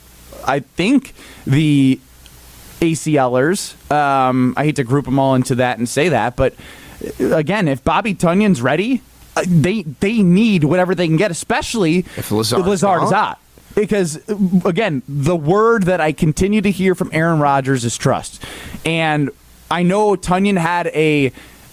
I 0.47 0.59
think, 0.59 1.13
the 1.45 1.99
ACLers. 2.81 3.91
Um, 3.91 4.53
I 4.57 4.65
hate 4.65 4.75
to 4.77 4.83
group 4.83 5.05
them 5.05 5.19
all 5.19 5.35
into 5.35 5.55
that 5.55 5.77
and 5.77 5.87
say 5.87 6.09
that, 6.09 6.35
but 6.35 6.53
uh, 7.19 7.35
again, 7.35 7.67
if 7.67 7.83
Bobby 7.83 8.13
Tonyan's 8.13 8.61
ready, 8.61 9.01
uh, 9.35 9.43
they 9.47 9.83
they 9.83 10.21
need 10.21 10.63
whatever 10.63 10.93
they 10.93 11.07
can 11.07 11.17
get, 11.17 11.31
especially 11.31 11.99
If 12.17 12.31
Lazard's 12.31 12.67
Lazard 12.67 13.03
is 13.03 13.11
out. 13.11 13.31
out. 13.31 13.37
because 13.75 14.21
again, 14.65 15.01
the 15.07 15.35
word 15.35 15.83
that 15.83 16.01
I 16.01 16.11
continue 16.11 16.61
to 16.61 16.71
hear 16.71 16.93
from 16.93 17.09
Aaron 17.13 17.39
Rodgers 17.39 17.85
is 17.85 17.97
trust, 17.97 18.43
and 18.85 19.29
I 19.71 19.83
know 19.83 20.15
Tunyon 20.15 20.57
had 20.57 20.87
a 20.87 21.31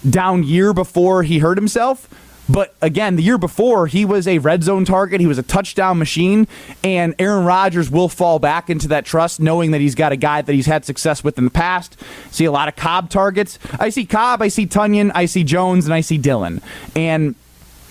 down 0.09 0.43
year 0.43 0.73
before 0.73 1.23
he 1.23 1.39
hurt 1.39 1.57
himself. 1.57 2.07
But 2.49 2.75
again, 2.81 3.15
the 3.15 3.23
year 3.23 3.37
before, 3.37 3.87
he 3.87 4.03
was 4.03 4.27
a 4.27 4.39
red 4.39 4.63
zone 4.63 4.83
target. 4.83 5.21
He 5.21 5.27
was 5.27 5.37
a 5.37 5.43
touchdown 5.43 5.97
machine. 5.97 6.47
And 6.83 7.15
Aaron 7.17 7.45
Rodgers 7.45 7.89
will 7.89 8.09
fall 8.09 8.39
back 8.39 8.69
into 8.69 8.89
that 8.89 9.05
trust, 9.05 9.39
knowing 9.39 9.71
that 9.71 9.79
he's 9.79 9.95
got 9.95 10.11
a 10.11 10.17
guy 10.17 10.41
that 10.41 10.51
he's 10.51 10.65
had 10.65 10.83
success 10.83 11.23
with 11.23 11.37
in 11.37 11.45
the 11.45 11.51
past. 11.51 11.95
See 12.31 12.45
a 12.45 12.51
lot 12.51 12.67
of 12.67 12.75
Cobb 12.75 13.09
targets. 13.09 13.57
I 13.79 13.89
see 13.89 14.05
Cobb, 14.05 14.41
I 14.41 14.49
see 14.49 14.65
Tonyan, 14.65 15.11
I 15.15 15.25
see 15.25 15.43
Jones, 15.43 15.85
and 15.85 15.93
I 15.93 16.01
see 16.01 16.17
Dillon. 16.17 16.61
And. 16.95 17.35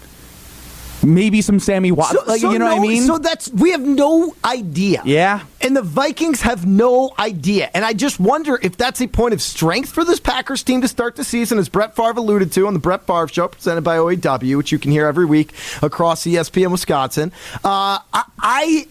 Maybe 1.05 1.41
some 1.41 1.59
Sammy 1.59 1.91
Watkins. 1.91 2.27
like, 2.27 2.41
you 2.41 2.59
know 2.59 2.65
what 2.65 2.77
I 2.77 2.81
mean? 2.81 3.03
So 3.03 3.17
that's 3.17 3.49
we 3.51 3.71
have 3.71 3.81
no 3.81 4.35
idea. 4.43 5.01
Yeah. 5.05 5.43
And 5.61 5.75
the 5.75 5.81
Vikings 5.81 6.41
have 6.41 6.65
no 6.65 7.13
idea. 7.17 7.71
And 7.73 7.83
I 7.83 7.93
just 7.93 8.19
wonder 8.19 8.59
if 8.61 8.77
that's 8.77 9.01
a 9.01 9.07
point 9.07 9.33
of 9.33 9.41
strength 9.41 9.91
for 9.91 10.03
this 10.03 10.19
Packers 10.19 10.63
team 10.63 10.81
to 10.81 10.87
start 10.87 11.15
the 11.15 11.23
season, 11.23 11.57
as 11.57 11.69
Brett 11.69 11.95
Favre 11.95 12.19
alluded 12.19 12.51
to 12.53 12.67
on 12.67 12.73
the 12.73 12.79
Brett 12.79 13.07
Favre 13.07 13.27
Show, 13.27 13.47
presented 13.47 13.81
by 13.81 13.97
OAW, 13.97 14.57
which 14.57 14.71
you 14.71 14.77
can 14.79 14.91
hear 14.91 15.07
every 15.07 15.25
week 15.25 15.53
across 15.81 16.23
ESPN 16.25 16.71
Wisconsin. 16.71 17.31
Uh, 17.63 17.99
I, 18.13 18.23
I 18.39 18.87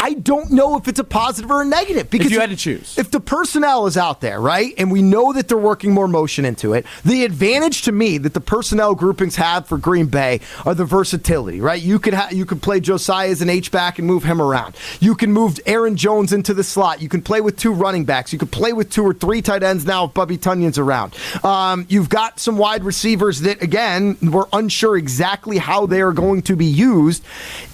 I 0.00 0.14
don't 0.14 0.50
know 0.52 0.76
if 0.76 0.88
it's 0.88 0.98
a 0.98 1.04
positive 1.04 1.50
or 1.50 1.62
a 1.62 1.64
negative 1.64 2.08
because 2.10 2.30
you 2.30 2.40
had 2.40 2.50
to 2.50 2.56
choose. 2.56 2.96
if 2.98 3.10
the 3.10 3.20
personnel 3.20 3.86
is 3.86 3.96
out 3.96 4.20
there, 4.20 4.40
right, 4.40 4.72
and 4.78 4.90
we 4.92 5.02
know 5.02 5.32
that 5.32 5.48
they're 5.48 5.58
working 5.58 5.92
more 5.92 6.08
motion 6.08 6.44
into 6.44 6.72
it, 6.74 6.86
the 7.04 7.24
advantage 7.24 7.82
to 7.82 7.92
me 7.92 8.18
that 8.18 8.34
the 8.34 8.40
personnel 8.40 8.94
groupings 8.94 9.36
have 9.36 9.66
for 9.66 9.76
Green 9.78 10.06
Bay 10.06 10.40
are 10.64 10.74
the 10.74 10.84
versatility, 10.84 11.60
right? 11.60 11.82
You 11.82 11.98
could 11.98 12.14
ha- 12.14 12.28
you 12.30 12.46
could 12.46 12.62
play 12.62 12.80
Josiah 12.80 13.28
as 13.28 13.42
an 13.42 13.50
H 13.50 13.70
back 13.70 13.98
and 13.98 14.06
move 14.06 14.24
him 14.24 14.40
around. 14.40 14.76
You 15.00 15.14
can 15.14 15.32
move 15.32 15.58
Aaron 15.66 15.96
Jones 15.96 16.32
into 16.32 16.54
the 16.54 16.64
slot. 16.64 17.02
You 17.02 17.08
can 17.08 17.22
play 17.22 17.40
with 17.40 17.56
two 17.56 17.72
running 17.72 18.04
backs. 18.04 18.32
You 18.32 18.38
could 18.38 18.52
play 18.52 18.72
with 18.72 18.90
two 18.90 19.02
or 19.04 19.14
three 19.14 19.42
tight 19.42 19.62
ends 19.62 19.84
now 19.84 20.04
if 20.04 20.14
Bubby 20.14 20.36
Tonyan's 20.38 20.78
around. 20.78 21.14
Um, 21.42 21.86
you've 21.88 22.08
got 22.08 22.38
some 22.38 22.56
wide 22.56 22.84
receivers 22.84 23.40
that 23.40 23.62
again 23.62 24.16
we're 24.22 24.46
unsure 24.52 24.96
exactly 24.96 25.58
how 25.58 25.86
they 25.86 26.00
are 26.00 26.12
going 26.12 26.42
to 26.42 26.56
be 26.56 26.66
used. 26.66 27.24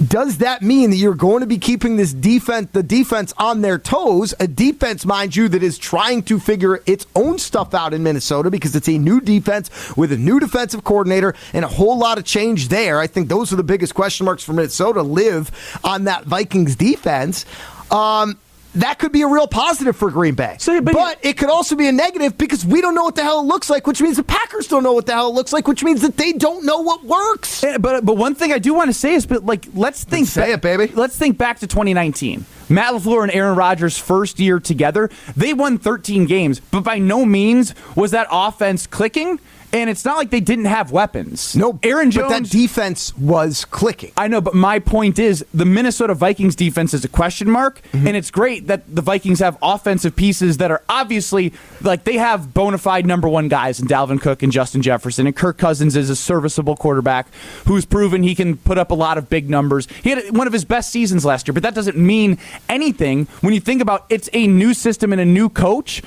Does 0.06 0.38
that 0.38 0.62
mean 0.62 0.90
that 0.90 0.96
you're 0.96 1.14
going 1.14 1.40
to 1.40 1.46
be 1.46 1.58
keeping 1.58 1.96
this 1.96 2.13
defense, 2.14 2.70
the 2.72 2.82
defense 2.82 3.34
on 3.36 3.60
their 3.60 3.78
toes? 3.78 4.32
A 4.40 4.46
defense, 4.46 5.04
mind 5.04 5.36
you, 5.36 5.48
that 5.48 5.62
is 5.62 5.76
trying 5.76 6.22
to 6.24 6.38
figure 6.38 6.82
its 6.86 7.06
own 7.14 7.38
stuff 7.38 7.74
out 7.74 7.92
in 7.92 8.02
Minnesota 8.02 8.50
because 8.50 8.74
it's 8.74 8.88
a 8.88 8.96
new 8.98 9.20
defense 9.20 9.70
with 9.96 10.12
a 10.12 10.16
new 10.16 10.40
defensive 10.40 10.84
coordinator 10.84 11.34
and 11.52 11.64
a 11.64 11.68
whole 11.68 11.98
lot 11.98 12.18
of 12.18 12.24
change 12.24 12.68
there. 12.68 13.00
I 13.00 13.06
think 13.06 13.28
those 13.28 13.52
are 13.52 13.56
the 13.56 13.62
biggest 13.62 13.94
question 13.94 14.24
marks 14.24 14.42
for 14.42 14.52
Minnesota. 14.52 15.02
Live 15.02 15.50
on 15.84 16.04
that 16.04 16.24
Vikings 16.24 16.76
defense. 16.76 17.44
Um, 17.90 18.38
that 18.74 18.98
could 18.98 19.12
be 19.12 19.22
a 19.22 19.26
real 19.26 19.46
positive 19.46 19.96
for 19.96 20.10
Green 20.10 20.34
Bay. 20.34 20.56
but 20.94 21.18
it 21.22 21.36
could 21.36 21.50
also 21.50 21.76
be 21.76 21.88
a 21.88 21.92
negative 21.92 22.36
because 22.36 22.64
we 22.64 22.80
don't 22.80 22.94
know 22.94 23.04
what 23.04 23.14
the 23.14 23.22
hell 23.22 23.40
it 23.40 23.44
looks 23.44 23.70
like, 23.70 23.86
which 23.86 24.00
means 24.00 24.16
the 24.16 24.24
Packers 24.24 24.68
don't 24.68 24.82
know 24.82 24.92
what 24.92 25.06
the 25.06 25.12
hell 25.12 25.28
it 25.28 25.34
looks 25.34 25.52
like, 25.52 25.68
which 25.68 25.84
means 25.84 26.02
that 26.02 26.16
they 26.16 26.32
don't 26.32 26.64
know 26.64 26.80
what 26.80 27.04
works. 27.04 27.64
But 27.78 28.04
but 28.04 28.16
one 28.16 28.34
thing 28.34 28.52
I 28.52 28.58
do 28.58 28.74
want 28.74 28.88
to 28.88 28.94
say 28.94 29.14
is, 29.14 29.26
but 29.26 29.44
like 29.44 29.66
let's 29.74 30.04
think, 30.04 30.28
say 30.28 30.52
it, 30.52 30.62
baby. 30.62 30.88
Let's 30.88 31.16
think 31.16 31.38
back 31.38 31.60
to 31.60 31.66
2019. 31.66 32.44
Matt 32.68 32.94
Lafleur 32.94 33.22
and 33.24 33.32
Aaron 33.32 33.56
Rodgers' 33.56 33.98
first 33.98 34.40
year 34.40 34.58
together, 34.58 35.10
they 35.36 35.52
won 35.52 35.78
13 35.78 36.24
games, 36.26 36.60
but 36.60 36.80
by 36.80 36.98
no 36.98 37.24
means 37.24 37.74
was 37.94 38.10
that 38.12 38.26
offense 38.30 38.86
clicking. 38.86 39.38
And 39.74 39.90
it's 39.90 40.04
not 40.04 40.16
like 40.16 40.30
they 40.30 40.40
didn't 40.40 40.66
have 40.66 40.92
weapons. 40.92 41.56
No, 41.56 41.78
Aaron 41.82 42.10
Jones. 42.12 42.28
But 42.30 42.42
that 42.44 42.50
defense 42.50 43.14
was 43.18 43.64
clicking. 43.64 44.12
I 44.16 44.28
know, 44.28 44.40
but 44.40 44.54
my 44.54 44.78
point 44.78 45.18
is 45.18 45.44
the 45.52 45.64
Minnesota 45.64 46.14
Vikings 46.14 46.54
defense 46.54 46.94
is 46.94 47.04
a 47.04 47.08
question 47.08 47.50
mark, 47.50 47.82
Mm-hmm. 47.92 48.06
and 48.06 48.16
it's 48.16 48.30
great 48.30 48.68
that 48.68 48.82
the 48.94 49.02
Vikings 49.02 49.40
have 49.40 49.58
offensive 49.60 50.14
pieces 50.14 50.58
that 50.58 50.70
are 50.70 50.82
obviously 50.88 51.52
like 51.82 52.04
they 52.04 52.18
have 52.18 52.54
bona 52.54 52.78
fide 52.78 53.04
number 53.04 53.28
one 53.28 53.48
guys 53.48 53.80
in 53.80 53.88
Dalvin 53.88 54.20
Cook 54.20 54.42
and 54.44 54.52
Justin 54.52 54.80
Jefferson, 54.80 55.26
and 55.26 55.34
Kirk 55.34 55.58
Cousins 55.58 55.96
is 55.96 56.08
a 56.08 56.14
serviceable 56.16 56.76
quarterback 56.76 57.26
who's 57.66 57.84
proven 57.84 58.22
he 58.22 58.34
can 58.36 58.56
put 58.56 58.78
up 58.78 58.92
a 58.92 58.94
lot 58.94 59.18
of 59.18 59.28
big 59.28 59.50
numbers. 59.50 59.88
He 60.04 60.10
had 60.10 60.36
one 60.36 60.46
of 60.46 60.52
his 60.52 60.64
best 60.64 60.90
seasons 60.90 61.24
last 61.24 61.48
year, 61.48 61.52
but 61.52 61.64
that 61.64 61.74
doesn't 61.74 61.96
mean 61.96 62.38
anything 62.68 63.26
when 63.40 63.52
you 63.54 63.60
think 63.60 63.82
about 63.82 64.06
it's 64.08 64.30
a 64.32 64.46
new 64.46 64.72
system 64.72 65.10
and 65.12 65.20
a 65.20 65.24
new 65.24 65.48
coach. 65.48 66.00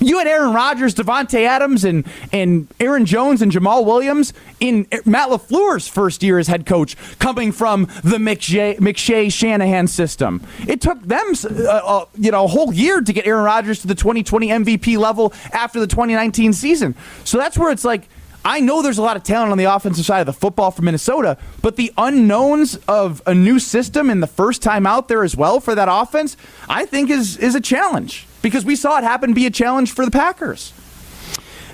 You 0.00 0.18
had 0.18 0.26
Aaron 0.26 0.52
Rodgers, 0.52 0.94
Davante 0.94 1.46
Adams, 1.46 1.84
and 1.84 2.06
and 2.32 2.68
Aaron 2.80 3.06
Jones 3.06 3.42
and 3.42 3.50
Jamaal 3.50 3.84
Williams 3.84 4.32
in 4.60 4.86
Matt 5.04 5.30
Lafleur's 5.30 5.88
first 5.88 6.22
year 6.22 6.38
as 6.38 6.48
head 6.48 6.66
coach, 6.66 6.96
coming 7.18 7.52
from 7.52 7.86
the 8.02 8.18
McShay, 8.18 8.78
McShay 8.78 9.32
Shanahan 9.32 9.86
system. 9.86 10.42
It 10.66 10.80
took 10.80 11.00
them, 11.02 11.32
uh, 11.44 11.68
uh, 11.68 12.04
you 12.16 12.30
know, 12.30 12.44
a 12.44 12.48
whole 12.48 12.72
year 12.72 13.00
to 13.00 13.12
get 13.12 13.26
Aaron 13.26 13.44
Rodgers 13.44 13.80
to 13.80 13.86
the 13.86 13.94
2020 13.94 14.48
MVP 14.48 14.98
level 14.98 15.32
after 15.52 15.80
the 15.80 15.86
2019 15.86 16.52
season. 16.52 16.94
So 17.24 17.38
that's 17.38 17.56
where 17.58 17.70
it's 17.70 17.84
like. 17.84 18.08
I 18.48 18.60
know 18.60 18.80
there's 18.80 18.98
a 18.98 19.02
lot 19.02 19.16
of 19.16 19.24
talent 19.24 19.50
on 19.50 19.58
the 19.58 19.64
offensive 19.64 20.04
side 20.04 20.20
of 20.20 20.26
the 20.26 20.32
football 20.32 20.70
for 20.70 20.82
Minnesota, 20.82 21.36
but 21.62 21.74
the 21.74 21.92
unknowns 21.98 22.76
of 22.86 23.20
a 23.26 23.34
new 23.34 23.58
system 23.58 24.08
and 24.08 24.22
the 24.22 24.28
first 24.28 24.62
time 24.62 24.86
out 24.86 25.08
there 25.08 25.24
as 25.24 25.36
well 25.36 25.58
for 25.58 25.74
that 25.74 25.88
offense, 25.90 26.36
I 26.68 26.86
think 26.86 27.10
is 27.10 27.36
is 27.38 27.56
a 27.56 27.60
challenge 27.60 28.25
because 28.42 28.64
we 28.64 28.76
saw 28.76 28.98
it 28.98 29.04
happen 29.04 29.34
be 29.34 29.46
a 29.46 29.50
challenge 29.50 29.92
for 29.92 30.04
the 30.04 30.10
Packers. 30.10 30.72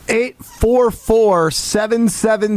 844 0.08 1.50
770 1.50 2.56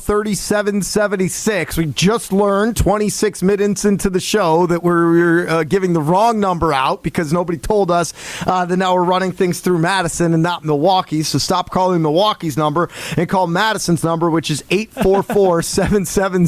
3776. 0.00 1.76
We 1.76 1.86
just 1.86 2.32
learned 2.32 2.76
26 2.76 3.42
minutes 3.42 3.84
into 3.84 4.08
the 4.10 4.20
show 4.20 4.66
that 4.66 4.82
we're, 4.82 5.10
we're 5.10 5.48
uh, 5.48 5.64
giving 5.64 5.92
the 5.92 6.00
wrong 6.00 6.40
number 6.40 6.72
out 6.72 7.02
because 7.02 7.32
nobody 7.32 7.58
told 7.58 7.90
us 7.90 8.12
uh, 8.46 8.64
that 8.64 8.76
now 8.76 8.94
we're 8.94 9.04
running 9.04 9.32
things 9.32 9.60
through 9.60 9.78
Madison 9.78 10.32
and 10.34 10.42
not 10.42 10.64
Milwaukee. 10.64 11.22
So 11.22 11.38
stop 11.38 11.70
calling 11.70 12.02
Milwaukee's 12.02 12.56
number 12.56 12.88
and 13.16 13.28
call 13.28 13.46
Madison's 13.46 14.02
number, 14.02 14.30
which 14.30 14.50
is 14.50 14.64
844 14.70 15.62
770 15.62 16.46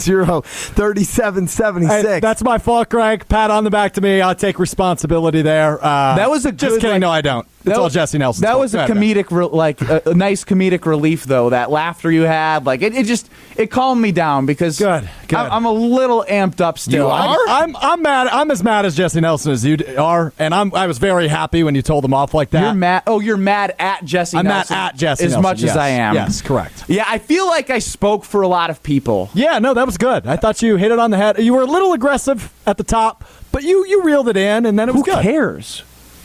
3776. 0.48 2.20
That's 2.22 2.42
my 2.42 2.58
fault, 2.58 2.88
Greg. 2.88 3.28
Pat 3.28 3.50
on 3.50 3.64
the 3.64 3.70
back 3.70 3.92
to 3.94 4.00
me. 4.00 4.20
I'll 4.20 4.34
take 4.34 4.58
responsibility 4.58 5.42
there. 5.42 5.78
Uh, 5.84 6.16
That 6.16 6.30
was 6.30 6.44
a 6.46 6.50
good, 6.52 6.58
just 6.58 6.74
good, 6.76 6.80
kidding. 6.80 6.94
like- 6.94 7.00
no, 7.00 7.10
I 7.10 7.20
don't. 7.20 7.46
It's 7.58 7.64
That 7.64 7.76
all 7.76 7.84
was- 7.84 7.92
Jesse 7.94 8.18
Nelson. 8.18 8.42
That 8.42 8.58
was 8.58 8.72
a 8.74 8.86
comedic, 8.86 9.32
re- 9.36 9.44
like 9.44 9.80
a, 9.82 10.00
a 10.10 10.14
nice 10.14 10.44
comedic 10.44 10.86
relief, 10.86 11.24
though. 11.24 11.50
That 11.50 11.70
laughter 11.72 12.10
you 12.10 12.22
had, 12.22 12.64
like 12.64 12.82
it, 12.82 12.94
it 12.94 13.04
just 13.04 13.28
it 13.56 13.66
calmed 13.70 14.00
me 14.00 14.12
down 14.12 14.46
because 14.46 14.78
Good, 14.78 15.08
good. 15.26 15.36
I'm, 15.36 15.50
I'm 15.50 15.64
a 15.64 15.72
little 15.72 16.24
amped 16.28 16.60
up 16.60 16.78
still. 16.78 17.10
I'm, 17.10 17.36
I'm 17.48 17.76
I'm 17.76 18.02
mad. 18.02 18.28
I'm 18.28 18.50
as 18.52 18.62
mad 18.62 18.86
as 18.86 18.94
Jesse 18.96 19.20
Nelson 19.20 19.50
as 19.50 19.64
you 19.64 19.76
are, 19.98 20.32
and 20.38 20.54
I'm 20.54 20.72
I 20.72 20.86
was 20.86 20.98
very 20.98 21.26
happy 21.26 21.64
when 21.64 21.74
you 21.74 21.82
told 21.82 22.04
him 22.04 22.14
off 22.14 22.32
like 22.32 22.50
that. 22.50 22.62
You're 22.62 22.74
mad. 22.74 23.02
Oh, 23.08 23.18
you're 23.18 23.36
mad 23.36 23.74
at 23.80 24.04
Jesse. 24.04 24.36
I'm 24.36 24.44
Nelson 24.46 24.76
mad 24.76 24.90
at 24.92 24.96
Jesse 24.96 25.24
as 25.24 25.32
Nelson, 25.32 25.42
much 25.42 25.60
yes. 25.60 25.70
as 25.72 25.76
I 25.76 25.88
am. 25.88 26.14
Yes, 26.14 26.40
correct. 26.40 26.84
Yeah, 26.86 27.04
I 27.08 27.18
feel 27.18 27.48
like 27.48 27.70
I 27.70 27.80
spoke 27.80 28.24
for 28.24 28.42
a 28.42 28.48
lot 28.48 28.70
of 28.70 28.82
people. 28.84 29.30
Yeah, 29.34 29.58
no, 29.58 29.74
that 29.74 29.84
was 29.84 29.98
good. 29.98 30.28
I 30.28 30.36
thought 30.36 30.62
you 30.62 30.76
hit 30.76 30.92
it 30.92 30.98
on 31.00 31.10
the 31.10 31.16
head. 31.16 31.38
You 31.40 31.54
were 31.54 31.62
a 31.62 31.66
little 31.66 31.92
aggressive 31.92 32.52
at 32.66 32.76
the 32.78 32.84
top, 32.84 33.24
but 33.50 33.64
you 33.64 33.84
you 33.86 34.04
reeled 34.04 34.28
it 34.28 34.36
in, 34.36 34.64
and 34.64 34.78
then 34.78 34.88
it 34.88 34.92
was 34.94 35.00
Who 35.04 35.12
good. 35.12 35.22
cares? 35.24 35.82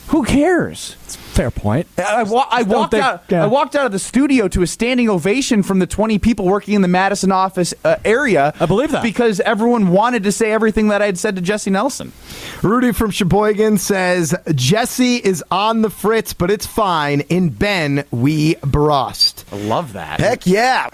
Who 0.10 0.24
cares? 0.26 0.96
Fair 1.34 1.50
point. 1.50 1.88
I, 1.98 2.02
I, 2.04 2.24
wa- 2.24 2.46
I 2.52 2.62
walked 2.62 2.92
think- 2.92 3.04
out. 3.04 3.24
yeah. 3.28 3.44
I 3.44 3.48
walked 3.48 3.76
out 3.76 3.88
of 3.88 3.92
the 3.92 3.98
studio 3.98 4.48
to 4.50 4.62
a 4.62 4.68
standing 4.68 5.10
ovation 5.10 5.64
from 5.64 5.80
the 5.80 5.88
20 5.88 6.20
people 6.20 6.46
working 6.46 6.76
in 6.76 6.84
the 6.84 6.88
Madison 6.88 7.32
office 7.32 7.74
uh, 7.84 7.96
area. 8.06 8.54
I 8.60 8.68
believe 8.68 8.92
that. 8.92 9.02
because 9.02 9.40
everyone 9.40 9.88
wanted 9.88 10.22
to 10.26 10.32
say 10.32 10.52
everything 10.52 10.90
that 10.90 11.02
I 11.02 11.08
had 11.08 11.18
said 11.18 11.36
to 11.38 11.42
Jesse 11.42 11.72
Nelson. 11.72 12.12
Rudy 12.62 12.92
from 12.92 13.10
Sheboygan 13.10 13.80
says 13.80 14.36
Jesse 14.54 15.16
is 15.16 15.44
on 15.50 15.82
the 15.82 15.90
fritz, 15.90 16.34
but 16.34 16.52
it's 16.52 16.68
fine. 16.68 17.22
In 17.22 17.50
Ben, 17.50 18.06
we 18.12 18.54
brust. 18.58 19.44
I 19.52 19.56
love 19.58 19.94
that. 19.94 20.20
Heck 20.20 20.46
yeah. 20.46 20.88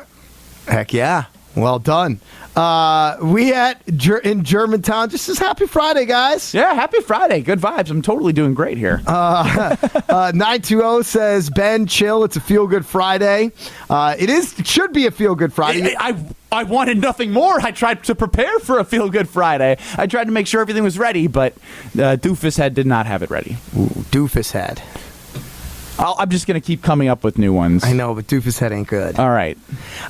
Heck 0.67 0.93
yeah. 0.93 1.25
Well 1.55 1.79
done. 1.79 2.19
Uh, 2.55 3.17
we 3.21 3.53
at 3.53 3.81
in 4.23 4.43
Germantown. 4.43 5.09
Just 5.09 5.29
as 5.29 5.38
happy 5.39 5.65
Friday, 5.65 6.05
guys. 6.05 6.53
Yeah, 6.53 6.73
happy 6.73 6.99
Friday. 7.01 7.41
Good 7.41 7.59
vibes. 7.59 7.89
I'm 7.89 8.01
totally 8.01 8.33
doing 8.33 8.53
great 8.53 8.77
here. 8.77 9.01
Uh, 9.07 9.75
920 10.09 11.03
says, 11.03 11.49
Ben, 11.49 11.85
chill. 11.85 12.23
It's 12.23 12.35
a 12.35 12.41
feel 12.41 12.67
good 12.67 12.85
Friday. 12.85 13.51
Uh, 13.89 14.15
it 14.17 14.29
is, 14.29 14.59
it 14.59 14.67
should 14.67 14.93
be 14.93 15.05
a 15.05 15.12
feel 15.12 15.35
good 15.35 15.53
Friday. 15.53 15.95
I, 15.97 16.09
I 16.09 16.25
I 16.51 16.63
wanted 16.63 16.99
nothing 16.99 17.31
more. 17.31 17.62
I 17.62 17.69
tried 17.71 18.03
to 18.05 18.15
prepare 18.15 18.57
for 18.59 18.79
a 18.79 18.83
feel 18.83 19.09
good 19.09 19.29
Friday. 19.29 19.77
I 19.97 20.07
tried 20.07 20.25
to 20.25 20.31
make 20.31 20.47
sure 20.47 20.62
everything 20.62 20.83
was 20.83 20.97
ready, 20.97 21.27
but 21.27 21.53
uh, 21.93 22.17
Doofus 22.17 22.57
Head 22.57 22.73
did 22.73 22.88
not 22.88 23.05
have 23.05 23.21
it 23.21 23.29
ready. 23.29 23.57
Ooh, 23.77 23.85
doofus 24.09 24.51
head. 24.51 24.81
I'll, 25.99 26.15
I'm 26.17 26.29
just 26.29 26.47
going 26.47 26.59
to 26.59 26.65
keep 26.65 26.81
coming 26.81 27.07
up 27.09 27.23
with 27.23 27.38
new 27.38 27.53
ones. 27.53 27.83
I 27.83 27.93
know, 27.93 28.15
but 28.15 28.25
Doofus 28.27 28.57
head 28.59 28.71
ain't 28.71 28.88
good. 28.88 29.19
All 29.19 29.29
right. 29.29 29.57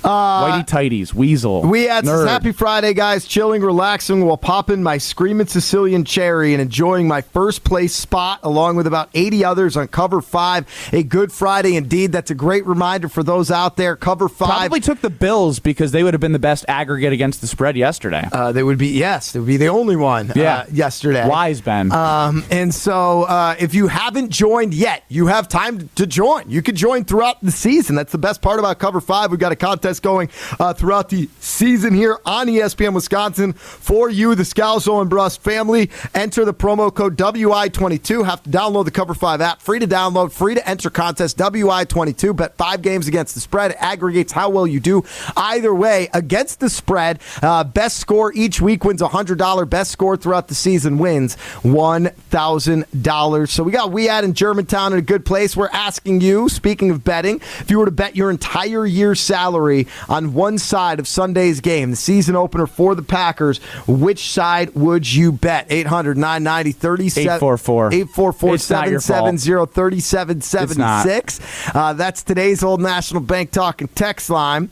Uh, 0.04 0.46
Whitey 0.62 0.68
tighties, 0.68 1.14
weasel. 1.14 1.64
We 1.64 1.84
had 1.86 2.06
nerd. 2.06 2.28
Happy 2.28 2.52
Friday, 2.52 2.94
guys. 2.94 3.26
Chilling, 3.26 3.62
relaxing 3.62 4.24
while 4.26 4.38
popping 4.38 4.84
my 4.84 4.98
screaming 5.00 5.48
Sicilian 5.48 6.06
cherry 6.06 6.54
and 6.54 6.62
enjoying 6.62 7.08
my 7.08 7.22
first 7.22 7.64
place 7.64 7.96
spot 7.96 8.40
along 8.44 8.76
with 8.76 8.88
about 8.88 9.10
80 9.14 9.44
others 9.44 9.76
on 9.78 9.88
Cover 9.88 10.22
5. 10.22 10.90
A 10.94 11.04
good 11.04 11.32
Friday 11.32 11.76
indeed. 11.76 12.12
That's 12.12 12.32
a 12.32 12.36
great 12.36 12.66
reminder 12.66 13.10
for 13.10 13.24
those 13.24 13.50
out 13.52 13.76
there. 13.76 13.96
Cover 13.96 14.30
5. 14.30 14.48
Probably 14.48 14.80
took 14.80 15.02
the 15.02 15.10
Bills 15.10 15.60
because 15.60 15.92
they 15.92 16.04
would 16.04 16.14
have 16.14 16.22
been 16.22 16.34
the 16.34 16.40
best 16.40 16.66
aggregate 16.68 17.14
against 17.14 17.42
the 17.42 17.48
spread 17.48 17.76
yesterday. 17.76 18.28
Uh, 18.32 18.52
they 18.52 18.64
would 18.64 18.78
be, 18.78 18.90
yes, 18.90 19.32
they 19.32 19.40
would 19.40 19.48
be 19.48 19.58
the 19.58 19.68
only 19.68 19.96
one 19.96 20.32
Yeah. 20.36 20.60
uh, 20.60 20.66
yesterday. 20.72 21.28
Wise 21.28 21.62
Ben. 21.62 21.92
Um, 21.92 22.46
and 22.52 22.74
so, 22.74 23.24
uh, 23.24 23.56
if 23.60 23.74
you 23.74 23.88
haven't 23.88 24.30
joined 24.30 24.74
yet, 24.74 25.04
you 25.10 25.28
have 25.28 25.48
time 25.48 25.79
to 25.96 26.08
join. 26.08 26.50
You 26.50 26.62
can 26.62 26.76
join 26.76 27.06
throughout 27.06 27.42
the 27.42 27.52
season. 27.52 27.96
That's 27.96 28.12
the 28.12 28.18
best 28.18 28.42
part 28.42 28.60
about 28.60 28.80
Cover 28.80 29.02
Five. 29.02 29.32
We've 29.32 29.40
got 29.40 29.52
a 29.52 29.56
contest 29.56 30.02
going 30.02 30.30
uh, 30.60 30.74
throughout 30.74 31.10
the 31.10 31.30
season 31.40 31.94
here 31.94 32.20
on 32.26 32.48
ESPN 32.48 32.94
Wisconsin 32.94 33.54
for 33.54 34.10
you, 34.10 34.36
the 34.36 34.44
Scalzo 34.44 35.02
and 35.02 35.10
Brust 35.10 35.42
family. 35.42 35.90
Enter 36.14 36.46
the 36.46 36.54
promo 36.54 36.94
code 36.94 37.18
WI22. 37.18 38.26
Have 38.26 38.44
to 38.44 38.50
download 38.50 38.86
the 38.86 38.92
Cover 38.92 39.14
Five 39.14 39.42
app. 39.42 39.62
Free 39.62 39.80
to 39.80 39.88
download. 39.88 40.32
Free 40.32 40.56
to 40.56 40.70
enter 40.70 40.90
contest 40.90 41.38
WI22. 41.38 42.36
Bet 42.36 42.58
five 42.58 42.82
games 42.82 43.08
against 43.08 43.36
the 43.36 43.42
spread. 43.42 43.76
Aggregates 43.80 44.32
how 44.32 44.50
well 44.50 44.68
you 44.68 44.80
do. 44.80 45.04
Either 45.36 45.74
way, 45.74 46.10
against 46.14 46.60
the 46.60 46.70
spread, 46.70 47.20
uh, 47.42 47.64
best 47.64 47.98
score 47.98 48.32
each 48.34 48.62
week 48.62 48.84
wins 48.84 49.02
$100. 49.02 49.70
Best 49.70 49.92
score 49.92 50.18
throughout 50.18 50.48
the 50.48 50.56
season 50.56 50.98
wins 50.98 51.38
$1,000. 51.64 53.50
So 53.50 53.64
we 53.64 53.72
got 53.72 53.92
We 53.92 54.10
At 54.10 54.24
in 54.24 54.34
Germantown 54.34 54.94
in 54.94 55.00
a 55.00 55.04
good 55.04 55.26
place. 55.26 55.56
We're 55.56 55.69
asking 55.74 56.22
you, 56.22 56.50
speaking 56.50 56.92
of 56.92 57.04
betting, 57.04 57.38
if 57.60 57.70
you 57.70 57.80
were 57.80 57.86
to 57.86 57.92
bet 57.92 58.16
your 58.16 58.30
entire 58.30 58.86
year's 58.86 59.20
salary 59.20 59.88
on 60.08 60.34
one 60.34 60.58
side 60.58 61.00
of 61.00 61.08
Sunday's 61.08 61.62
game, 61.62 61.92
the 61.92 61.96
season 61.96 62.36
opener 62.36 62.68
for 62.68 62.96
the 62.96 63.04
Packers, 63.04 63.58
which 63.88 64.30
side 64.32 64.74
would 64.76 65.12
you 65.12 65.32
bet? 65.32 65.68
800 65.70 66.18
990 66.18 66.70
844. 66.70 67.94
844 67.94 68.56
It's 68.56 68.70
not 68.70 68.90
your 68.90 69.02
fault. 69.02 69.40
770 69.40 69.74
3776. 69.74 71.76
Uh, 71.76 71.94
that's 71.94 72.24
today's 72.24 72.64
Old 72.64 72.82
National 72.82 73.22
Bank 73.22 73.52
Talk 73.52 73.82
and 73.82 73.94
text 73.96 74.30
line. 74.30 74.70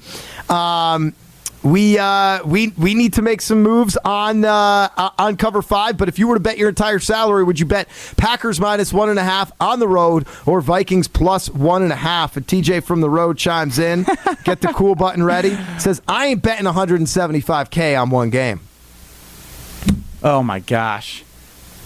Um, 0.49 1.13
we 1.63 1.97
uh, 1.97 2.43
we 2.45 2.69
we 2.77 2.93
need 2.93 3.13
to 3.13 3.21
make 3.21 3.41
some 3.41 3.61
moves 3.63 3.97
on 3.97 4.45
uh, 4.45 4.89
uh, 4.95 5.09
on 5.17 5.37
cover 5.37 5.61
five. 5.61 5.97
But 5.97 6.07
if 6.07 6.19
you 6.19 6.27
were 6.27 6.35
to 6.35 6.39
bet 6.39 6.57
your 6.57 6.69
entire 6.69 6.99
salary, 6.99 7.43
would 7.43 7.59
you 7.59 7.65
bet 7.65 7.87
Packers 8.15 8.59
minus 8.59 8.93
one 8.93 9.09
and 9.09 9.17
a 9.19 9.23
half 9.23 9.51
on 9.59 9.79
the 9.79 9.87
road 9.87 10.27
or 10.45 10.61
Vikings 10.61 11.07
plus 11.07 11.49
one 11.49 11.81
and 11.83 11.91
a 11.91 11.95
half? 11.97 12.37
And 12.37 12.45
TJ 12.45 12.83
from 12.83 13.01
the 13.01 13.09
road 13.09 13.37
chimes 13.37 13.79
in. 13.79 14.03
Get 14.43 14.61
the 14.61 14.71
cool 14.73 14.95
button 14.95 15.23
ready. 15.23 15.57
Says 15.79 16.01
I 16.07 16.27
ain't 16.27 16.41
betting 16.41 16.65
175k 16.65 17.99
on 18.01 18.09
one 18.11 18.29
game. 18.29 18.61
oh 20.23 20.43
my 20.43 20.59
gosh. 20.59 21.23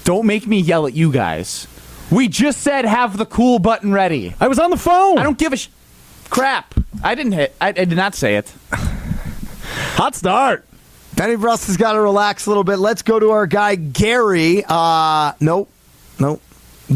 Don't 0.04 0.26
make 0.26 0.48
me 0.48 0.60
yell 0.60 0.88
at 0.88 0.94
you 0.94 1.12
guys. 1.12 1.68
We 2.12 2.28
just 2.28 2.60
said 2.62 2.86
have 2.86 3.18
the 3.18 3.26
cool 3.26 3.60
button 3.60 3.94
ready. 3.94 4.36
I 4.40 4.48
was 4.48 4.60
on 4.60 4.70
the 4.70 4.78
phone. 4.78 5.18
I 5.18 5.24
don't 5.24 5.38
give 5.38 5.54
a 5.54 5.58
sh- 5.58 5.70
crap. 6.30 6.74
I 7.04 7.16
didn't 7.16 7.32
hit. 7.34 7.56
I, 7.62 7.70
I 7.70 7.72
did 7.72 7.96
not 7.96 8.16
say 8.16 8.36
it. 8.36 8.54
Hot 10.02 10.16
start. 10.16 10.66
Benny 11.16 11.36
Russ 11.36 11.68
has 11.68 11.78
got 11.78 11.94
to 11.94 12.02
relax 12.02 12.48
a 12.48 12.50
little 12.50 12.64
bit. 12.64 12.78
Let's 12.78 13.04
go 13.04 13.20
to 13.20 13.30
our 13.30 13.46
guy 13.46 13.76
Gary. 13.76 14.64
Uh, 14.68 15.34
nope, 15.40 15.70
nope. 16.20 16.42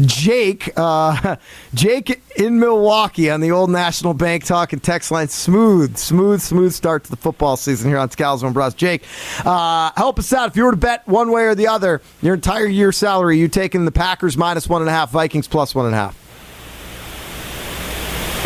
Jake, 0.00 0.72
uh, 0.76 1.36
Jake 1.74 2.20
in 2.34 2.58
Milwaukee 2.58 3.30
on 3.30 3.40
the 3.40 3.52
old 3.52 3.70
National 3.70 4.12
Bank 4.12 4.42
Talk 4.44 4.72
and 4.72 4.82
text 4.82 5.12
line. 5.12 5.28
Smooth, 5.28 5.96
smooth, 5.96 6.42
smooth 6.42 6.72
start 6.72 7.04
to 7.04 7.10
the 7.10 7.16
football 7.16 7.56
season 7.56 7.88
here 7.88 7.98
on 7.98 8.08
Scalzo 8.08 8.42
and 8.42 8.52
Brust. 8.52 8.76
Jake, 8.76 9.04
uh, 9.44 9.92
help 9.96 10.18
us 10.18 10.32
out. 10.32 10.48
If 10.48 10.56
you 10.56 10.64
were 10.64 10.72
to 10.72 10.76
bet 10.76 11.06
one 11.06 11.30
way 11.30 11.44
or 11.44 11.54
the 11.54 11.68
other, 11.68 12.02
your 12.22 12.34
entire 12.34 12.66
year 12.66 12.90
salary, 12.90 13.38
you 13.38 13.46
taking 13.46 13.84
the 13.84 13.92
Packers 13.92 14.36
minus 14.36 14.68
one 14.68 14.82
and 14.82 14.88
a 14.88 14.92
half, 14.92 15.12
Vikings 15.12 15.46
plus 15.46 15.76
one 15.76 15.86
and 15.86 15.94
a 15.94 15.98
half. 15.98 16.16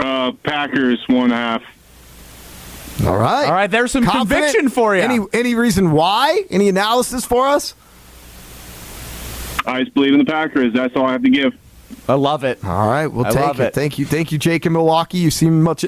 Uh, 0.05 0.33
Packers 0.45 1.03
one 1.09 1.25
and 1.25 1.33
a 1.33 1.37
half. 1.37 1.63
All 3.07 3.17
right, 3.17 3.47
All 3.47 3.53
right, 3.53 3.71
there's 3.71 3.93
some 3.93 4.05
Confident? 4.05 4.29
conviction 4.47 4.69
for 4.69 4.95
you. 4.95 5.03
Any 5.03 5.21
any 5.33 5.55
reason 5.55 5.93
why? 5.93 6.45
Any 6.51 6.69
analysis 6.69 7.25
for 7.25 7.47
us? 7.47 7.75
I 9.67 9.81
just 9.83 9.95
believe 9.95 10.13
in 10.13 10.19
the 10.19 10.25
Packers. 10.25 10.73
That's 10.75 10.95
all 10.97 11.07
I 11.07 11.13
have 11.13 11.23
to 11.23 11.31
give. 11.31 11.55
I 12.09 12.15
love 12.15 12.45
it. 12.45 12.63
All 12.65 12.89
right, 12.89 13.07
we'll 13.07 13.27
I 13.27 13.31
take 13.31 13.41
love 13.41 13.61
it. 13.61 13.65
it. 13.69 13.75
Thank 13.75 13.99
you, 13.99 14.05
thank 14.07 14.33
you, 14.33 14.39
Jake 14.39 14.67
in 14.67 14.73
Milwaukee. 14.73 15.19
You 15.19 15.31
seem 15.31 15.63
much. 15.63 15.85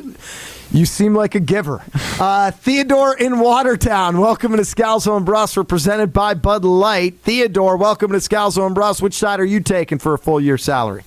You 0.72 0.86
seem 0.86 1.14
like 1.14 1.34
a 1.34 1.40
giver. 1.40 1.82
Uh, 2.20 2.52
Theodore 2.52 3.16
in 3.16 3.40
Watertown. 3.40 4.20
Welcome 4.20 4.52
to 4.52 4.58
Scalzo 4.58 5.16
and 5.16 5.26
Brust. 5.26 5.56
We're 5.56 5.64
presented 5.64 6.12
by 6.12 6.34
Bud 6.34 6.64
Light. 6.64 7.18
Theodore, 7.22 7.76
welcome 7.76 8.12
to 8.12 8.18
Scalzo 8.18 8.64
and 8.64 8.76
Brust. 8.76 9.02
Which 9.02 9.14
side 9.14 9.40
are 9.40 9.44
you 9.44 9.58
taking 9.58 9.98
for 9.98 10.14
a 10.14 10.18
full 10.18 10.40
year 10.40 10.56
salary? 10.56 11.02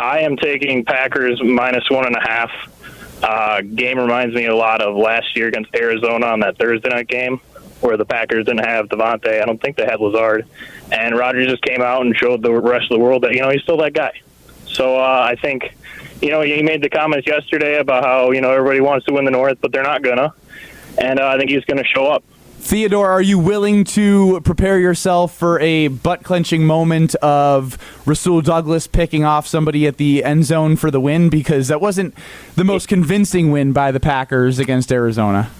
I 0.00 0.20
am 0.20 0.36
taking 0.38 0.84
Packers 0.86 1.42
minus 1.42 1.84
one 1.90 2.06
and 2.06 2.16
a 2.16 2.20
half. 2.20 2.50
Uh, 3.22 3.62
game 3.62 3.98
reminds 3.98 4.34
me 4.34 4.46
a 4.46 4.54
lot 4.54 4.80
of 4.80 4.96
last 4.96 5.36
year 5.36 5.48
against 5.48 5.74
Arizona 5.74 6.26
on 6.26 6.40
that 6.40 6.56
Thursday 6.56 6.88
night 6.88 7.08
game 7.08 7.40
where 7.80 7.96
the 7.96 8.04
Packers 8.04 8.46
didn't 8.46 8.66
have 8.66 8.86
Davante. 8.88 9.40
I 9.40 9.44
don't 9.44 9.60
think 9.60 9.76
they 9.76 9.84
had 9.84 10.00
Lazard. 10.00 10.46
And 10.90 11.16
Rodgers 11.16 11.48
just 11.48 11.62
came 11.62 11.80
out 11.80 12.02
and 12.02 12.16
showed 12.16 12.42
the 12.42 12.52
rest 12.52 12.90
of 12.90 12.98
the 12.98 13.04
world 13.04 13.22
that, 13.22 13.34
you 13.34 13.40
know, 13.40 13.50
he's 13.50 13.62
still 13.62 13.76
that 13.78 13.92
guy. 13.92 14.20
So 14.66 14.96
uh, 14.96 15.26
I 15.30 15.36
think, 15.36 15.76
you 16.20 16.30
know, 16.30 16.42
he 16.42 16.62
made 16.62 16.82
the 16.82 16.90
comments 16.90 17.26
yesterday 17.26 17.78
about 17.78 18.04
how, 18.04 18.30
you 18.30 18.40
know, 18.40 18.50
everybody 18.50 18.80
wants 18.80 19.06
to 19.06 19.14
win 19.14 19.24
the 19.24 19.30
North, 19.30 19.58
but 19.60 19.72
they're 19.72 19.82
not 19.82 20.02
going 20.02 20.16
to. 20.16 20.32
And 20.98 21.20
uh, 21.20 21.28
I 21.28 21.38
think 21.38 21.50
he's 21.50 21.64
going 21.64 21.78
to 21.78 21.84
show 21.84 22.06
up. 22.06 22.24
Theodore, 22.60 23.08
are 23.08 23.22
you 23.22 23.38
willing 23.38 23.84
to 23.84 24.40
prepare 24.42 24.78
yourself 24.78 25.34
for 25.34 25.58
a 25.60 25.88
butt 25.88 26.22
clenching 26.22 26.66
moment 26.66 27.14
of 27.16 27.78
Rasul 28.04 28.42
Douglas 28.42 28.86
picking 28.86 29.24
off 29.24 29.46
somebody 29.46 29.86
at 29.86 29.96
the 29.96 30.22
end 30.22 30.44
zone 30.44 30.76
for 30.76 30.90
the 30.90 31.00
win? 31.00 31.30
Because 31.30 31.68
that 31.68 31.80
wasn't 31.80 32.14
the 32.56 32.64
most 32.64 32.88
convincing 32.88 33.52
win 33.52 33.72
by 33.72 33.90
the 33.90 34.00
Packers 34.00 34.58
against 34.58 34.92
Arizona. 34.92 35.50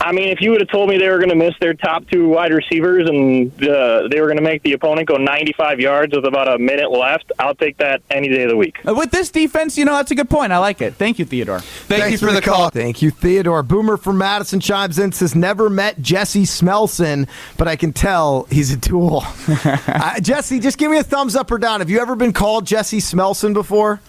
I 0.00 0.10
mean, 0.10 0.28
if 0.28 0.40
you 0.40 0.50
would 0.50 0.60
have 0.60 0.68
told 0.68 0.88
me 0.88 0.98
they 0.98 1.08
were 1.08 1.18
going 1.18 1.28
to 1.28 1.36
miss 1.36 1.54
their 1.60 1.74
top 1.74 2.04
two 2.08 2.28
wide 2.28 2.52
receivers 2.52 3.08
and 3.08 3.52
uh, 3.62 4.08
they 4.08 4.20
were 4.20 4.26
going 4.26 4.36
to 4.36 4.42
make 4.42 4.62
the 4.64 4.72
opponent 4.72 5.06
go 5.06 5.16
95 5.16 5.78
yards 5.78 6.14
with 6.14 6.24
about 6.24 6.48
a 6.48 6.58
minute 6.58 6.90
left, 6.90 7.30
I'll 7.38 7.54
take 7.54 7.76
that 7.78 8.02
any 8.10 8.28
day 8.28 8.42
of 8.42 8.50
the 8.50 8.56
week. 8.56 8.78
Uh, 8.86 8.94
With 8.94 9.12
this 9.12 9.30
defense, 9.30 9.78
you 9.78 9.84
know, 9.84 9.94
that's 9.94 10.10
a 10.10 10.16
good 10.16 10.28
point. 10.28 10.52
I 10.52 10.58
like 10.58 10.80
it. 10.82 10.94
Thank 10.94 11.20
you, 11.20 11.24
Theodore. 11.24 11.60
Thank 11.60 12.02
Thanks 12.02 12.12
you 12.12 12.18
for, 12.18 12.32
for 12.32 12.32
the 12.32 12.42
call. 12.42 12.56
call. 12.56 12.70
Thank 12.70 13.00
you, 13.00 13.10
Theodore. 13.10 13.62
Boomer 13.62 13.96
from 13.96 14.18
Madison 14.18 14.58
chimes 14.58 14.98
in 14.98 15.12
says 15.12 15.36
never 15.36 15.70
met 15.70 16.00
Jesse 16.02 16.44
Smelson, 16.44 17.28
but 17.56 17.68
I 17.68 17.76
can 17.76 17.92
tell 17.92 18.48
he's 18.50 18.72
a 18.72 18.78
tool. 18.78 19.22
uh, 19.64 20.18
Jesse, 20.20 20.58
just 20.58 20.78
give 20.78 20.90
me 20.90 20.98
a 20.98 21.04
thumbs 21.04 21.36
up 21.36 21.50
or 21.50 21.58
down. 21.58 21.80
Have 21.80 21.90
you 21.90 22.00
ever 22.00 22.16
been 22.16 22.32
called 22.32 22.66
Jesse 22.66 22.98
Smelson 22.98 23.54
before? 23.54 24.00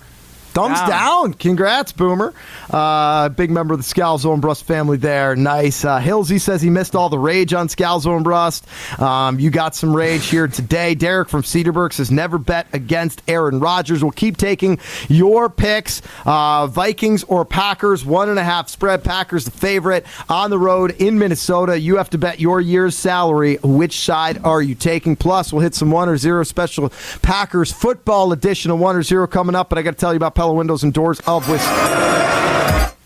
Thumbs 0.54 0.78
Down. 0.80 0.90
down. 0.90 1.34
Congrats, 1.34 1.92
Boomer. 1.92 2.34
Uh, 2.70 3.30
big 3.30 3.50
member 3.50 3.74
of 3.74 3.80
the 3.80 3.84
Scalzo 3.84 4.34
and 4.34 4.42
Brust 4.42 4.66
family 4.66 4.98
there. 4.98 5.36
Nice. 5.36 5.84
Uh, 5.84 6.00
Hillsy 6.00 6.40
says 6.40 6.62
he 6.62 6.70
missed 6.70 6.96
all 6.96 7.10
the 7.10 7.18
rage 7.18 7.54
on 7.54 7.68
Scalzo 7.68 8.16
and 8.16 8.24
Brust. 8.24 8.68
Um, 9.00 9.40
you 9.40 9.50
got 9.50 9.76
some 9.76 9.96
rage 9.96 10.28
here 10.28 10.48
today. 10.48 10.94
Derek 10.94 11.30
from 11.30 11.42
Cedarburg 11.42 11.94
says 11.94 12.12
never 12.12 12.38
bet 12.38 12.68
against 12.72 13.24
Aaron 13.28 13.60
Rodgers. 13.60 14.04
We'll 14.04 14.12
keep 14.12 14.38
taking 14.38 14.80
your 15.10 15.50
picks. 15.50 16.02
Uh, 16.26 16.68
Vikings 16.68 17.24
or 17.24 17.46
Packers, 17.46 18.06
one 18.06 18.30
and 18.30 18.38
a 18.38 18.44
half 18.44 18.70
spread. 18.70 19.04
Packers 19.04 19.46
the 19.46 19.52
favorite 19.52 20.06
on 20.30 20.50
the 20.52 20.60
road 20.60 20.92
in 21.02 21.18
Minnesota. 21.18 21.80
You 21.80 21.98
have 21.98 22.12
to 22.12 22.18
bet 22.20 22.40
your 22.40 22.62
year's 22.62 22.96
salary. 22.96 23.58
Which 23.64 24.00
side 24.00 24.40
are 24.44 24.62
you 24.62 24.76
taking? 24.76 25.16
Plus, 25.16 25.52
we'll 25.52 25.62
hit 25.64 25.74
some 25.74 25.90
one 25.90 26.10
or 26.10 26.18
zero 26.18 26.44
special 26.44 26.90
Packers 27.24 27.72
football 27.72 28.32
edition 28.34 28.70
of 28.70 28.80
one 28.80 28.96
or 28.96 29.02
zero 29.04 29.26
coming 29.26 29.56
up. 29.56 29.70
But 29.70 29.80
I 29.80 29.82
got 29.82 29.92
to 29.92 29.98
tell 29.98 30.14
you 30.14 30.18
about 30.18 30.36
Pella 30.44 30.54
Windows 30.56 30.84
and 30.84 30.92
Doors 30.92 31.22
of 31.22 31.48
Wisconsin. 31.50 32.98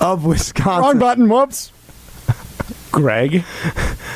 Of 0.00 0.24
Wisconsin. 0.24 0.82
Wrong 0.82 0.98
button. 0.98 1.28
Whoops. 1.28 1.70
Greg, 2.90 3.44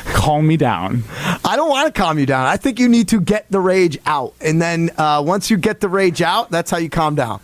calm 0.07 0.45
me 0.45 0.57
down. 0.57 1.05
I 1.45 1.55
don't 1.55 1.69
want 1.69 1.95
to 1.95 1.97
calm 1.97 2.19
you 2.19 2.25
down. 2.25 2.47
I 2.47 2.57
think 2.57 2.77
you 2.77 2.89
need 2.89 3.07
to 3.07 3.21
get 3.21 3.49
the 3.49 3.61
rage 3.61 3.97
out. 4.05 4.33
And 4.41 4.61
then 4.61 4.91
uh, 4.97 5.23
once 5.25 5.49
you 5.49 5.55
get 5.55 5.79
the 5.79 5.87
rage 5.87 6.21
out, 6.21 6.51
that's 6.51 6.69
how 6.69 6.75
you 6.75 6.89
calm 6.89 7.15
down. 7.15 7.39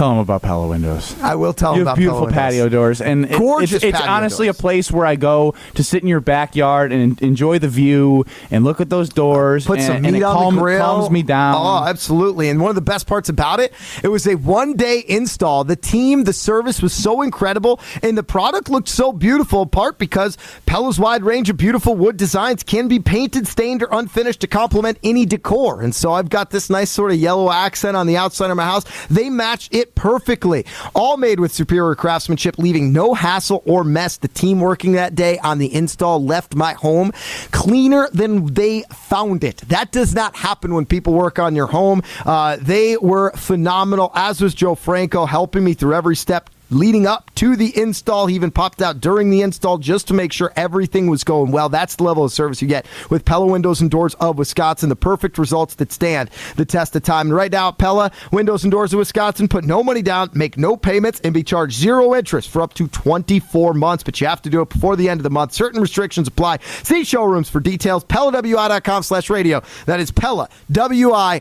Tell 0.00 0.08
them 0.08 0.18
about 0.20 0.40
Pella 0.40 0.66
Windows. 0.66 1.14
I 1.20 1.34
will 1.34 1.52
tell 1.52 1.72
You 1.72 1.80
them 1.80 1.88
about 1.88 1.96
beautiful 1.98 2.20
Windows. 2.22 2.34
patio 2.34 2.68
doors, 2.70 3.02
and 3.02 3.26
it- 3.26 3.36
Gorgeous 3.36 3.72
It's, 3.74 3.84
it's 3.84 4.00
honestly 4.00 4.46
doors. 4.46 4.56
a 4.58 4.60
place 4.62 4.90
where 4.90 5.04
I 5.04 5.14
go 5.16 5.52
to 5.74 5.84
sit 5.84 6.00
in 6.00 6.08
your 6.08 6.20
backyard 6.20 6.90
and 6.90 7.20
enjoy 7.20 7.58
the 7.58 7.68
view 7.68 8.24
and 8.50 8.64
look 8.64 8.80
at 8.80 8.88
those 8.88 9.10
doors. 9.10 9.66
Put 9.66 9.76
and, 9.80 9.86
some 9.86 9.96
and 9.96 10.12
meat 10.12 10.14
it 10.20 10.22
on 10.22 10.34
calm- 10.36 10.56
the 10.56 10.62
grill. 10.62 10.80
calms 10.86 11.10
me 11.10 11.22
down. 11.22 11.54
Oh, 11.54 11.84
absolutely. 11.86 12.48
And 12.48 12.62
one 12.62 12.70
of 12.70 12.76
the 12.76 12.80
best 12.80 13.06
parts 13.06 13.28
about 13.28 13.60
it, 13.60 13.74
it 14.02 14.08
was 14.08 14.26
a 14.26 14.36
one 14.36 14.72
day 14.72 15.04
install. 15.06 15.64
The 15.64 15.76
team, 15.76 16.24
the 16.24 16.32
service 16.32 16.80
was 16.80 16.94
so 16.94 17.20
incredible, 17.20 17.78
and 18.02 18.16
the 18.16 18.22
product 18.22 18.70
looked 18.70 18.88
so 18.88 19.12
beautiful, 19.12 19.66
part 19.66 19.98
because 19.98 20.38
Pella's 20.64 20.98
wide 20.98 21.24
range 21.24 21.50
of 21.50 21.58
beautiful 21.58 21.94
wood 21.94 22.16
designs 22.16 22.62
can 22.62 22.88
be 22.88 23.00
painted, 23.00 23.46
stained, 23.46 23.82
or 23.82 23.88
unfinished 23.92 24.40
to 24.40 24.46
complement 24.46 24.96
any 25.04 25.26
decor. 25.26 25.82
And 25.82 25.94
so 25.94 26.14
I've 26.14 26.30
got 26.30 26.52
this 26.52 26.70
nice 26.70 26.88
sort 26.88 27.10
of 27.12 27.18
yellow 27.18 27.52
accent 27.52 27.98
on 27.98 28.06
the 28.06 28.16
outside 28.16 28.50
of 28.50 28.56
my 28.56 28.64
house. 28.64 28.84
They 29.10 29.28
match 29.28 29.68
it 29.70 29.89
perfectly. 29.94 30.64
All 30.94 31.16
made 31.16 31.40
with 31.40 31.52
superior 31.52 31.94
craftsmanship, 31.94 32.58
leaving 32.58 32.92
no 32.92 33.14
hassle 33.14 33.62
or 33.66 33.84
mess. 33.84 34.16
The 34.16 34.28
team 34.28 34.60
working 34.60 34.92
that 34.92 35.14
day 35.14 35.38
on 35.38 35.58
the 35.58 35.72
install 35.72 36.24
left 36.24 36.54
my 36.54 36.74
home 36.74 37.12
cleaner 37.50 38.08
than 38.12 38.46
they 38.54 38.82
found 38.92 39.44
it. 39.44 39.58
That 39.68 39.92
does 39.92 40.14
not 40.14 40.36
happen 40.36 40.74
when 40.74 40.86
people 40.86 41.12
work 41.12 41.38
on 41.38 41.54
your 41.54 41.66
home. 41.66 42.02
Uh, 42.24 42.56
they 42.60 42.96
were 42.96 43.32
phenomenal, 43.32 44.12
as 44.14 44.40
was 44.40 44.54
Joe 44.54 44.74
Franco, 44.74 45.26
helping 45.26 45.64
me 45.64 45.74
through 45.74 45.94
every 45.94 46.16
step 46.16 46.50
leading 46.70 47.06
up 47.06 47.32
to 47.36 47.56
the 47.56 47.76
install. 47.76 48.26
He 48.26 48.34
even 48.34 48.50
popped 48.50 48.82
out 48.82 49.00
during 49.00 49.30
the 49.30 49.42
install 49.42 49.78
just 49.78 50.08
to 50.08 50.14
make 50.14 50.32
sure 50.32 50.52
everything 50.56 51.08
was 51.08 51.24
going 51.24 51.52
well. 51.52 51.68
That's 51.68 51.96
the 51.96 52.04
level 52.04 52.24
of 52.24 52.32
service 52.32 52.62
you 52.62 52.68
get 52.68 52.86
with 53.08 53.24
Pella 53.24 53.46
Windows 53.46 53.80
and 53.80 53.90
Doors 53.90 54.14
of 54.14 54.38
Wisconsin. 54.38 54.88
The 54.88 54.96
perfect 54.96 55.38
results 55.38 55.74
that 55.76 55.92
stand 55.92 56.30
the 56.56 56.64
test 56.64 56.94
of 56.96 57.02
time. 57.02 57.28
And 57.28 57.34
right 57.34 57.50
now, 57.50 57.70
Pella 57.72 58.10
Windows 58.32 58.64
and 58.64 58.70
Doors 58.70 58.92
of 58.92 58.98
Wisconsin 58.98 59.48
put 59.48 59.64
no 59.64 59.82
money 59.82 60.02
down, 60.02 60.30
make 60.34 60.56
no 60.56 60.76
payments, 60.76 61.20
and 61.20 61.34
be 61.34 61.42
charged 61.42 61.76
zero 61.76 62.14
interest 62.14 62.48
for 62.48 62.62
up 62.62 62.74
to 62.74 62.88
24 62.88 63.74
months. 63.74 64.04
But 64.04 64.20
you 64.20 64.26
have 64.26 64.42
to 64.42 64.50
do 64.50 64.62
it 64.62 64.68
before 64.68 64.96
the 64.96 65.08
end 65.08 65.20
of 65.20 65.24
the 65.24 65.30
month. 65.30 65.52
Certain 65.52 65.80
restrictions 65.80 66.28
apply. 66.28 66.58
See 66.82 67.04
showrooms 67.04 67.48
for 67.48 67.60
details. 67.60 68.04
PellaWI.com 68.04 69.02
slash 69.02 69.30
radio. 69.30 69.62
That 69.86 70.00
is 70.00 70.10
PellaWI.com 70.10 71.40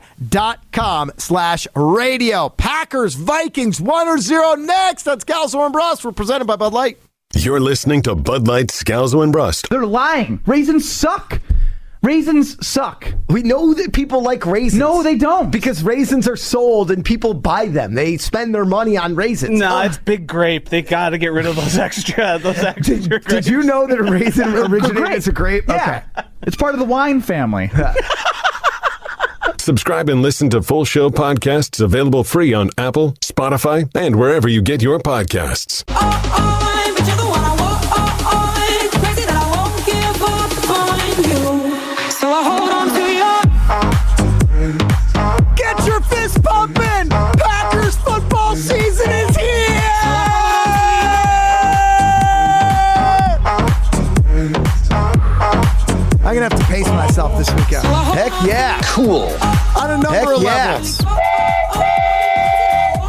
slash 0.73 1.67
radio. 1.75 2.49
Packers, 2.49 3.15
Vikings, 3.15 3.81
1 3.81 4.07
or 4.07 4.17
0 4.17 4.55
next. 4.55 5.03
That's 5.03 5.25
Scalzo 5.25 5.63
and 5.65 5.73
Brust. 5.73 6.05
We're 6.05 6.11
presented 6.11 6.45
by 6.45 6.55
Bud 6.55 6.73
Light. 6.73 6.97
You're 7.35 7.59
listening 7.59 8.01
to 8.03 8.15
Bud 8.15 8.47
Light 8.47 8.67
Scalzo 8.67 9.23
and 9.23 9.31
Brust. 9.31 9.69
They're 9.69 9.85
lying. 9.85 10.41
Raisins 10.45 10.89
suck. 10.91 11.41
Raisins 12.01 12.65
suck. 12.65 13.13
We 13.27 13.43
know 13.43 13.73
that 13.73 13.91
people 13.91 14.23
like 14.23 14.45
raisins. 14.45 14.79
No, 14.79 15.03
they 15.03 15.15
don't. 15.17 15.51
Because 15.51 15.83
raisins 15.83 16.29
are 16.29 16.37
sold 16.37 16.91
and 16.91 17.03
people 17.03 17.33
buy 17.33 17.65
them. 17.67 17.93
They 17.93 18.15
spend 18.15 18.55
their 18.55 18.63
money 18.63 18.95
on 18.95 19.15
raisins. 19.15 19.59
No, 19.59 19.79
Oh. 19.79 19.81
it's 19.81 19.97
big 19.97 20.25
grape. 20.25 20.69
They 20.69 20.81
got 20.81 21.09
to 21.09 21.17
get 21.17 21.33
rid 21.33 21.45
of 21.45 21.57
those 21.57 21.77
extra. 21.77 22.39
Those 22.41 22.57
extra. 22.59 22.95
Did, 22.99 23.25
did 23.25 23.47
you 23.47 23.63
know 23.63 23.85
that 23.85 23.99
a 23.99 24.03
raisin 24.03 24.47
originated 24.55 25.11
as 25.11 25.27
a 25.27 25.33
grape? 25.33 25.65
Yeah. 25.67 26.03
It's 26.43 26.55
part 26.55 26.73
of 26.73 26.79
the 26.79 26.85
wine 26.85 27.19
family. 27.19 27.69
Subscribe 29.59 30.09
and 30.09 30.21
listen 30.21 30.49
to 30.51 30.61
full 30.61 30.85
show 30.85 31.09
podcasts 31.09 31.81
available 31.81 32.23
free 32.23 32.53
on 32.53 32.69
Apple, 32.77 33.11
Spotify, 33.21 33.89
and 33.93 34.15
wherever 34.15 34.47
you 34.47 34.61
get 34.61 34.81
your 34.81 34.99
podcasts. 34.99 35.85
Get 35.85 36.68
Heck 58.19 58.33
yeah! 58.45 58.81
Cool. 58.83 59.29
On 59.79 59.91
a 59.91 59.97
number 59.97 60.09
Heck 60.09 60.27
of 60.27 60.41
yes. 60.43 61.01
levels. 61.05 61.29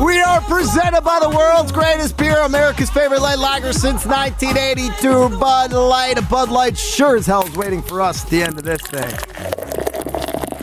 We 0.01 0.21
are 0.21 0.41
presented 0.43 1.01
by 1.01 1.19
the 1.19 1.29
world's 1.29 1.73
greatest 1.73 2.17
beer, 2.17 2.39
America's 2.39 2.91
favorite 2.91 3.21
light 3.21 3.41
lager 3.41 3.73
since 3.73 4.07
1982, 4.07 5.37
Bud 5.37 5.73
Light. 5.73 6.17
A 6.17 6.23
Bud 6.23 6.49
Light 6.49 6.79
sure 6.79 7.17
as 7.17 7.27
hell 7.27 7.45
is 7.45 7.57
waiting 7.57 7.83
for 7.83 8.01
us 8.01 8.23
at 8.23 8.31
the 8.31 8.41
end 8.41 8.57
of 8.57 8.63
this 8.63 8.83
thing. 8.83 9.11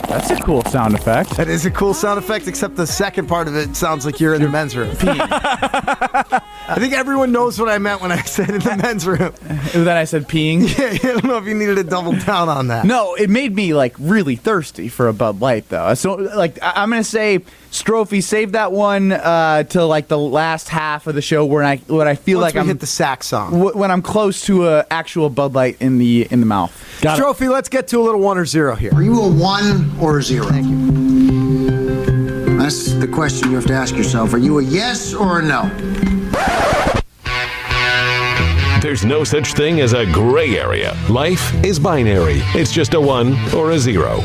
That's 0.07 0.29
a 0.29 0.37
cool 0.37 0.63
sound 0.63 0.95
effect. 0.95 1.31
That 1.31 1.49
is 1.49 1.65
a 1.65 1.71
cool 1.71 1.93
sound 1.93 2.17
effect, 2.17 2.47
except 2.47 2.77
the 2.77 2.87
second 2.87 3.27
part 3.27 3.49
of 3.49 3.55
it 3.57 3.75
sounds 3.75 4.05
like 4.05 4.21
you're 4.21 4.33
in 4.33 4.41
the 4.41 4.47
men's 4.47 4.77
room. 4.77 4.95
I 6.69 6.75
think 6.79 6.93
everyone 6.93 7.31
knows 7.31 7.57
what 7.59 7.69
I 7.69 7.77
meant 7.77 8.01
when 8.01 8.11
I 8.11 8.21
said 8.23 8.49
in 8.49 8.59
the 8.59 8.75
men's 8.77 9.07
room. 9.07 9.33
That 9.73 9.97
I 9.97 10.05
said 10.05 10.27
peeing. 10.27 10.67
Yeah, 10.77 10.89
I 11.09 11.13
don't 11.13 11.23
know 11.25 11.37
if 11.37 11.45
you 11.45 11.53
needed 11.53 11.75
to 11.75 11.83
double 11.83 12.13
down 12.13 12.49
on 12.49 12.67
that. 12.67 12.85
No, 12.85 13.15
it 13.15 13.29
made 13.29 13.53
me 13.55 13.73
like 13.73 13.95
really 13.99 14.35
thirsty 14.35 14.89
for 14.89 15.07
a 15.07 15.13
Bud 15.13 15.39
Light 15.41 15.69
though. 15.69 15.93
So 15.93 16.15
like 16.15 16.61
I- 16.61 16.73
I'm 16.83 16.89
gonna 16.89 17.03
say, 17.03 17.39
Strophy, 17.71 18.21
save 18.23 18.53
that 18.53 18.71
one 18.71 19.11
uh, 19.11 19.63
till 19.63 19.87
like 19.87 20.07
the 20.07 20.17
last 20.17 20.67
half 20.69 21.05
of 21.07 21.15
the 21.15 21.21
show 21.21 21.45
when 21.45 21.65
I 21.65 21.77
when 21.87 22.07
I 22.07 22.15
feel 22.15 22.39
Once 22.39 22.47
like 22.47 22.53
we 22.55 22.59
I'm 22.61 22.67
hit 22.67 22.79
the 22.79 22.87
sax 22.87 23.27
song. 23.27 23.51
w- 23.51 23.77
when 23.77 23.91
I'm 23.91 24.01
close 24.01 24.41
to 24.45 24.67
a 24.67 24.85
actual 24.89 25.29
Bud 25.29 25.53
Light 25.53 25.77
in 25.81 25.97
the 25.99 26.27
in 26.31 26.39
the 26.39 26.45
mouth. 26.45 26.71
Trophy, 27.01 27.47
let's 27.49 27.69
get 27.69 27.87
to 27.89 27.99
a 27.99 28.03
little 28.03 28.21
one 28.21 28.37
or 28.37 28.45
zero 28.45 28.75
here. 28.75 28.91
Are 28.93 29.03
you 29.03 29.21
a 29.21 29.27
one 29.29 29.91
or 30.01 30.17
a 30.19 30.23
zero? 30.23 30.47
Thank 30.47 30.67
you. 30.67 32.57
That's 32.57 32.93
the 32.93 33.07
question 33.07 33.49
you 33.51 33.55
have 33.55 33.67
to 33.67 33.73
ask 33.73 33.95
yourself. 33.95 34.33
Are 34.33 34.37
you 34.39 34.59
a 34.59 34.63
yes 34.63 35.13
or 35.13 35.39
a 35.39 35.43
no? 35.43 35.69
There's 38.87 39.03
no 39.03 39.25
such 39.25 39.51
thing 39.51 39.81
as 39.81 39.91
a 39.91 40.05
gray 40.05 40.57
area. 40.57 40.95
Life 41.09 41.53
is 41.61 41.77
binary. 41.77 42.39
It's 42.55 42.71
just 42.71 42.93
a 42.93 43.01
one 43.01 43.33
or 43.53 43.71
a 43.71 43.77
zero. 43.77 44.21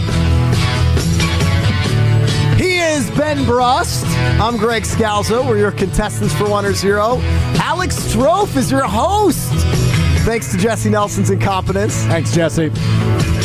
He 2.56 2.78
is 2.78 3.10
Ben 3.18 3.44
Brust. 3.44 4.06
I'm 4.40 4.56
Greg 4.56 4.84
Scalzo. 4.84 5.44
We're 5.44 5.58
your 5.58 5.72
contestants 5.72 6.32
for 6.32 6.48
one 6.48 6.64
or 6.64 6.74
zero. 6.74 7.18
Alex 7.58 7.96
Strofe 8.14 8.56
is 8.56 8.70
your 8.70 8.84
host. 8.84 9.50
Thanks 10.24 10.52
to 10.52 10.58
Jesse 10.58 10.90
Nelson's 10.90 11.30
incompetence. 11.30 11.96
Thanks, 12.04 12.32
Jesse. 12.32 12.70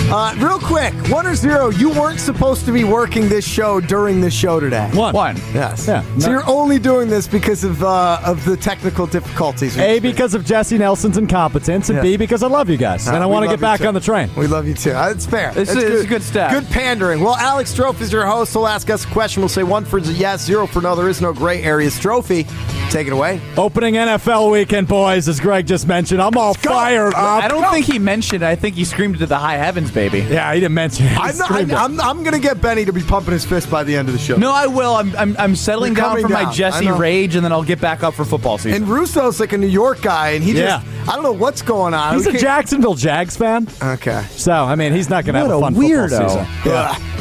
Uh, 0.09 0.33
real 0.37 0.57
quick, 0.57 0.93
one 1.09 1.27
or 1.27 1.35
zero. 1.35 1.67
You 1.69 1.89
weren't 1.89 2.21
supposed 2.21 2.63
to 2.65 2.71
be 2.71 2.85
working 2.85 3.27
this 3.27 3.45
show 3.45 3.81
during 3.81 4.21
the 4.21 4.31
show 4.31 4.57
today. 4.57 4.89
One. 4.93 5.13
One. 5.13 5.35
Yes. 5.53 5.85
Yeah. 5.85 6.01
So 6.17 6.29
you're 6.31 6.47
only 6.49 6.79
doing 6.79 7.09
this 7.09 7.27
because 7.27 7.65
of 7.65 7.83
uh, 7.83 8.21
of 8.25 8.45
the 8.45 8.55
technical 8.55 9.05
difficulties. 9.05 9.77
A, 9.77 9.99
because 9.99 10.33
of 10.33 10.45
Jesse 10.45 10.77
Nelson's 10.77 11.17
incompetence, 11.17 11.89
and 11.89 11.97
Yeah. 11.97 12.03
B, 12.03 12.15
because 12.17 12.41
I 12.41 12.47
love 12.47 12.69
you 12.69 12.77
guys. 12.77 13.05
Uh, 13.05 13.15
and 13.15 13.23
I 13.23 13.27
we 13.27 13.33
want 13.33 13.43
to 13.43 13.47
love 13.49 13.59
get 13.59 13.59
you 13.59 13.69
back 13.69 13.81
too. 13.81 13.87
on 13.87 13.93
the 13.95 13.99
train. 13.99 14.29
We 14.37 14.47
love 14.47 14.65
you 14.65 14.75
too. 14.75 14.91
Uh, 14.91 15.09
It's 15.09 15.25
fair. 15.25 15.49
It's 15.49 15.73
That's 15.73 15.83
a- 15.83 15.93
it's 15.95 16.03
a 16.05 16.07
good 16.07 16.23
step. 16.23 16.51
Good 16.51 16.69
pandering. 16.69 17.19
Well, 17.21 17.35
Alex 17.35 17.73
Strofe 17.75 17.99
is 17.99 18.11
your 18.13 18.25
host. 18.25 18.53
He'll 18.53 18.65
ask 18.65 18.89
us 18.89 19.03
a 19.03 19.07
question. 19.09 19.41
We'll 19.41 19.49
say 19.49 19.63
one 19.63 19.83
for 19.83 19.97
yes, 19.99 20.41
zero 20.45 20.67
for 20.67 20.81
no. 20.81 20.95
There 20.95 21.09
is 21.09 21.21
no 21.21 21.33
gray 21.33 21.61
areas. 21.63 21.99
Trophy, 21.99 22.45
take 22.89 23.07
it 23.07 23.13
away. 23.13 23.39
Opening 23.57 23.95
NFL 23.95 24.51
weekend, 24.51 24.87
boys, 24.87 25.27
as 25.27 25.39
Greg 25.39 25.65
just 25.67 25.87
mentioned. 25.87 26.21
I'm 26.21 26.37
all 26.37 26.53
fired 26.53 27.13
up. 27.13 27.43
I 27.43 27.47
don't 27.47 27.69
think 27.71 27.85
he 27.85 27.99
mentioned. 27.99 28.43
I 28.43 28.55
think 28.55 28.75
he 28.75 28.85
screamed 28.85 29.17
to 29.19 29.25
the 29.25 29.37
high 29.37 29.57
heavens, 29.57 29.91
baby. 29.91 30.19
Yeah, 30.19 30.53
he 30.53 30.59
didn't 30.59 30.75
mention 30.75 31.05
it. 31.05 31.09
He 31.11 31.15
I'm, 31.17 31.37
not, 31.37 31.47
screamed 31.49 31.71
it. 31.71 31.75
I'm, 31.77 31.99
I'm 32.01 32.23
going 32.23 32.33
to 32.33 32.39
get 32.39 32.61
Benny 32.61 32.85
to 32.85 32.93
be 32.93 33.01
pumping 33.03 33.33
his 33.33 33.45
fist 33.45 33.69
by 33.69 33.83
the 33.83 33.95
end 33.95 34.07
of 34.07 34.13
the 34.13 34.19
show. 34.19 34.35
No, 34.37 34.51
I 34.51 34.67
will. 34.67 34.93
I'm 34.95 35.15
I'm, 35.15 35.35
I'm 35.37 35.55
settling 35.55 35.93
You're 35.93 36.01
down 36.01 36.09
coming 36.11 36.23
from 36.23 36.33
my 36.33 36.41
down. 36.43 36.51
I 36.51 36.55
Jesse 36.55 36.85
know. 36.85 36.97
rage, 36.97 37.35
and 37.35 37.43
then 37.45 37.51
I'll 37.51 37.63
get 37.63 37.81
back 37.81 38.03
up 38.03 38.13
for 38.13 38.25
football 38.25 38.57
season. 38.57 38.83
And 38.83 38.91
Russo's 38.91 39.39
like 39.39 39.53
a 39.53 39.57
New 39.57 39.67
York 39.67 40.01
guy, 40.01 40.29
and 40.31 40.43
he 40.43 40.53
Yeah. 40.53 40.81
just, 40.81 40.96
I 41.07 41.13
don't 41.15 41.23
know 41.23 41.31
what's 41.31 41.61
going 41.61 41.93
on. 41.93 42.15
He's 42.15 42.25
We 42.25 42.29
a 42.29 42.31
can't- 42.33 42.41
Jacksonville 42.41 42.95
Jags 42.95 43.37
fan. 43.37 43.67
Okay. 43.81 44.25
So, 44.31 44.51
I 44.51 44.75
mean, 44.75 44.91
he's 44.93 45.09
not 45.09 45.23
going 45.25 45.33
to 45.35 45.39
have 45.39 45.47
What 45.49 45.55
a 45.55 45.57
a 45.57 45.61
fun 45.61 45.75
weirdo. 45.75 46.09
football 46.09 46.29
season. 46.29 46.47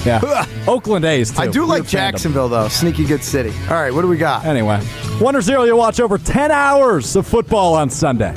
Yeah. 0.04 0.20
yeah. 0.24 0.46
Oakland 0.68 1.04
A's, 1.04 1.30
too. 1.30 1.40
I 1.40 1.46
do 1.46 1.60
Weird 1.60 1.68
like 1.68 1.82
fandom. 1.84 1.88
Jacksonville, 1.90 2.48
though. 2.48 2.68
Sneaky 2.68 3.04
good 3.04 3.22
city. 3.22 3.52
All 3.68 3.74
right, 3.76 3.92
what 3.94 4.02
do 4.02 4.08
we 4.08 4.16
got? 4.16 4.44
Anyway, 4.44 4.80
one 5.20 5.36
or 5.36 5.40
zero, 5.40 5.62
you'll 5.64 5.78
watch 5.78 6.00
over 6.00 6.18
10 6.18 6.50
hours 6.50 7.14
of 7.16 7.26
football 7.26 7.74
on 7.74 7.88
Sunday. 7.88 8.34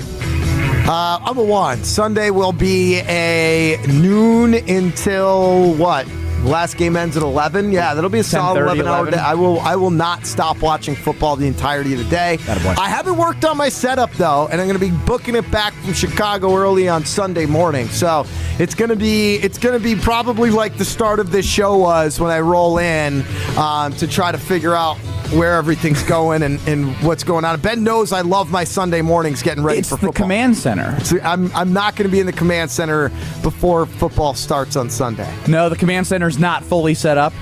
Uh, 0.87 1.19
I'm 1.23 1.37
a 1.37 1.43
one. 1.43 1.83
Sunday 1.83 2.29
will 2.31 2.51
be 2.51 2.99
a 3.01 3.77
noon 3.87 4.53
until 4.55 5.73
what? 5.75 6.07
Last 6.43 6.77
game 6.77 6.95
ends 6.95 7.17
at 7.17 7.23
11. 7.23 7.71
Yeah, 7.71 7.93
that'll 7.93 8.09
be 8.09 8.19
a 8.19 8.23
solid 8.23 8.59
10:30, 8.59 8.63
11 8.63 8.87
hour 8.87 8.95
11. 8.99 9.13
day. 9.13 9.19
I 9.19 9.33
will. 9.33 9.59
I 9.59 9.75
will 9.75 9.91
not 9.91 10.25
stop 10.25 10.61
watching 10.61 10.95
football 10.95 11.35
the 11.35 11.47
entirety 11.47 11.93
of 11.93 11.99
the 11.99 12.09
day. 12.09 12.37
I 12.47 12.89
haven't 12.89 13.17
worked 13.17 13.45
on 13.45 13.57
my 13.57 13.69
setup 13.69 14.11
though, 14.13 14.47
and 14.51 14.61
I'm 14.61 14.67
going 14.67 14.79
to 14.79 14.85
be 14.85 14.95
booking 15.05 15.35
it 15.35 15.49
back 15.51 15.73
from 15.73 15.93
Chicago 15.93 16.55
early 16.55 16.87
on 16.87 17.05
Sunday 17.05 17.45
morning. 17.45 17.87
So 17.89 18.25
it's 18.57 18.73
going 18.73 18.89
to 18.89 18.95
be 18.95 19.35
it's 19.35 19.57
going 19.57 19.77
to 19.77 19.83
be 19.83 19.99
probably 19.99 20.49
like 20.49 20.77
the 20.77 20.85
start 20.85 21.19
of 21.19 21.31
this 21.31 21.45
show 21.45 21.77
was 21.77 22.19
when 22.19 22.31
I 22.31 22.39
roll 22.39 22.77
in 22.77 23.23
um, 23.57 23.93
to 23.93 24.07
try 24.07 24.31
to 24.31 24.37
figure 24.37 24.73
out 24.75 24.97
where 25.31 25.55
everything's 25.55 26.01
going 26.03 26.41
and, 26.41 26.59
and 26.67 26.91
what's 27.03 27.23
going 27.23 27.45
on. 27.45 27.59
Ben 27.61 27.83
knows 27.83 28.11
I 28.11 28.21
love 28.21 28.49
my 28.49 28.63
Sunday 28.63 29.01
mornings 29.01 29.43
getting 29.43 29.63
ready 29.63 29.79
it's 29.79 29.89
for 29.89 29.97
the 29.97 30.11
command 30.11 30.57
center. 30.57 30.99
So 31.01 31.19
I'm, 31.21 31.53
I'm 31.55 31.71
not 31.71 31.95
going 31.95 32.09
to 32.09 32.11
be 32.11 32.19
in 32.19 32.25
the 32.25 32.33
command 32.33 32.71
center 32.71 33.09
before 33.43 33.85
football 33.85 34.33
starts 34.33 34.75
on 34.75 34.89
Sunday. 34.89 35.31
No, 35.47 35.69
the 35.69 35.75
command 35.75 36.07
not 36.37 36.63
fully 36.63 36.93
set 36.93 37.17
up. 37.17 37.33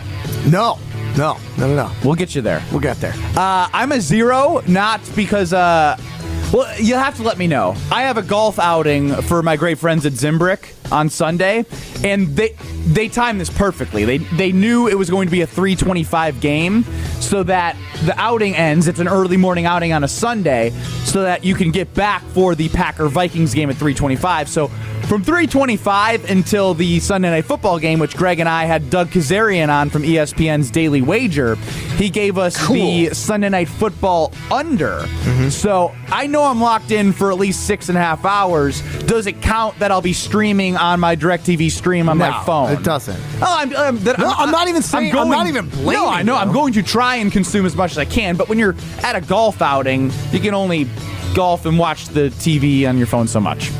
No. 0.45 0.79
No, 1.17 1.39
no, 1.57 1.67
no, 1.67 1.75
no. 1.75 1.91
We'll 2.05 2.13
get 2.13 2.35
you 2.35 2.43
there. 2.43 2.63
We'll 2.71 2.79
get 2.79 2.97
there. 2.97 3.13
Uh, 3.35 3.67
I'm 3.73 3.91
a 3.91 3.99
zero, 3.99 4.61
not 4.67 5.01
because. 5.15 5.51
Uh, 5.51 5.97
well, 6.53 6.79
you'll 6.79 6.99
have 6.99 7.17
to 7.17 7.23
let 7.23 7.37
me 7.37 7.47
know. 7.47 7.75
I 7.91 8.03
have 8.03 8.17
a 8.17 8.21
golf 8.21 8.57
outing 8.57 9.13
for 9.23 9.43
my 9.43 9.57
great 9.57 9.79
friends 9.79 10.05
at 10.05 10.13
Zimbrick 10.13 10.73
on 10.93 11.09
Sunday, 11.09 11.65
and 12.05 12.27
they 12.35 12.55
they 12.85 13.09
timed 13.09 13.41
this 13.41 13.49
perfectly. 13.49 14.05
They 14.05 14.19
they 14.19 14.51
knew 14.53 14.87
it 14.87 14.97
was 14.97 15.09
going 15.09 15.27
to 15.27 15.31
be 15.31 15.41
a 15.41 15.47
325 15.47 16.39
game, 16.39 16.83
so 17.19 17.43
that 17.43 17.75
the 18.05 18.17
outing 18.17 18.55
ends. 18.55 18.87
It's 18.87 18.99
an 18.99 19.09
early 19.09 19.35
morning 19.35 19.65
outing 19.65 19.91
on 19.91 20.03
a 20.05 20.07
Sunday, 20.07 20.69
so 21.03 21.23
that 21.23 21.43
you 21.43 21.53
can 21.53 21.71
get 21.71 21.93
back 21.93 22.21
for 22.27 22.55
the 22.55 22.69
Packer 22.69 23.07
Vikings 23.09 23.53
game 23.53 23.69
at 23.69 23.75
325. 23.75 24.47
So 24.47 24.71
from 25.07 25.23
325 25.23 26.29
until 26.29 26.73
the 26.73 26.99
Sunday 26.99 27.29
night 27.29 27.45
football 27.45 27.79
game, 27.79 27.97
which 27.97 28.17
Greg 28.17 28.41
and 28.41 28.49
I 28.49 28.65
had 28.65 28.89
Doug 28.89 29.07
Kezirian 29.09 29.69
on 29.69 29.89
from 29.89 30.03
ESPN's 30.03 30.69
Daily 30.69 31.01
Wager, 31.01 31.55
he 31.95 32.09
gave 32.09 32.37
us 32.37 32.55
the 32.67 33.11
Sunday 33.13 33.47
night 33.47 33.69
football 33.69 34.33
under. 34.51 34.99
Mm-hmm. 34.99 35.47
So 35.47 35.95
I 36.09 36.27
know 36.27 36.43
I'm 36.43 36.59
locked 36.59 36.91
in 36.91 37.13
for 37.13 37.31
at 37.31 37.37
least 37.37 37.65
six 37.65 37.87
and 37.87 37.97
a 37.97 38.01
half 38.01 38.25
hours. 38.25 38.81
Does 39.05 39.27
it 39.27 39.41
count 39.41 39.79
that 39.79 39.91
I'll 39.91 40.01
be 40.01 40.11
streaming 40.11 40.75
on 40.75 40.99
my 40.99 41.15
DirecTV 41.15 41.71
stream 41.71 42.09
on 42.09 42.17
my 42.17 42.43
phone? 42.43 42.71
it 42.73 42.83
doesn't. 42.83 43.19
Oh, 43.41 43.45
I'm, 43.47 43.73
I'm, 43.77 43.99
that- 43.99 44.19
No, 44.19 44.27
I'm 44.29 44.51
not 44.51 44.67
even 44.67 44.81
saying- 44.81 45.15
I'm 45.15 45.29
not 45.29 45.47
even 45.47 45.69
blaming. 45.69 45.93
No, 45.93 46.09
I 46.09 46.21
know. 46.21 46.35
I'm 46.35 46.51
going 46.51 46.73
to 46.73 46.83
try 46.83 47.15
and 47.15 47.31
consume 47.31 47.65
as 47.65 47.77
much 47.77 47.91
as 47.91 47.97
I 47.97 48.05
can. 48.05 48.35
But 48.35 48.49
when 48.49 48.59
you're 48.59 48.75
at 49.03 49.15
a 49.15 49.21
golf 49.21 49.61
outing, 49.61 50.11
you 50.31 50.41
can 50.41 50.53
only 50.53 50.85
golf 51.33 51.65
and 51.65 51.79
watch 51.79 52.07
the 52.09 52.29
TV 52.29 52.87
on 52.89 52.97
your 52.97 53.07
phone 53.07 53.27
so 53.29 53.39
much. 53.39 53.71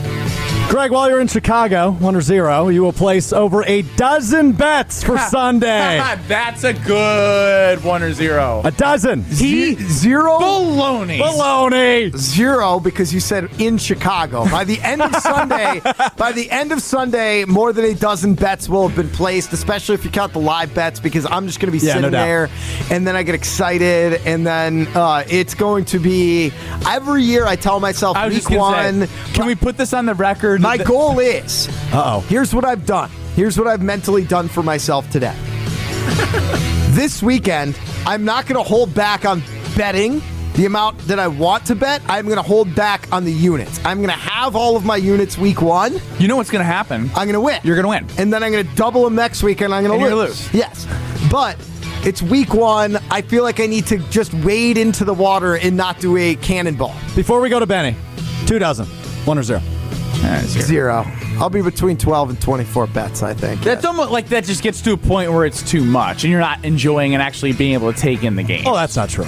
Greg, 0.70 0.91
while 0.91 1.09
you're 1.09 1.22
in 1.22 1.28
Chicago, 1.30 1.91
one 1.91 2.13
or 2.13 2.20
zero, 2.22 2.68
you 2.68 2.82
will 2.84 2.91
place 2.91 3.32
over 3.32 3.63
a 3.65 3.84
dozen 3.95 4.51
bets 4.51 5.01
for 5.01 5.18
Sunday. 5.18 5.97
That's 6.28 6.65
a 6.65 6.74
good 6.74 7.82
one 7.86 8.03
or 8.03 8.11
zero. 8.11 8.61
A 8.65 8.72
dozen. 8.72 9.24
He 9.24 9.76
zero 9.76 10.38
baloney. 10.38 11.20
Baloney. 11.20 12.15
Zero 12.18 12.82
because 12.82 13.13
you 13.13 13.22
said 13.22 13.49
in 13.61 13.78
Chicago. 13.78 14.43
By 14.51 14.65
the 14.65 14.78
end 14.82 15.01
of 15.01 15.15
Sunday, 15.15 15.80
by 16.18 16.34
the 16.34 16.51
end 16.51 16.74
of 16.74 16.82
Sunday, 16.82 17.45
more 17.45 17.72
than 17.72 17.86
a 17.86 17.93
dozen 17.95 18.36
bets 18.36 18.68
will 18.68 18.89
have 18.89 18.95
been 18.97 19.09
placed, 19.09 19.53
especially 19.53 19.95
if 19.95 20.03
you 20.03 20.11
count 20.11 20.34
the 20.34 20.39
live 20.41 20.76
bets, 20.76 20.99
because 20.99 21.26
I'm 21.26 21.47
just 21.47 21.61
going 21.61 21.72
to 21.72 21.80
be 21.80 21.84
Yeah, 21.84 21.93
sitting 21.93 22.11
doubt. 22.11 22.26
there, 22.26 22.49
and 22.91 23.07
then 23.07 23.15
I 23.15 23.24
get 23.24 23.36
excited, 23.36 24.22
and 24.26 24.45
then 24.45 24.86
uh, 24.88 25.24
it's 25.30 25.55
going 25.55 25.86
to 25.86 25.97
be 25.99 26.51
every 26.86 27.24
year. 27.24 27.45
I 27.45 27.55
tell 27.55 27.80
myself 27.80 28.18
I 28.18 28.26
was 28.26 28.34
week 28.36 28.43
just 28.43 28.49
gonna 28.53 28.59
one. 29.01 29.07
say, 29.07 29.34
can 29.34 29.45
we 29.47 29.55
put 29.55 29.78
this 29.78 29.93
on 29.93 30.05
the 30.05 30.13
record? 30.13 30.56
My 30.59 30.77
goal 30.77 31.19
is. 31.19 31.67
Uh 31.93 32.17
oh. 32.17 32.19
Here's 32.21 32.53
what 32.53 32.65
I've 32.65 32.85
done. 32.85 33.09
Here's 33.35 33.57
what 33.57 33.67
I've 33.67 33.81
mentally 33.81 34.25
done 34.25 34.47
for 34.47 34.63
myself 34.63 35.09
today. 35.09 35.35
this 36.89 37.21
weekend, 37.21 37.79
I'm 38.05 38.25
not 38.25 38.47
going 38.47 38.57
to 38.57 38.67
hold 38.67 38.93
back 38.95 39.25
on 39.25 39.43
betting 39.75 40.21
the 40.55 40.65
amount 40.65 40.97
that 41.01 41.19
I 41.19 41.27
want 41.27 41.65
to 41.67 41.75
bet. 41.75 42.01
I'm 42.07 42.25
going 42.25 42.37
to 42.37 42.41
hold 42.41 42.73
back 42.73 43.07
on 43.11 43.25
the 43.25 43.31
units. 43.31 43.79
I'm 43.85 43.97
going 43.97 44.09
to 44.09 44.15
have 44.15 44.55
all 44.55 44.75
of 44.75 44.83
my 44.83 44.97
units 44.97 45.37
week 45.37 45.61
one. 45.61 46.01
You 46.17 46.27
know 46.27 46.35
what's 46.35 46.49
going 46.49 46.61
to 46.61 46.65
happen? 46.65 47.11
I'm 47.15 47.27
going 47.27 47.33
to 47.33 47.41
win. 47.41 47.59
You're 47.63 47.75
going 47.79 48.01
to 48.01 48.07
win. 48.07 48.19
And 48.19 48.33
then 48.33 48.41
I'm 48.41 48.51
going 48.51 48.67
to 48.67 48.75
double 48.75 49.03
them 49.03 49.13
next 49.13 49.43
week 49.43 49.61
and 49.61 49.71
I'm 49.71 49.83
going 49.83 49.99
to 49.99 50.03
you're 50.03 50.15
lose. 50.15 50.51
Yes. 50.51 50.87
But 51.29 51.57
it's 52.03 52.23
week 52.23 52.55
one. 52.55 52.97
I 53.11 53.21
feel 53.21 53.43
like 53.43 53.59
I 53.59 53.67
need 53.67 53.85
to 53.87 53.99
just 54.09 54.33
wade 54.33 54.79
into 54.79 55.05
the 55.05 55.13
water 55.13 55.57
and 55.57 55.77
not 55.77 55.99
do 55.99 56.17
a 56.17 56.35
cannonball. 56.35 56.95
Before 57.15 57.39
we 57.39 57.49
go 57.49 57.59
to 57.59 57.67
Benny, 57.67 57.95
two 58.47 58.57
dozen. 58.57 58.87
One 59.25 59.37
or 59.37 59.43
zero. 59.43 59.61
Zero. 60.47 61.05
I'll 61.39 61.49
be 61.49 61.61
between 61.61 61.97
12 61.97 62.30
and 62.32 62.41
24 62.41 62.88
bets, 62.88 63.23
I 63.23 63.34
think. 63.34 63.61
That's 63.61 63.86
almost 63.86 64.11
like 64.11 64.30
that 64.30 64.43
just 64.43 64.63
gets 64.63 64.82
to 64.82 64.93
a 64.93 64.97
point 64.97 65.32
where 65.32 65.45
it's 65.45 65.61
too 65.69 65.84
much 65.84 66.23
and 66.23 66.32
you're 66.32 66.39
not 66.39 66.63
enjoying 66.65 67.13
and 67.13 67.21
actually 67.21 67.53
being 67.53 67.73
able 67.73 67.91
to 67.91 67.99
take 67.99 68.23
in 68.23 68.36
the 68.36 68.43
game. 68.43 68.63
Oh, 68.65 68.75
that's 68.75 68.95
not 68.95 69.09
true. 69.09 69.25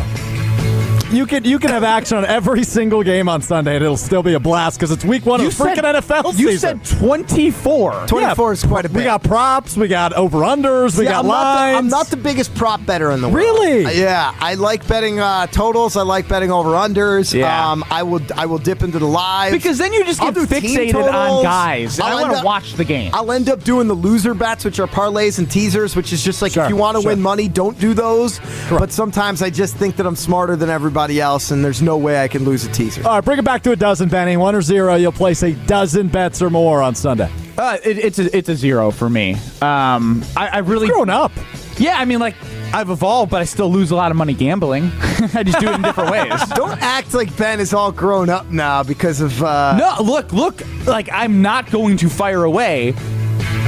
You 1.11 1.25
can 1.25 1.43
you 1.43 1.57
can 1.57 1.71
have 1.71 1.83
action 1.83 2.17
on 2.17 2.25
every 2.25 2.63
single 2.63 3.01
game 3.01 3.27
on 3.27 3.41
Sunday, 3.41 3.75
and 3.75 3.83
it'll 3.83 3.97
still 3.97 4.21
be 4.21 4.35
a 4.35 4.39
blast 4.39 4.77
because 4.77 4.91
it's 4.91 5.03
week 5.03 5.25
one 5.25 5.41
You 5.41 5.47
of 5.47 5.57
the 5.57 5.63
freaking 5.63 5.81
said- 5.81 5.95
NFL 6.03 6.37
you 6.37 6.51
season. 6.51 6.83
said 6.85 6.99
24. 6.99 8.05
24 8.05 8.51
is 8.53 8.63
quite 8.63 8.85
a 8.85 8.89
bit. 8.89 8.97
we 8.99 9.03
got 9.05 9.23
props, 9.23 9.75
we 9.75 9.87
got 9.87 10.13
over 10.13 10.39
unders, 10.41 10.99
we 10.99 11.05
Yeah, 11.05 11.13
got 11.13 11.19
I'm 11.21 11.27
not, 11.27 11.39
the, 11.55 11.59
lines. 11.61 11.77
I'm 11.79 11.87
not 11.87 12.07
the 12.07 12.17
biggest 12.17 12.53
prop 12.53 12.85
better 12.85 13.09
in 13.09 13.21
the 13.21 13.27
world. 13.27 13.37
Really? 13.37 13.85
Uh, 13.85 13.89
Yeah, 13.89 14.35
I 14.39 14.53
like 14.53 14.87
betting 14.87 15.19
uh, 15.19 15.47
totals. 15.47 15.97
I 15.97 16.03
like 16.03 16.27
betting 16.27 16.51
over 16.51 16.69
unders. 16.73 17.33
Yeah. 17.33 17.71
Um, 17.71 17.83
I 17.89 18.03
will 18.03 18.21
I 18.35 18.45
will 18.45 18.59
dip 18.59 18.83
into 18.83 18.99
the 18.99 19.07
live 19.07 19.51
Because 19.51 19.79
then 19.79 19.91
you 19.93 20.05
just 20.05 20.21
get 20.21 20.35
do 20.35 20.45
team 20.45 20.61
fixated 20.61 21.11
on 21.11 21.41
guys. 21.43 21.99
I'll 21.99 22.17
I 22.17 22.21
end 22.21 22.29
want 22.29 22.39
to 22.41 22.45
watch 22.45 22.73
the 22.73 22.85
game. 22.85 23.09
I'll 23.15 23.31
end 23.31 23.49
up 23.49 23.63
doing 23.63 23.87
the 23.87 23.95
loser 23.95 24.35
bets, 24.35 24.63
which 24.63 24.79
are 24.79 24.85
parlays 24.85 25.39
and 25.39 25.49
teasers, 25.49 25.95
which 25.95 26.13
is 26.13 26.23
just 26.23 26.43
like 26.43 26.51
Sure, 26.51 26.65
if 26.65 26.69
you 26.69 26.75
want 26.75 26.97
to 26.97 27.01
sure. 27.01 27.09
win 27.13 27.19
money, 27.19 27.47
don't 27.47 27.79
do 27.79 27.95
those. 27.95 28.39
But 28.69 28.91
sometimes 28.91 29.41
I 29.41 29.49
just 29.49 29.75
think 29.75 29.95
that 29.95 30.05
I'm 30.05 30.15
smarter 30.15 30.55
than 30.55 30.69
everybody 30.69 30.98
else, 31.07 31.51
and 31.51 31.63
there's 31.63 31.81
no 31.81 31.97
way 31.97 32.21
I 32.21 32.27
can 32.27 32.43
lose 32.43 32.65
a 32.65 32.71
teaser. 32.71 33.05
All 33.07 33.15
right, 33.15 33.23
bring 33.23 33.39
it 33.39 33.45
back 33.45 33.63
to 33.63 33.71
a 33.71 33.75
dozen, 33.75 34.09
Benny. 34.09 34.35
One 34.37 34.55
or 34.55 34.61
zero, 34.61 34.95
you'll 34.95 35.11
place 35.11 35.41
a 35.43 35.53
dozen 35.53 36.09
bets 36.09 36.41
or 36.41 36.49
more 36.49 36.81
on 36.81 36.95
Sunday. 36.95 37.31
Uh, 37.57 37.77
it, 37.83 37.97
it's 37.97 38.19
a, 38.19 38.37
it's 38.37 38.49
a 38.49 38.55
zero 38.55 38.91
for 38.91 39.09
me. 39.09 39.33
Um, 39.61 40.23
I, 40.35 40.49
I 40.53 40.57
really 40.59 40.87
Grown 40.87 41.09
up. 41.09 41.31
Yeah, 41.77 41.97
I 41.97 42.03
mean, 42.05 42.19
like 42.19 42.35
I've 42.73 42.89
evolved, 42.89 43.31
but 43.31 43.41
I 43.41 43.45
still 43.45 43.71
lose 43.71 43.91
a 43.91 43.95
lot 43.95 44.11
of 44.11 44.17
money 44.17 44.33
gambling. 44.33 44.91
I 45.33 45.43
just 45.43 45.59
do 45.59 45.69
it 45.69 45.75
in 45.75 45.81
different 45.81 46.11
ways. 46.11 46.31
Don't 46.55 46.81
act 46.81 47.13
like 47.13 47.35
Ben 47.37 47.59
is 47.59 47.73
all 47.73 47.91
grown 47.91 48.29
up 48.29 48.47
now 48.47 48.83
because 48.83 49.21
of 49.21 49.41
uh, 49.41 49.77
No, 49.77 50.03
look, 50.03 50.33
look. 50.33 50.61
Like 50.85 51.09
I'm 51.11 51.41
not 51.41 51.71
going 51.71 51.97
to 51.97 52.09
fire 52.09 52.43
away, 52.43 52.91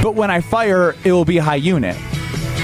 but 0.02 0.14
when 0.14 0.30
I 0.30 0.40
fire, 0.40 0.94
it 1.04 1.12
will 1.12 1.24
be 1.24 1.38
a 1.38 1.42
high 1.42 1.56
unit. 1.56 1.96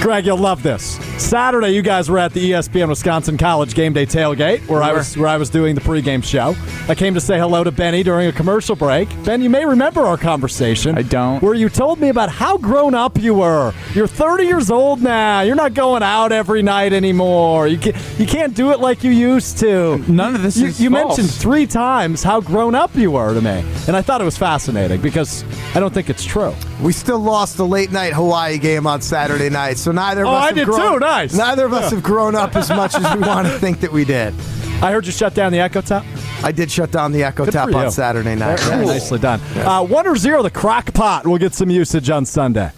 Greg, 0.00 0.24
you'll 0.26 0.38
love 0.38 0.62
this. 0.62 0.96
Saturday, 1.22 1.70
you 1.70 1.82
guys 1.82 2.08
were 2.08 2.18
at 2.18 2.32
the 2.32 2.52
ESPN 2.52 2.88
Wisconsin 2.88 3.36
College 3.36 3.74
game 3.74 3.92
day 3.92 4.06
tailgate, 4.06 4.66
where 4.68 4.80
I 4.82 4.92
was 4.92 5.16
where 5.16 5.26
I 5.28 5.36
was 5.36 5.50
doing 5.50 5.74
the 5.74 5.80
pregame 5.80 6.22
show. 6.24 6.54
I 6.88 6.94
came 6.94 7.14
to 7.14 7.20
say 7.20 7.36
hello 7.38 7.64
to 7.64 7.72
Benny 7.72 8.04
during 8.04 8.28
a 8.28 8.32
commercial 8.32 8.76
break. 8.76 9.08
Ben, 9.24 9.42
you 9.42 9.50
may 9.50 9.66
remember 9.66 10.02
our 10.02 10.16
conversation. 10.16 10.96
I 10.96 11.02
don't. 11.02 11.42
Where 11.42 11.52
you 11.54 11.68
told 11.68 12.00
me 12.00 12.08
about 12.10 12.30
how 12.30 12.56
grown 12.58 12.94
up 12.94 13.18
you 13.18 13.34
were. 13.34 13.74
You're 13.92 14.06
30 14.06 14.44
years 14.44 14.70
old 14.70 15.02
now. 15.02 15.40
You're 15.40 15.56
not 15.56 15.74
going 15.74 16.04
out 16.04 16.30
every 16.30 16.62
night 16.62 16.92
anymore. 16.92 17.66
You 17.66 17.78
can't, 17.78 17.96
you 18.18 18.26
can't 18.26 18.54
do 18.54 18.70
it 18.70 18.78
like 18.80 19.02
you 19.02 19.10
used 19.10 19.58
to. 19.58 19.98
None 20.10 20.36
of 20.36 20.42
this 20.42 20.56
you, 20.56 20.68
is 20.68 20.80
You 20.80 20.90
false. 20.90 21.18
mentioned 21.18 21.34
three 21.38 21.66
times 21.66 22.22
how 22.22 22.40
grown 22.40 22.74
up 22.76 22.94
you 22.94 23.10
were 23.10 23.34
to 23.34 23.40
me, 23.40 23.64
and 23.88 23.96
I 23.96 24.02
thought 24.02 24.20
it 24.20 24.24
was 24.24 24.38
fascinating 24.38 25.00
because 25.00 25.44
I 25.74 25.80
don't 25.80 25.92
think 25.92 26.08
it's 26.08 26.24
true. 26.24 26.54
We 26.82 26.92
still 26.92 27.18
lost 27.18 27.56
the 27.56 27.66
late 27.66 27.90
night 27.90 28.12
Hawaii 28.12 28.56
game 28.58 28.86
on 28.86 29.00
Saturday 29.00 29.50
night, 29.50 29.78
so 29.78 29.90
neither 29.90 30.22
of 30.22 30.28
Oh, 30.28 30.34
us 30.34 30.42
I 30.42 30.46
have 30.46 30.54
did 30.54 30.64
grown, 30.66 30.92
too. 30.94 30.98
Nice. 31.00 31.34
Neither 31.34 31.66
of 31.66 31.72
us 31.72 31.90
have 31.90 32.02
grown 32.04 32.34
up 32.36 32.54
as 32.54 32.68
much 32.70 32.94
as 32.94 33.14
we 33.16 33.20
want 33.26 33.48
to 33.48 33.52
think 33.58 33.80
that 33.80 33.90
we 33.92 34.04
did. 34.04 34.32
I 34.80 34.92
heard 34.92 35.04
you 35.04 35.10
shut 35.10 35.34
down 35.34 35.50
the 35.50 35.58
Echo 35.58 35.80
Tap. 35.80 36.04
I 36.44 36.52
did 36.52 36.70
shut 36.70 36.92
down 36.92 37.10
the 37.10 37.24
Echo 37.24 37.44
Good 37.46 37.52
Tap 37.52 37.74
on. 37.74 37.90
Saturday 37.90 38.36
night. 38.36 38.60
Yes. 38.60 38.86
nicely 38.86 39.18
done. 39.18 39.40
Uh, 39.56 39.84
one 39.84 40.06
or 40.06 40.14
zero, 40.14 40.40
the 40.44 40.50
crock 40.52 40.94
pot 40.94 41.26
will 41.26 41.38
get 41.38 41.52
some 41.52 41.68
usage 41.68 42.10
on 42.10 42.24
Sunday. 42.24 42.70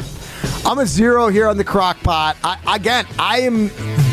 I'm 0.64 0.78
a 0.78 0.86
zero 0.86 1.28
here 1.28 1.46
on 1.46 1.58
the 1.58 1.64
crock 1.64 1.98
pot. 2.02 2.38
I, 2.42 2.76
again, 2.76 3.04
I 3.18 3.40
am 3.40 3.68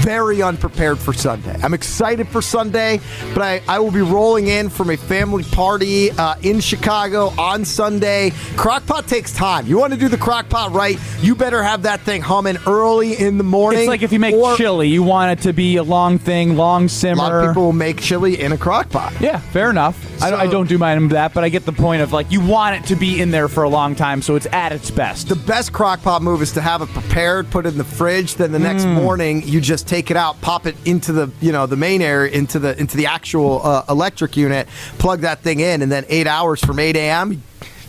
very 0.08 0.42
unprepared 0.42 0.98
for 0.98 1.12
Sunday. 1.12 1.54
I'm 1.62 1.74
excited 1.74 2.30
for 2.30 2.42
Sunday, 2.42 3.02
but 3.34 3.42
I, 3.42 3.62
I 3.68 3.80
will 3.80 3.92
be 3.92 4.00
rolling 4.02 4.48
in 4.48 4.70
from 4.70 4.90
a 4.90 4.96
family 4.96 5.44
party 5.44 6.12
uh, 6.12 6.36
in 6.44 6.62
Chicago 6.62 7.34
on 7.38 7.66
Sunday. 7.66 8.32
Crock 8.56 8.86
pot 8.86 9.06
takes 9.06 9.34
time. 9.34 9.68
You 9.68 9.78
want 9.78 9.92
to 9.92 10.00
do 10.00 10.08
the 10.08 10.16
crock 10.18 10.48
pot 10.48 10.72
right, 10.72 10.98
you 11.20 11.36
better 11.36 11.62
have 11.62 11.82
that 11.82 12.00
thing 12.00 12.22
humming 12.22 12.56
early 12.66 13.20
in 13.20 13.38
the 13.38 13.44
morning. 13.44 13.82
It's 13.82 13.90
like 13.90 14.02
if 14.02 14.14
you 14.14 14.20
make 14.20 14.34
or 14.34 14.56
chili, 14.56 14.88
you 14.88 15.04
want 15.04 15.38
it 15.38 15.44
to 15.44 15.52
be 15.52 15.76
a 15.76 15.84
long 15.84 16.20
thing, 16.20 16.56
long 16.56 16.88
simmer. 16.88 17.16
A 17.16 17.28
lot 17.28 17.34
of 17.34 17.50
people 17.50 17.64
will 17.64 17.74
make 17.74 18.00
chili 18.00 18.40
in 18.40 18.54
a 18.54 18.58
crock 18.58 18.90
pot. 18.90 19.14
Yeah, 19.20 19.40
fair 19.40 19.70
enough. 19.70 20.02
I, 20.24 20.30
don't, 20.32 20.40
I 20.40 20.48
don't 20.48 20.70
do 20.70 20.78
mine 20.78 20.98
in 20.98 21.08
that, 21.10 21.34
but 21.34 21.44
I 21.44 21.50
get 21.50 21.66
the 21.66 21.74
point 21.74 22.02
of 22.02 22.14
like 22.14 22.32
you 22.32 22.40
want 22.40 22.78
it 22.78 22.88
to 22.88 22.96
be 22.96 23.20
in 23.22 23.30
there 23.32 23.50
for 23.50 23.64
a 23.64 23.70
long 23.70 23.94
time, 23.94 24.22
so 24.22 24.36
it's 24.38 24.48
at 24.54 24.72
its 24.72 24.90
best. 24.90 25.28
The 25.28 25.36
best 25.36 25.74
crock 25.74 26.02
pot 26.02 26.22
move 26.22 26.42
is 26.42 26.54
to 26.54 26.62
have 26.62 26.82
it 26.82 26.88
prepared, 26.90 27.50
put 27.52 27.66
it 27.66 27.74
in 27.74 27.78
the 27.78 27.84
fridge, 27.84 28.36
then 28.36 28.54
the 28.54 28.58
Mm. 28.58 28.62
next 28.62 28.86
morning 28.86 29.44
you 29.44 29.60
just 29.60 29.86
take 29.88 29.97
it 30.12 30.18
out, 30.18 30.40
pop 30.42 30.66
it 30.68 30.76
into 30.86 31.12
the 31.12 31.32
you 31.42 31.52
know 31.52 31.66
the 31.66 31.76
main 31.78 32.02
area 32.02 32.32
into 32.32 32.60
the 32.60 32.80
into 32.80 32.96
the 32.98 33.06
actual 33.08 33.62
uh, 33.66 33.84
electric 33.90 34.38
unit, 34.38 34.68
plug 35.00 35.22
that 35.22 35.40
thing 35.42 35.60
in, 35.60 35.82
and 35.82 35.92
then 35.92 36.06
eight 36.10 36.28
hours 36.28 36.64
from 36.64 36.80
eight 36.80 36.96
a.m. 36.96 37.42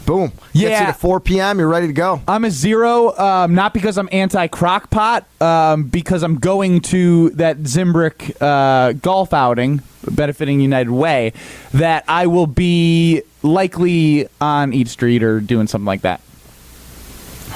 Boom. 0.06 0.30
Gets 0.30 0.54
you 0.54 0.68
Yeah. 0.70 0.86
to 0.86 0.94
4 0.94 1.20
p.m. 1.20 1.59
You're 1.59 1.68
ready 1.68 1.86
to 1.86 1.92
go. 1.92 2.22
I'm 2.26 2.46
a 2.46 2.50
zero, 2.50 3.14
um, 3.18 3.54
not 3.54 3.74
because 3.74 3.98
I'm 3.98 4.09
anti 4.11 4.46
crock 4.46 4.88
pot, 4.88 5.26
um, 5.42 5.82
because 5.84 6.22
I'm 6.22 6.36
going 6.38 6.80
to 6.82 7.28
that 7.30 7.59
Zimbrick 7.59 8.34
uh, 8.40 8.92
golf 8.92 9.34
outing, 9.34 9.82
benefiting 10.11 10.61
United 10.61 10.90
Way, 10.90 11.34
that 11.74 12.04
I 12.09 12.26
will 12.26 12.46
be 12.46 13.20
likely 13.42 14.28
on 14.40 14.72
Eat 14.72 14.88
Street 14.88 15.22
or 15.22 15.40
doing 15.40 15.66
something 15.66 15.84
like 15.84 16.00
that. 16.00 16.22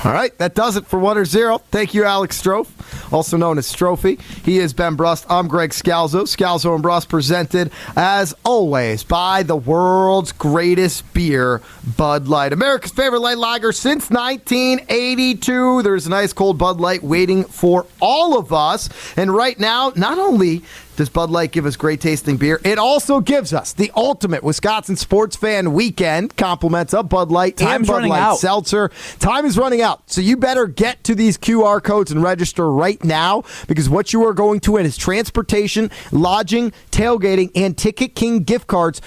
All 0.05 0.13
right, 0.13 0.37
that 0.39 0.57
does 0.57 0.77
it 0.77 0.85
for 0.89 0.99
one 0.99 1.17
or 1.17 1.25
zero. 1.25 1.59
Thank 1.59 1.95
you, 1.95 2.03
Alex 2.03 2.43
Strofe, 2.43 3.13
also 3.13 3.37
known 3.37 3.57
as 3.57 3.73
Strophy. 3.73 4.21
He 4.45 4.59
is 4.59 4.73
Ben 4.73 4.97
Brust. 4.97 5.25
I'm 5.31 5.47
Greg 5.47 5.71
Scalzo. 5.71 6.23
Scalzo 6.23 6.75
and 6.75 6.83
Brust 6.83 7.09
presented, 7.09 7.71
as 7.95 8.35
always, 8.45 9.05
by 9.05 9.45
the 9.45 9.55
world's 9.55 10.33
greatest 10.33 11.13
beer, 11.15 11.63
Bud 11.97 12.27
Light. 12.27 12.53
America's 12.53 12.91
favorite 12.91 13.21
light 13.21 13.39
lager 13.39 13.71
since 13.71 14.11
1982. 14.11 15.83
There's 15.83 16.09
a 16.09 16.11
nice 16.11 16.33
cold 16.33 16.59
Bud 16.59 16.81
Light 16.81 17.05
waiting 17.05 17.45
for 17.45 17.87
all 18.01 18.37
of 18.37 18.53
us. 18.53 18.89
And 19.17 19.33
right 19.33 19.59
now, 19.61 19.93
not 19.95 20.19
only 20.19 20.65
does 20.97 21.09
Bud 21.09 21.31
Light 21.31 21.53
give 21.53 21.65
us 21.65 21.77
great 21.77 22.01
tasting 22.01 22.37
beer? 22.37 22.61
It 22.65 22.79
also 22.79 23.21
gives 23.21 23.55
us 23.55 23.73
the 23.73 23.91
ultimate 23.97 24.43
Wisconsin 24.43 24.97
sports 24.97 25.37
fan 25.37 25.73
weekend. 25.73 26.37
Compliments 26.37 26.93
of 26.93 27.09
Bud 27.09 27.31
Light 27.31 27.57
Time's 27.57 27.89
Bud 27.89 27.95
running 27.95 28.11
Light 28.11 28.21
out. 28.21 28.39
Seltzer. 28.39 28.91
Time 29.19 29.47
is 29.47 29.57
running 29.57 29.81
out. 29.81 30.03
So 30.11 30.21
you 30.21 30.37
better 30.37 30.67
get 30.67 31.03
to 31.05 31.15
these 31.15 31.39
QR 31.39 31.83
codes 31.83 32.13
and 32.13 32.23
register 32.23 32.71
right 32.71 33.03
now 33.03 33.43
because 33.69 33.89
what 33.89 34.13
you 34.13 34.27
are 34.27 34.35
going 34.35 34.61
to 34.61 34.73
win 34.73 34.85
is 34.85 34.97
transportation, 34.99 35.91
lodging, 36.11 36.73
tailgating, 36.91 37.51
and 37.55 37.77
Ticket 37.77 38.15
King 38.15 38.43
gift 38.43 38.67
cards 38.67 39.01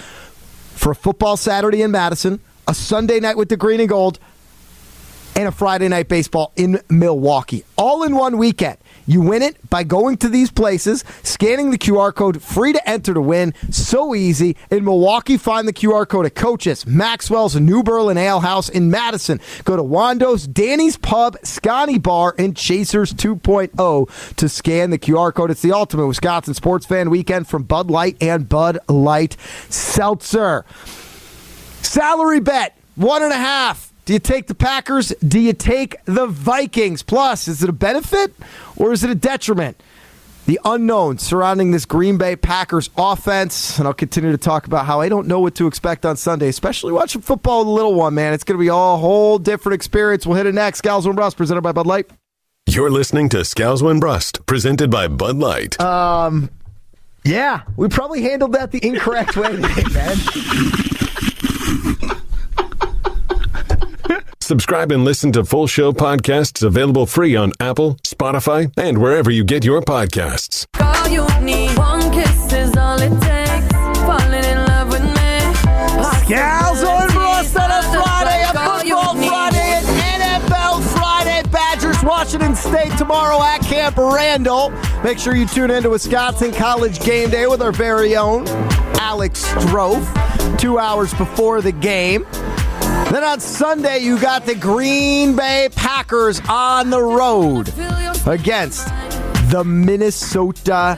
for 0.73 0.91
a 0.91 0.95
football 0.95 1.37
Saturday 1.37 1.83
in 1.83 1.91
Madison, 1.91 2.39
a 2.67 2.73
Sunday 2.73 3.19
night 3.19 3.37
with 3.37 3.49
the 3.49 3.57
green 3.57 3.79
and 3.79 3.89
gold, 3.89 4.17
and 5.35 5.47
a 5.47 5.51
Friday 5.51 5.87
night 5.87 6.07
baseball 6.07 6.51
in 6.55 6.79
Milwaukee. 6.89 7.63
All 7.77 8.03
in 8.03 8.15
one 8.15 8.37
weekend. 8.37 8.77
You 9.07 9.21
win 9.21 9.41
it 9.41 9.69
by 9.69 9.83
going 9.83 10.17
to 10.17 10.29
these 10.29 10.51
places, 10.51 11.03
scanning 11.21 11.71
the 11.71 11.77
QR 11.77 12.13
code, 12.13 12.41
free 12.41 12.73
to 12.73 12.89
enter 12.89 13.13
to 13.13 13.21
win. 13.21 13.53
So 13.69 14.15
easy. 14.15 14.57
In 14.71 14.83
Milwaukee, 14.83 15.37
find 15.37 15.67
the 15.67 15.73
QR 15.73 16.07
code 16.07 16.25
at 16.25 16.35
Coaches, 16.35 16.87
Maxwell's, 16.87 17.55
New 17.55 17.83
Berlin 17.83 18.17
Ale 18.17 18.39
House. 18.39 18.67
In 18.69 18.89
Madison, 18.89 19.39
go 19.63 19.75
to 19.75 19.83
Wando's, 19.83 20.47
Danny's 20.47 20.97
Pub, 20.97 21.37
Sconnie 21.43 22.01
Bar, 22.01 22.35
and 22.39 22.55
Chasers 22.55 23.13
2.0 23.13 24.35
to 24.35 24.49
scan 24.49 24.89
the 24.89 24.99
QR 24.99 25.33
code. 25.33 25.51
It's 25.51 25.61
the 25.61 25.71
ultimate 25.71 26.07
Wisconsin 26.07 26.53
sports 26.53 26.85
fan 26.85 27.09
weekend 27.09 27.47
from 27.47 27.63
Bud 27.63 27.91
Light 27.91 28.17
and 28.21 28.49
Bud 28.49 28.79
Light 28.89 29.37
Seltzer. 29.69 30.65
Salary 31.81 32.39
bet, 32.39 32.77
one 32.95 33.21
and 33.21 33.31
a 33.31 33.37
half. 33.37 33.93
Do 34.05 34.13
you 34.13 34.19
take 34.19 34.45
the 34.45 34.53
Packers? 34.55 35.09
Do 35.27 35.39
you 35.39 35.53
take 35.53 35.95
the 36.05 36.27
Vikings? 36.27 37.01
Plus, 37.01 37.47
is 37.47 37.63
it 37.63 37.69
a 37.69 37.73
benefit 37.73 38.33
or 38.77 38.93
is 38.93 39.03
it 39.03 39.09
a 39.09 39.15
detriment? 39.15 39.81
The 40.45 40.59
unknown 40.63 41.17
surrounding 41.17 41.71
this 41.71 41.85
Green 41.85 42.19
Bay 42.19 42.35
Packers 42.35 42.91
offense. 42.95 43.79
And 43.79 43.87
I'll 43.87 43.95
continue 43.95 44.31
to 44.31 44.37
talk 44.37 44.67
about 44.67 44.85
how 44.85 45.01
I 45.01 45.09
don't 45.09 45.25
know 45.25 45.39
what 45.39 45.55
to 45.55 45.65
expect 45.65 46.05
on 46.05 46.17
Sunday, 46.17 46.49
especially 46.49 46.93
watching 46.93 47.21
football 47.21 47.59
with 47.59 47.67
the 47.67 47.71
little 47.71 47.95
one, 47.95 48.13
man. 48.13 48.33
It's 48.33 48.43
going 48.43 48.59
to 48.59 48.61
be 48.61 48.67
a 48.67 48.73
whole 48.73 49.39
different 49.39 49.73
experience. 49.73 50.27
We'll 50.27 50.37
hit 50.37 50.45
it 50.45 50.53
next. 50.53 50.81
Gals 50.81 51.07
and 51.07 51.17
presented 51.17 51.61
by 51.61 51.71
Bud 51.71 51.87
Light. 51.87 52.07
You're 52.67 52.91
listening 52.91 53.29
to 53.29 53.37
Scalzo 53.37 53.89
and 53.89 53.99
Brust, 53.99 54.45
presented 54.45 54.91
by 54.91 55.07
Bud 55.07 55.37
Light. 55.37 55.79
Um, 55.81 56.51
yeah, 57.23 57.63
we 57.75 57.87
probably 57.87 58.21
handled 58.21 58.53
that 58.53 58.71
the 58.71 58.85
incorrect 58.85 59.35
way 59.35 59.55
today, 59.55 59.83
man. 59.93 60.15
Subscribe 64.45 64.91
and 64.91 65.03
listen 65.03 65.31
to 65.31 65.43
full 65.43 65.65
show 65.65 65.91
podcasts 65.91 66.61
available 66.61 67.07
free 67.07 67.35
on 67.35 67.51
Apple, 67.59 67.95
Spotify, 68.03 68.71
and 68.77 68.99
wherever 68.99 69.31
you 69.31 69.43
get 69.43 69.65
your 69.65 69.81
podcasts. 69.81 70.67
All 70.79 71.07
you 71.07 71.25
need, 71.43 71.75
one 71.75 72.11
kiss 72.11 72.53
is 72.53 72.77
all 72.77 73.01
it 73.01 73.09
takes. 73.21 73.73
Falling 74.01 74.43
in 74.43 74.65
love 74.67 74.89
with 74.89 75.01
me. 75.01 75.39
Scalzo 76.21 77.01
and 77.01 77.15
Ross 77.15 77.55
on 77.55 77.71
a 77.71 77.81
Friday, 77.89 78.43
a 78.43 78.53
football 78.53 79.15
Friday, 79.15 79.57
an 79.57 80.21
NFL 80.21 80.83
Friday. 80.93 81.49
Badgers, 81.49 82.03
Washington 82.03 82.55
State 82.55 82.95
tomorrow 82.99 83.41
at 83.41 83.61
Camp 83.61 83.97
Randall. 83.97 84.69
Make 85.03 85.17
sure 85.17 85.35
you 85.35 85.47
tune 85.47 85.71
in 85.71 85.81
to 85.81 85.89
Wisconsin 85.89 86.53
College 86.53 86.99
Game 86.99 87.31
Day 87.31 87.47
with 87.47 87.63
our 87.63 87.71
very 87.71 88.15
own 88.15 88.47
Alex 88.99 89.43
Strofe 89.55 90.59
two 90.59 90.77
hours 90.77 91.15
before 91.15 91.61
the 91.61 91.71
game. 91.71 92.27
Then 93.11 93.23
on 93.23 93.39
Sunday, 93.39 93.99
you 93.99 94.19
got 94.19 94.45
the 94.45 94.55
Green 94.55 95.35
Bay 95.35 95.69
Packers 95.75 96.41
on 96.49 96.89
the 96.89 97.01
road 97.01 97.69
against 98.27 98.87
the 99.51 99.63
Minnesota 99.63 100.97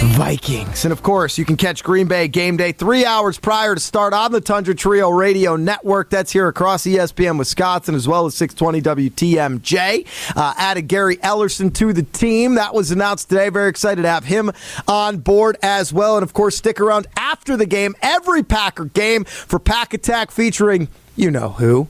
Vikings. 0.00 0.84
And 0.84 0.92
of 0.92 1.02
course, 1.02 1.38
you 1.38 1.44
can 1.44 1.56
catch 1.56 1.82
Green 1.82 2.06
Bay 2.06 2.28
game 2.28 2.56
day 2.56 2.70
three 2.70 3.04
hours 3.04 3.38
prior 3.38 3.74
to 3.74 3.80
start 3.80 4.12
on 4.12 4.30
the 4.30 4.40
Tundra 4.40 4.74
Trio 4.74 5.10
Radio 5.10 5.56
Network. 5.56 6.08
That's 6.10 6.30
here 6.32 6.46
across 6.46 6.84
ESPN 6.84 7.36
Wisconsin 7.36 7.96
as 7.96 8.06
well 8.06 8.26
as 8.26 8.34
620 8.36 9.10
WTMJ. 9.10 10.36
Uh, 10.36 10.54
added 10.56 10.82
Gary 10.88 11.16
Ellerson 11.16 11.74
to 11.74 11.92
the 11.92 12.04
team. 12.04 12.54
That 12.54 12.74
was 12.74 12.90
announced 12.92 13.28
today. 13.28 13.48
Very 13.48 13.68
excited 13.70 14.02
to 14.02 14.08
have 14.08 14.24
him 14.24 14.52
on 14.86 15.18
board 15.18 15.56
as 15.62 15.92
well. 15.92 16.16
And 16.16 16.22
of 16.22 16.32
course, 16.32 16.56
stick 16.56 16.80
around 16.80 17.08
after 17.16 17.56
the 17.56 17.66
game, 17.66 17.96
every 18.00 18.44
Packer 18.44 18.84
game 18.84 19.24
for 19.24 19.58
Pack 19.58 19.94
Attack 19.94 20.30
featuring 20.30 20.88
you 21.16 21.30
know 21.30 21.50
who. 21.50 21.88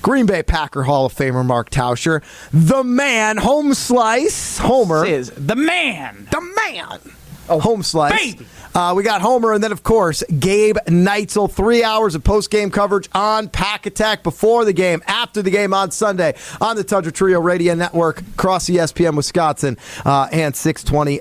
Green 0.00 0.26
Bay 0.26 0.42
Packer 0.42 0.82
Hall 0.82 1.06
of 1.06 1.14
Famer 1.14 1.44
Mark 1.44 1.70
Tauscher, 1.70 2.22
the 2.52 2.84
man, 2.84 3.38
home 3.38 3.72
slice, 3.72 4.58
Homer. 4.58 5.04
Is 5.04 5.30
the 5.30 5.56
man. 5.56 6.28
The 6.30 6.40
man. 6.40 7.00
Oh, 7.48 7.60
home 7.60 7.82
slice. 7.82 8.34
Uh, 8.74 8.92
we 8.96 9.02
got 9.02 9.20
Homer, 9.20 9.52
and 9.52 9.62
then, 9.62 9.70
of 9.70 9.82
course, 9.82 10.24
Gabe 10.38 10.78
Neitzel. 10.86 11.50
Three 11.50 11.84
hours 11.84 12.14
of 12.14 12.24
post 12.24 12.50
game 12.50 12.70
coverage 12.70 13.08
on 13.14 13.48
Pack 13.48 13.86
Attack 13.86 14.22
before 14.22 14.64
the 14.64 14.72
game, 14.72 15.02
after 15.06 15.42
the 15.42 15.50
game 15.50 15.72
on 15.74 15.90
Sunday 15.90 16.34
on 16.60 16.76
the 16.76 16.84
Tundra 16.84 17.12
Trio 17.12 17.40
Radio 17.40 17.74
Network, 17.74 18.20
across 18.20 18.68
ESPN 18.68 19.16
Wisconsin, 19.16 19.76
uh, 20.04 20.28
and 20.32 20.56
620 20.56 21.20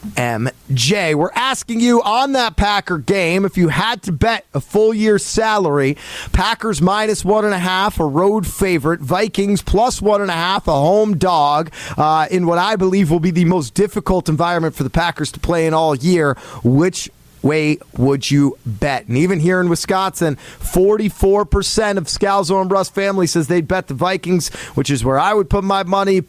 WTMJ. 0.00 1.14
We're 1.14 1.30
asking 1.34 1.80
you 1.80 2.02
on 2.02 2.32
that 2.32 2.56
Packer 2.56 2.98
game 2.98 3.44
if 3.44 3.56
you 3.56 3.68
had 3.68 4.02
to 4.04 4.12
bet 4.12 4.46
a 4.54 4.60
full 4.60 4.94
year's 4.94 5.24
salary, 5.24 5.96
Packers 6.32 6.80
minus 6.80 7.24
one 7.24 7.44
and 7.44 7.54
a 7.54 7.58
half, 7.58 8.00
a 8.00 8.06
road 8.06 8.46
favorite, 8.46 9.00
Vikings 9.00 9.62
plus 9.62 10.00
one 10.00 10.20
and 10.20 10.30
a 10.30 10.34
half, 10.34 10.68
a 10.68 10.72
home 10.72 11.18
dog, 11.18 11.70
uh, 11.96 12.26
in 12.30 12.46
what 12.46 12.58
I 12.58 12.76
believe 12.76 13.10
will 13.10 13.20
be 13.20 13.30
the 13.30 13.44
most 13.44 13.74
difficult 13.74 14.28
environment 14.28 14.74
for 14.74 14.84
the 14.84 14.90
Packers 14.90 15.32
to 15.32 15.40
play 15.40 15.66
in 15.66 15.74
all 15.74 15.94
year. 15.94 16.34
Which 16.62 17.10
way 17.42 17.78
would 17.96 18.30
you 18.30 18.58
bet? 18.66 19.06
And 19.06 19.16
even 19.16 19.40
here 19.40 19.60
in 19.60 19.68
Wisconsin, 19.68 20.36
44% 20.36 21.96
of 21.96 22.04
Scalzo 22.04 22.60
and 22.60 22.68
Brust 22.68 22.94
family 22.94 23.26
says 23.26 23.48
they'd 23.48 23.68
bet 23.68 23.88
the 23.88 23.94
Vikings, 23.94 24.48
which 24.74 24.90
is 24.90 25.04
where 25.04 25.18
I 25.18 25.34
would 25.34 25.50
put 25.50 25.64
my 25.64 25.82
money. 25.82 26.22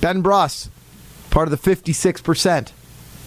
Ben 0.00 0.20
Brust, 0.20 0.70
part 1.30 1.50
of 1.50 1.62
the 1.62 1.70
56% 1.70 2.70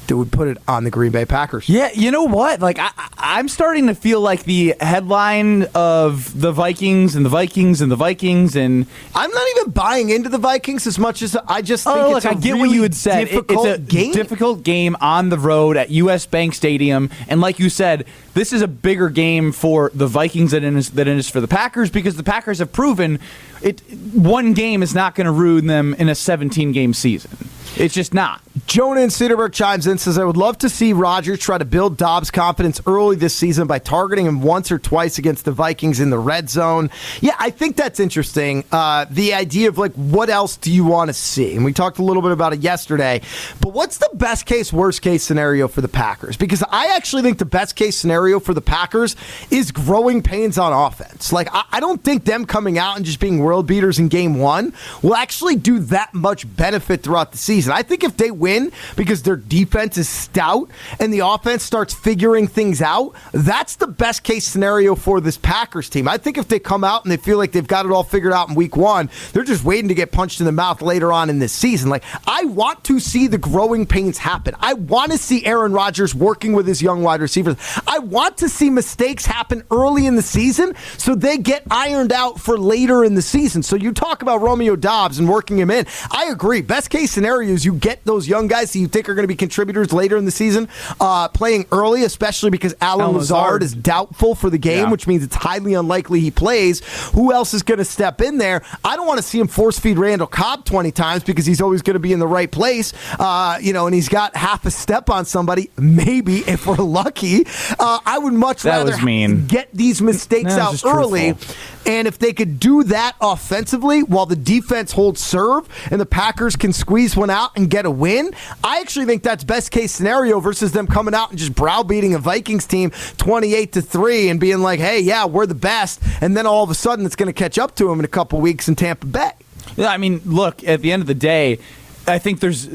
that 0.09 0.17
would 0.17 0.31
put 0.31 0.47
it 0.47 0.57
on 0.67 0.83
the 0.83 0.91
Green 0.91 1.11
Bay 1.11 1.25
Packers. 1.25 1.69
Yeah, 1.69 1.89
you 1.93 2.11
know 2.11 2.23
what? 2.23 2.59
Like 2.59 2.77
I, 2.79 2.91
I'm 3.17 3.47
starting 3.47 3.87
to 3.87 3.95
feel 3.95 4.19
like 4.21 4.43
the 4.43 4.75
headline 4.79 5.63
of 5.73 6.39
the 6.39 6.51
Vikings 6.51 7.15
and 7.15 7.25
the 7.25 7.29
Vikings 7.29 7.81
and 7.81 7.91
the 7.91 7.95
Vikings 7.95 8.55
and 8.55 8.85
I'm 9.15 9.31
not 9.31 9.47
even 9.55 9.71
buying 9.71 10.09
into 10.09 10.29
the 10.29 10.37
Vikings 10.37 10.85
as 10.85 10.99
much 10.99 11.21
as 11.21 11.35
I 11.47 11.61
just 11.61 11.85
think 11.85 11.95
oh, 11.95 12.15
it's 12.15 12.25
look, 12.25 12.33
a 12.33 12.37
I 12.37 12.39
get 12.39 12.53
really 12.53 12.67
what 12.67 12.75
you 12.75 12.81
had 12.83 12.95
said. 12.95 13.23
It- 13.23 13.29
difficult 13.31 13.67
it's 13.67 13.77
a 13.77 13.81
game. 13.81 14.11
difficult 14.11 14.63
game 14.63 14.97
on 14.99 15.29
the 15.29 15.37
road 15.37 15.77
at 15.77 15.89
US 15.91 16.25
Bank 16.25 16.53
Stadium, 16.53 17.09
and 17.27 17.39
like 17.39 17.59
you 17.59 17.69
said, 17.69 18.05
this 18.33 18.51
is 18.51 18.61
a 18.61 18.67
bigger 18.67 19.09
game 19.09 19.51
for 19.51 19.91
the 19.93 20.07
Vikings 20.07 20.51
than 20.51 20.63
it 20.63 20.73
is, 20.75 20.89
than 20.89 21.07
it 21.07 21.17
is 21.17 21.29
for 21.29 21.39
the 21.39 21.47
Packers 21.47 21.89
because 21.89 22.15
the 22.15 22.23
Packers 22.23 22.59
have 22.59 22.71
proven 22.71 23.19
it. 23.61 23.81
One 24.13 24.53
game 24.53 24.81
is 24.81 24.95
not 24.95 25.15
going 25.15 25.25
to 25.25 25.31
ruin 25.31 25.67
them 25.67 25.93
in 25.95 26.09
a 26.09 26.15
17 26.15 26.71
game 26.71 26.93
season. 26.93 27.31
It's 27.79 27.93
just 27.93 28.13
not. 28.13 28.41
Jonah 28.67 29.01
in 29.01 29.09
Cedarburg 29.09 29.53
chimes 29.53 29.87
in 29.87 29.97
says, 29.97 30.17
I 30.17 30.25
would 30.25 30.37
love 30.37 30.57
to 30.59 30.69
see 30.69 30.91
Rodgers 30.91 31.39
try 31.39 31.57
to 31.57 31.65
build 31.65 31.97
Doubs' 31.97 32.29
confidence 32.29 32.81
early 32.85 33.15
this 33.15 33.33
season 33.33 33.67
by 33.67 33.79
targeting 33.79 34.25
him 34.25 34.41
once 34.41 34.71
or 34.71 34.77
twice 34.77 35.17
against 35.17 35.45
the 35.45 35.51
Vikings 35.51 35.99
in 35.99 36.09
the 36.09 36.19
red 36.19 36.49
zone. 36.49 36.89
Yeah, 37.21 37.35
I 37.39 37.51
think 37.51 37.77
that's 37.77 37.99
interesting. 37.99 38.65
Uh, 38.71 39.05
the 39.09 39.33
idea 39.33 39.69
of 39.69 39.77
like, 39.77 39.93
what 39.93 40.29
else 40.29 40.57
do 40.57 40.71
you 40.71 40.83
want 40.83 41.09
to 41.09 41.13
see? 41.13 41.55
And 41.55 41.63
we 41.63 41.71
talked 41.71 41.99
a 41.99 42.03
little 42.03 42.21
bit 42.21 42.31
about 42.31 42.53
it 42.53 42.59
yesterday. 42.59 43.21
But 43.61 43.73
what's 43.73 43.97
the 43.97 44.09
best 44.13 44.45
case, 44.45 44.73
worst 44.73 45.01
case 45.01 45.23
scenario 45.23 45.67
for 45.67 45.79
the 45.81 45.87
Packers? 45.87 46.35
Because 46.35 46.63
I 46.69 46.95
actually 46.95 47.21
think 47.21 47.37
the 47.37 47.45
best 47.45 47.75
case 47.75 47.95
scenario 47.95 48.39
for 48.39 48.53
the 48.53 48.61
Packers 48.61 49.15
is 49.51 49.71
growing 49.71 50.21
pains 50.21 50.57
on 50.57 50.73
offense. 50.73 51.31
Like, 51.31 51.47
I, 51.53 51.63
I 51.71 51.79
don't 51.79 52.03
think 52.03 52.25
them 52.25 52.45
coming 52.45 52.77
out 52.77 52.97
and 52.97 53.05
just 53.05 53.19
being 53.19 53.39
world 53.39 53.67
beaters 53.67 53.99
in 53.99 54.09
game 54.09 54.37
one 54.37 54.73
will 55.01 55.15
actually 55.15 55.55
do 55.55 55.79
that 55.79 56.13
much 56.13 56.45
benefit 56.55 57.03
throughout 57.03 57.31
the 57.31 57.37
season. 57.37 57.68
Season. 57.69 57.79
I 57.79 57.87
think 57.87 58.03
if 58.03 58.17
they 58.17 58.31
win 58.31 58.71
because 58.95 59.23
their 59.23 59.35
defense 59.35 59.97
is 59.97 60.09
stout 60.09 60.69
and 60.99 61.13
the 61.13 61.19
offense 61.19 61.63
starts 61.63 61.93
figuring 61.93 62.47
things 62.47 62.81
out, 62.81 63.13
that's 63.31 63.75
the 63.75 63.87
best 63.87 64.23
case 64.23 64.45
scenario 64.45 64.95
for 64.95 65.21
this 65.21 65.37
Packers 65.37 65.89
team. 65.89 66.07
I 66.07 66.17
think 66.17 66.37
if 66.37 66.47
they 66.47 66.59
come 66.59 66.83
out 66.83 67.03
and 67.03 67.11
they 67.11 67.17
feel 67.17 67.37
like 67.37 67.51
they've 67.51 67.65
got 67.67 67.85
it 67.85 67.91
all 67.91 68.03
figured 68.03 68.33
out 68.33 68.49
in 68.49 68.55
week 68.55 68.75
one, 68.75 69.09
they're 69.33 69.43
just 69.43 69.63
waiting 69.63 69.89
to 69.89 69.95
get 69.95 70.11
punched 70.11 70.39
in 70.39 70.45
the 70.45 70.51
mouth 70.51 70.81
later 70.81 71.11
on 71.11 71.29
in 71.29 71.39
this 71.39 71.53
season. 71.53 71.89
Like, 71.89 72.03
I 72.27 72.45
want 72.45 72.83
to 72.85 72.99
see 72.99 73.27
the 73.27 73.37
growing 73.37 73.85
pains 73.85 74.17
happen. 74.17 74.55
I 74.59 74.73
want 74.73 75.11
to 75.11 75.17
see 75.17 75.45
Aaron 75.45 75.73
Rodgers 75.73 76.15
working 76.15 76.53
with 76.53 76.67
his 76.67 76.81
young 76.81 77.03
wide 77.03 77.21
receivers. 77.21 77.55
I 77.87 77.99
want 77.99 78.37
to 78.37 78.49
see 78.49 78.69
mistakes 78.69 79.25
happen 79.25 79.63
early 79.71 80.05
in 80.05 80.15
the 80.15 80.21
season 80.21 80.73
so 80.97 81.15
they 81.15 81.37
get 81.37 81.63
ironed 81.69 82.11
out 82.11 82.39
for 82.39 82.57
later 82.57 83.03
in 83.03 83.15
the 83.15 83.21
season. 83.21 83.63
So 83.63 83.75
you 83.75 83.93
talk 83.93 84.21
about 84.21 84.41
Romeo 84.41 84.75
Doubs 84.75 85.19
and 85.19 85.29
working 85.29 85.57
him 85.57 85.69
in. 85.69 85.85
I 86.11 86.25
agree. 86.25 86.61
Best 86.61 86.89
case 86.89 87.11
scenario 87.11 87.48
is 87.49 87.65
you 87.65 87.73
get 87.73 88.03
those 88.05 88.27
young 88.27 88.47
guys 88.47 88.71
that 88.73 88.79
you 88.79 88.87
think 88.87 89.09
are 89.09 89.13
going 89.15 89.23
to 89.23 89.27
be 89.27 89.35
contributors 89.35 89.91
later 89.91 90.17
in 90.17 90.25
the 90.25 90.31
season 90.31 90.67
uh, 90.99 91.27
playing 91.29 91.65
early, 91.71 92.03
especially 92.03 92.49
because 92.49 92.75
Allen 92.81 92.99
Allen 93.05 93.17
Lazard, 93.17 93.37
Lazard. 93.61 93.63
is 93.63 93.73
doubtful 93.75 94.35
for 94.35 94.49
the 94.49 94.57
game, 94.57 94.85
Yeah. 94.85 94.91
which 94.91 95.07
means 95.07 95.23
it's 95.23 95.35
highly 95.35 95.73
unlikely 95.73 96.19
he 96.19 96.31
plays. 96.31 96.81
Who 97.13 97.31
else 97.33 97.53
is 97.53 97.63
going 97.63 97.77
to 97.79 97.85
step 97.85 98.21
in 98.21 98.37
there? 98.37 98.61
I 98.83 98.95
don't 98.95 99.07
want 99.07 99.17
to 99.19 99.23
see 99.23 99.39
him 99.39 99.47
force 99.47 99.79
feed 99.79 99.97
Randall 99.97 100.27
Cobb 100.27 100.65
20 100.65 100.91
times 100.91 101.23
because 101.23 101.45
he's 101.45 101.61
always 101.61 101.81
going 101.81 101.93
to 101.95 101.99
be 101.99 102.13
in 102.13 102.19
the 102.19 102.27
right 102.27 102.51
place, 102.51 102.93
uh, 103.19 103.57
you 103.61 103.73
know, 103.73 103.85
and 103.87 103.95
he's 103.95 104.09
got 104.09 104.35
half 104.35 104.65
a 104.65 104.71
step 104.71 105.09
on 105.09 105.25
somebody, 105.25 105.69
maybe 105.77 106.37
if 106.39 106.65
we're 106.67 106.75
lucky. 106.75 107.45
Uh, 107.79 107.99
I 108.05 108.17
would 108.19 108.33
much 108.33 108.63
That 108.63 108.85
rather 108.85 108.97
mean. 109.03 109.47
get 109.47 109.69
these 109.73 110.01
mistakes 110.01 110.53
out 110.53 110.83
early. 110.85 111.33
truthful. 111.33 111.55
And 111.89 112.07
if 112.07 112.19
they 112.19 112.33
could 112.33 112.59
do 112.59 112.83
that 112.83 113.15
offensively 113.19 114.03
while 114.03 114.27
the 114.27 114.35
defense 114.35 114.91
holds 114.91 115.21
serve 115.21 115.67
and 115.89 115.99
the 115.99 116.05
Packers 116.05 116.55
can 116.55 116.71
squeeze 116.71 117.17
one 117.17 117.31
out 117.31 117.49
and 117.55 117.67
get 117.67 117.87
a 117.87 117.89
win, 117.89 118.31
I 118.63 118.79
actually 118.81 119.07
think 119.07 119.23
that's 119.23 119.43
best 119.43 119.71
case 119.71 119.91
scenario 119.91 120.39
versus 120.39 120.71
them 120.71 120.85
coming 120.85 121.15
out 121.15 121.31
and 121.31 121.39
just 121.39 121.55
browbeating 121.55 122.13
a 122.13 122.19
Vikings 122.19 122.67
team 122.67 122.91
28 123.17 123.73
to 123.73 123.81
3 123.81 124.29
and 124.29 124.39
being 124.39 124.59
like, 124.59 124.79
hey, 124.79 124.99
yeah, 124.99 125.25
we're 125.25 125.47
the 125.47 125.55
best. 125.55 125.99
And 126.21 126.37
then 126.37 126.45
all 126.45 126.63
of 126.63 126.69
a 126.69 126.75
sudden 126.75 127.07
it's 127.07 127.15
going 127.15 127.25
to 127.25 127.33
catch 127.33 127.57
up 127.57 127.73
to 127.77 127.85
them 127.85 127.97
in 127.97 128.05
a 128.05 128.09
couple 128.09 128.39
weeks 128.39 128.67
in 128.67 128.75
Tampa 128.75 129.07
Bay. 129.07 129.31
Yeah, 129.75 129.87
I 129.87 129.97
mean, 129.97 130.21
look, 130.25 130.63
at 130.63 130.81
the 130.81 130.91
end 130.91 131.01
of 131.01 131.07
the 131.07 131.15
day, 131.15 131.57
I 132.05 132.19
think 132.19 132.39
there's 132.39 132.69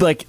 like 0.00 0.26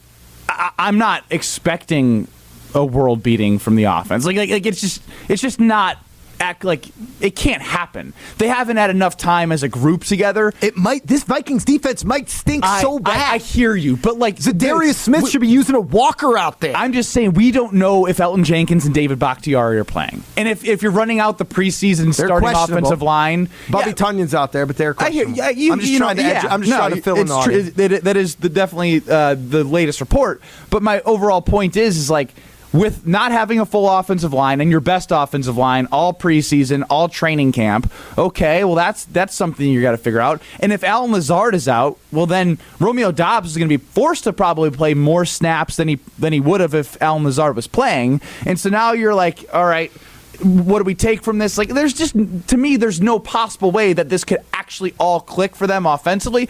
I, 0.50 0.72
I'm 0.80 0.98
not 0.98 1.26
expecting 1.30 2.28
a 2.74 2.84
world 2.84 3.22
beating 3.22 3.60
from 3.60 3.76
the 3.76 3.84
offense. 3.84 4.26
Like, 4.26 4.36
like, 4.36 4.50
like 4.50 4.66
it's 4.66 4.82
just 4.82 5.04
it's 5.30 5.44
just 5.44 5.60
not 5.60 6.00
act 6.42 6.64
like 6.64 6.86
it 7.22 7.36
can't 7.36 7.62
happen. 7.62 8.14
They 8.38 8.48
haven't 8.48 8.78
had 8.78 8.90
enough 8.90 9.16
time 9.16 9.52
as 9.52 9.64
a 9.64 9.70
group 9.70 10.04
together. 10.04 10.52
It 10.62 10.76
might 10.76 11.06
this 11.06 11.24
Vikings 11.24 11.64
defense 11.64 12.04
might 12.04 12.30
stink 12.30 12.66
I, 12.66 12.82
so 12.82 13.00
bad. 13.00 13.32
I, 13.32 13.36
I 13.36 13.38
hear 13.38 13.76
you, 13.76 13.96
but 13.96 14.18
like 14.18 14.38
Za'Darius 14.38 14.96
Smith 14.96 15.30
should 15.30 15.42
be 15.42 15.48
using 15.48 15.76
a 15.76 15.80
walker 15.80 16.38
out 16.38 16.60
there. 16.60 16.76
I'm 16.76 16.94
just 16.94 17.12
saying 17.12 17.34
we 17.34 17.52
don't 17.52 17.74
know 17.74 18.08
if 18.08 18.18
Elgton 18.18 18.44
Jenkins 18.44 18.86
and 18.86 18.94
David 18.94 19.20
Bakhtiari 19.20 19.78
are 19.78 19.84
playing, 19.84 20.24
and 20.36 20.48
if, 20.48 20.66
if 20.66 20.82
you're 20.82 20.92
running 20.92 21.20
out 21.20 21.38
the 21.38 21.46
preseason 21.46 22.16
They're 22.16 22.28
starting 22.28 22.50
offensive 22.50 23.02
line, 23.02 23.50
Bobby 23.70 23.92
yeah, 23.92 23.96
Tonyan's 23.96 24.34
out 24.34 24.52
there, 24.52 24.66
but 24.66 24.78
they're 24.78 24.96
I 24.98 25.10
hear, 25.10 25.28
yeah, 25.28 25.50
you, 25.50 25.72
I'm 25.72 25.80
just 25.80 25.92
you 25.92 26.00
trying 26.00 26.18
know, 26.18 26.24
to 26.24 26.30
edge, 26.30 26.44
yeah, 26.44 26.54
I'm 26.54 26.62
just 26.62 26.72
no, 26.72 26.78
trying 26.78 26.96
to 26.96 27.02
fill 27.02 27.18
in 27.18 27.28
the. 27.28 27.72
That, 27.76 28.04
that 28.04 28.18
is 28.18 28.36
the, 28.36 28.50
definitely 28.50 29.02
uh, 29.10 29.36
the 29.36 29.64
latest 29.64 30.02
report. 30.02 30.42
But 30.70 30.84
my 30.84 31.02
overall 31.02 31.42
point 31.42 31.76
is, 31.76 31.98
is 31.98 32.10
like 32.10 32.34
with 32.74 33.06
not 33.06 33.32
having 33.32 33.60
a 33.60 33.66
full 33.66 33.90
offensive 33.90 34.34
line 34.34 34.62
and 34.62 34.72
your 34.72 34.80
best 34.80 35.12
offensive 35.12 35.58
line 35.58 35.88
all 35.92 36.14
preseason, 36.14 36.84
all 36.90 37.10
training 37.10 37.52
camp. 37.52 37.92
Okay, 38.18 38.64
well 38.64 38.76
that's 38.76 39.06
that's 39.06 39.36
something 39.36 39.68
you 39.68 39.82
got 39.82 39.92
to 39.92 39.98
figure 39.98 40.20
out. 40.20 40.42
And 40.60 40.72
if 40.72 40.84
Allen 40.84 41.12
Lazard 41.12 41.56
is 41.56 41.68
out, 41.68 41.98
well 42.12 42.26
then 42.26 42.58
Romeo 42.80 43.12
Doubs 43.12 43.52
is 43.52 43.58
going 43.58 43.70
to 43.70 43.78
be 43.78 43.84
forced 43.84 44.24
to 44.26 44.34
probably 44.34 44.72
play 44.72 44.94
more 44.94 45.26
snaps 45.26 45.76
than 45.76 45.88
he 45.88 46.00
than 46.18 46.34
he 46.34 46.40
would 46.40 46.62
have 46.62 46.74
if 46.74 47.02
Allen 47.02 47.24
Lazard 47.24 47.56
was 47.56 47.68
playing. 47.68 48.22
And 48.46 48.60
so 48.60 48.70
now 48.70 48.94
you're 48.94 49.16
like, 49.16 49.46
all 49.54 49.66
right 49.66 49.92
what 50.44 50.80
do 50.80 50.84
we 50.84 50.96
take 50.96 51.22
from 51.22 51.38
this? 51.38 51.58
Like, 51.58 51.70
there's 51.70 51.94
just 51.94 52.16
to 52.48 52.58
me, 52.58 52.78
there's 52.78 53.00
no 53.00 53.20
possible 53.20 53.72
way 53.72 53.94
that 53.94 54.10
this 54.10 54.24
could 54.24 54.40
actually 54.54 54.94
all 55.00 55.20
click 55.20 55.56
for 55.56 55.68
them 55.68 55.86
offensively, 55.86 56.50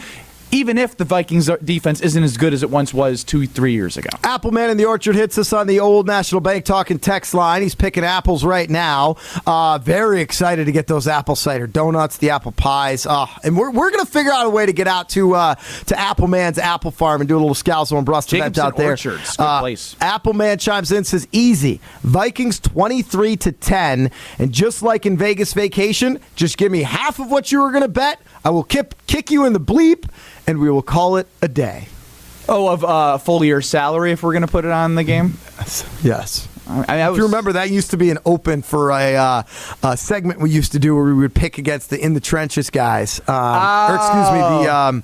even 0.51 0.77
if 0.77 0.97
the 0.97 1.05
Vikings 1.05 1.49
defense 1.63 2.01
isn't 2.01 2.23
as 2.23 2.37
good 2.37 2.53
as 2.53 2.63
it 2.63 2.69
once 2.69 2.93
was 2.93 3.23
two, 3.23 3.47
three 3.47 3.73
years 3.73 3.97
ago. 3.97 4.09
Appleman 4.23 4.69
in 4.69 4.77
the 4.77 4.85
Orchard 4.85 5.15
hits 5.15 5.37
us 5.37 5.53
on 5.53 5.67
the 5.67 5.79
old 5.79 6.07
National 6.07 6.41
Bank 6.41 6.65
talking 6.65 6.99
text 6.99 7.33
line. 7.33 7.61
He's 7.61 7.75
picking 7.75 8.03
apples 8.03 8.43
right 8.43 8.69
now. 8.69 9.15
Uh, 9.45 9.77
very 9.79 10.21
excited 10.21 10.65
to 10.65 10.71
get 10.71 10.87
those 10.87 11.07
apple 11.07 11.35
cider 11.35 11.67
donuts, 11.67 12.17
the 12.17 12.29
apple 12.31 12.51
pies. 12.51 13.05
Uh, 13.05 13.27
and 13.43 13.57
we're, 13.57 13.71
we're 13.71 13.91
going 13.91 14.05
to 14.05 14.11
figure 14.11 14.31
out 14.31 14.45
a 14.45 14.49
way 14.49 14.65
to 14.65 14.73
get 14.73 14.87
out 14.87 15.09
to 15.09 15.35
uh, 15.35 15.55
to 15.87 15.95
Appleman's 15.99 16.57
Apple 16.57 16.91
Farm 16.91 17.21
and 17.21 17.27
do 17.27 17.35
a 17.35 17.39
little 17.39 17.55
Scalzo 17.55 17.97
and 17.97 18.05
Brust 18.05 18.33
event 18.33 18.57
out 18.57 18.75
there. 18.77 18.91
Orchards, 18.91 19.37
good 19.37 19.43
Uh, 19.43 19.59
place. 19.59 19.95
Appleman 20.01 20.59
chimes 20.59 20.91
in, 20.91 21.03
says, 21.03 21.27
easy. 21.31 21.79
Vikings 22.03 22.59
23 22.59 23.37
to 23.37 23.51
10. 23.51 24.11
And 24.39 24.51
just 24.51 24.83
like 24.83 25.05
in 25.05 25.17
Vegas 25.17 25.53
vacation, 25.53 26.19
just 26.35 26.57
give 26.57 26.71
me 26.71 26.83
half 26.83 27.19
of 27.19 27.29
what 27.31 27.51
you 27.51 27.61
were 27.61 27.71
going 27.71 27.83
to 27.83 27.87
bet. 27.87 28.19
I 28.43 28.49
will 28.49 28.63
kip, 28.63 28.95
kick 29.07 29.31
you 29.31 29.45
in 29.45 29.53
the 29.53 29.59
bleep, 29.59 30.09
and 30.47 30.59
we 30.59 30.69
will 30.69 30.81
call 30.81 31.17
it 31.17 31.27
a 31.41 31.47
day. 31.47 31.87
Oh, 32.49 32.67
of 32.67 32.83
uh, 32.83 33.17
full 33.17 33.43
year 33.43 33.61
salary 33.61 34.11
if 34.11 34.23
we're 34.23 34.33
going 34.33 34.41
to 34.41 34.47
put 34.47 34.65
it 34.65 34.71
on 34.71 34.95
the 34.95 35.03
game? 35.03 35.37
Yes. 36.03 36.47
I, 36.67 36.97
I 36.99 37.11
if 37.11 37.17
you 37.17 37.23
remember, 37.23 37.53
that 37.53 37.69
used 37.69 37.91
to 37.91 37.97
be 37.97 38.09
an 38.09 38.17
open 38.25 38.61
for 38.61 38.91
a, 38.91 39.15
uh, 39.15 39.43
a 39.83 39.97
segment 39.97 40.39
we 40.39 40.49
used 40.49 40.71
to 40.71 40.79
do 40.79 40.95
where 40.95 41.05
we 41.05 41.13
would 41.13 41.35
pick 41.35 41.57
against 41.57 41.89
the 41.89 42.03
in 42.03 42.13
the 42.13 42.19
trenches 42.19 42.69
guys. 42.69 43.19
Um, 43.27 43.35
or 43.35 43.95
excuse 43.95 44.31
me, 44.31 44.39
the 44.39 44.73
um, 44.73 45.03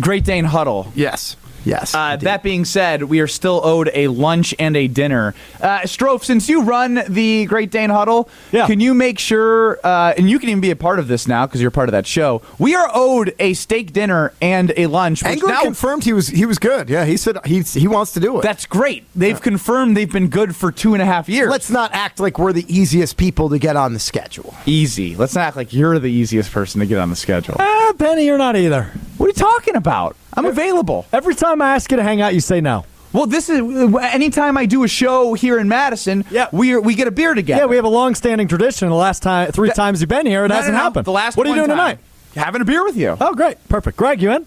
Great 0.00 0.24
Dane 0.24 0.44
Huddle. 0.44 0.90
Yes. 0.94 1.36
Yes. 1.64 1.94
Uh, 1.94 2.16
that 2.16 2.42
being 2.42 2.64
said, 2.64 3.02
we 3.04 3.20
are 3.20 3.26
still 3.26 3.60
owed 3.64 3.90
a 3.94 4.08
lunch 4.08 4.54
and 4.58 4.76
a 4.76 4.86
dinner. 4.88 5.34
Uh, 5.60 5.80
Strofe, 5.80 6.24
since 6.24 6.48
you 6.48 6.62
run 6.62 7.02
the 7.08 7.44
Great 7.46 7.70
Dane 7.70 7.90
Huddle, 7.90 8.28
Yeah. 8.52 8.66
can 8.66 8.80
you 8.80 8.94
make 8.94 9.18
sure, 9.18 9.78
uh, 9.84 10.14
and 10.16 10.28
you 10.30 10.38
can 10.38 10.48
even 10.48 10.60
be 10.60 10.70
a 10.70 10.76
part 10.76 10.98
of 10.98 11.08
this 11.08 11.28
now 11.28 11.46
because 11.46 11.60
you're 11.60 11.70
part 11.70 11.88
of 11.88 11.92
that 11.92 12.06
show, 12.06 12.42
we 12.58 12.74
are 12.74 12.90
owed 12.94 13.34
a 13.38 13.54
steak 13.54 13.92
dinner 13.92 14.32
and 14.40 14.72
a 14.76 14.86
lunch. 14.86 15.22
Which 15.22 15.32
Angler 15.32 15.48
now, 15.50 15.62
confirmed 15.62 16.04
he 16.04 16.12
was 16.12 16.28
he 16.28 16.46
was 16.46 16.58
good. 16.58 16.88
Yeah, 16.88 17.04
he 17.04 17.16
said 17.16 17.36
he 17.44 17.60
he 17.60 17.86
wants 17.88 18.12
to 18.12 18.20
do 18.20 18.38
it. 18.38 18.42
That's 18.42 18.66
great. 18.66 19.04
They've 19.14 19.40
confirmed 19.40 19.96
they've 19.96 20.10
been 20.10 20.28
good 20.28 20.56
for 20.56 20.72
two 20.72 20.94
and 20.94 21.02
a 21.02 21.06
half 21.06 21.28
years. 21.28 21.50
Let's 21.50 21.70
not 21.70 21.90
act 21.92 22.20
like 22.20 22.38
we're 22.38 22.52
the 22.52 22.66
easiest 22.74 23.16
people 23.16 23.48
to 23.50 23.58
get 23.58 23.76
on 23.76 23.92
the 23.92 23.98
schedule. 24.00 24.54
Easy. 24.66 25.14
Let's 25.16 25.34
not 25.34 25.42
act 25.42 25.56
like 25.56 25.72
you're 25.72 25.98
the 25.98 26.10
easiest 26.10 26.50
person 26.52 26.80
to 26.80 26.86
get 26.86 26.98
on 26.98 27.10
the 27.10 27.16
schedule. 27.16 27.56
Ah, 27.58 27.92
Benny, 27.96 28.24
you're 28.24 28.38
not 28.38 28.56
either. 28.56 28.90
What 29.18 29.26
are 29.26 29.28
you 29.28 29.34
talking 29.34 29.76
about? 29.76 30.16
I'm 30.34 30.44
available. 30.46 31.06
Every 31.12 31.34
time 31.34 31.60
I 31.62 31.74
ask 31.74 31.90
you 31.90 31.96
to 31.96 32.02
hang 32.02 32.20
out, 32.20 32.34
you 32.34 32.40
say 32.40 32.60
no. 32.60 32.84
Well, 33.12 33.26
this 33.26 33.48
is 33.48 33.58
uh, 33.60 33.96
anytime 33.98 34.56
I 34.56 34.66
do 34.66 34.84
a 34.84 34.88
show 34.88 35.34
here 35.34 35.58
in 35.58 35.66
Madison. 35.68 36.24
Yeah. 36.30 36.46
we 36.52 36.74
are, 36.74 36.80
we 36.80 36.94
get 36.94 37.08
a 37.08 37.10
beer 37.10 37.34
together. 37.34 37.62
Yeah, 37.62 37.66
we 37.66 37.74
have 37.76 37.84
a 37.84 37.88
long-standing 37.88 38.46
tradition. 38.46 38.88
The 38.88 38.94
last 38.94 39.22
time, 39.22 39.50
three 39.50 39.70
times 39.70 40.00
you've 40.00 40.08
been 40.08 40.26
here, 40.26 40.44
it 40.44 40.48
No, 40.48 40.54
hasn't 40.54 40.74
no, 40.74 40.78
no. 40.78 40.84
happened. 40.84 41.04
The 41.06 41.10
last 41.12 41.36
what 41.36 41.46
are 41.46 41.50
you 41.50 41.56
doing 41.56 41.68
time. 41.68 41.76
tonight? 41.76 41.98
Having 42.36 42.60
a 42.62 42.64
beer 42.64 42.84
with 42.84 42.96
you. 42.96 43.16
Oh, 43.20 43.34
great, 43.34 43.56
perfect. 43.68 43.96
Greg, 43.96 44.22
you 44.22 44.30
in? 44.30 44.46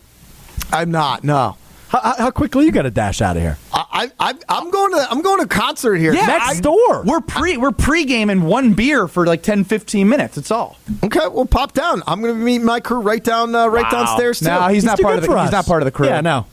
I'm 0.72 0.92
not. 0.92 1.26
No. 1.26 1.58
How, 1.94 2.00
how- 2.02 2.16
how 2.18 2.32
quickly 2.32 2.66
you 2.66 2.72
got 2.72 2.82
to 2.82 2.92
dash 2.92 3.22
out 3.22 3.38
of 3.38 3.44
here? 3.44 3.58
I, 3.72 4.12
I 4.20 4.34
I'm 4.50 4.72
going 4.72 4.92
to 4.94 5.08
I'm 5.12 5.22
going 5.22 5.38
to 5.38 5.44
a 5.46 5.48
concert 5.48 5.96
here. 5.96 6.12
Yeah, 6.14 6.26
Next 6.26 6.58
I- 6.58 6.60
door. 6.62 7.04
We're 7.06 7.22
pre 7.22 7.58
we're 7.58 7.72
pre-gaming 7.72 8.42
one 8.42 8.74
beer 8.74 9.08
for 9.08 9.26
like 9.28 9.44
10, 9.44 9.64
15 9.66 10.10
minutes. 10.10 10.36
That's 10.36 10.50
all. 10.50 10.78
Okay, 11.04 11.28
well, 11.28 11.46
pop 11.46 11.74
down. 11.74 12.02
I'm 12.08 12.20
going 12.22 12.34
to 12.34 12.40
meet 12.40 12.64
my 12.64 12.80
crew 12.80 13.00
right 13.00 13.24
down 13.24 13.54
uh, 13.54 13.68
right 13.68 13.84
Wow. 13.84 14.06
downstairs 14.06 14.40
too. 14.40 14.46
No, 14.46 14.68
he's, 14.70 14.84
not 14.84 14.98
too 14.98 15.04
part 15.04 15.18
of 15.18 15.22
the 15.22 15.28
for 15.28 15.40
he's 15.40 15.52
not 15.52 15.68
part 15.68 15.84
of 15.84 15.86
the 15.86 15.92
crew. 15.92 16.08
Yeah, 16.08 16.22
no. 16.22 16.48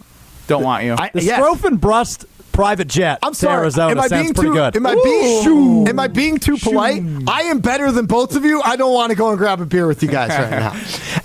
Don't 0.46 0.62
want 0.62 0.84
you. 0.84 0.94
I- 0.98 1.10
The 1.14 1.22
yes. 1.24 1.40
Strofen 1.40 1.80
Brust 1.80 2.26
private 2.60 2.88
jet 2.88 3.18
I'm 3.22 3.32
to 3.32 3.38
sorry. 3.38 3.56
Arizona 3.58 3.92
am 3.92 4.00
I 4.00 4.06
sounds 4.06 4.22
being 4.22 4.34
pretty 4.34 4.50
too, 4.50 4.54
good. 4.54 4.76
Am 4.76 4.86
I 4.86 4.94
being 5.02 5.88
am 5.88 5.98
I 5.98 6.08
being 6.08 6.38
too 6.38 6.58
polite? 6.58 7.02
I 7.26 7.42
am 7.44 7.60
better 7.60 7.90
than 7.90 8.06
both 8.06 8.36
of 8.36 8.44
you. 8.44 8.60
I 8.62 8.76
don't 8.76 8.92
want 8.92 9.10
to 9.10 9.16
go 9.16 9.30
and 9.30 9.38
grab 9.38 9.60
a 9.60 9.66
beer 9.66 9.86
with 9.86 10.02
you 10.02 10.08
guys 10.10 10.30
right 10.30 10.50
now. 10.50 10.72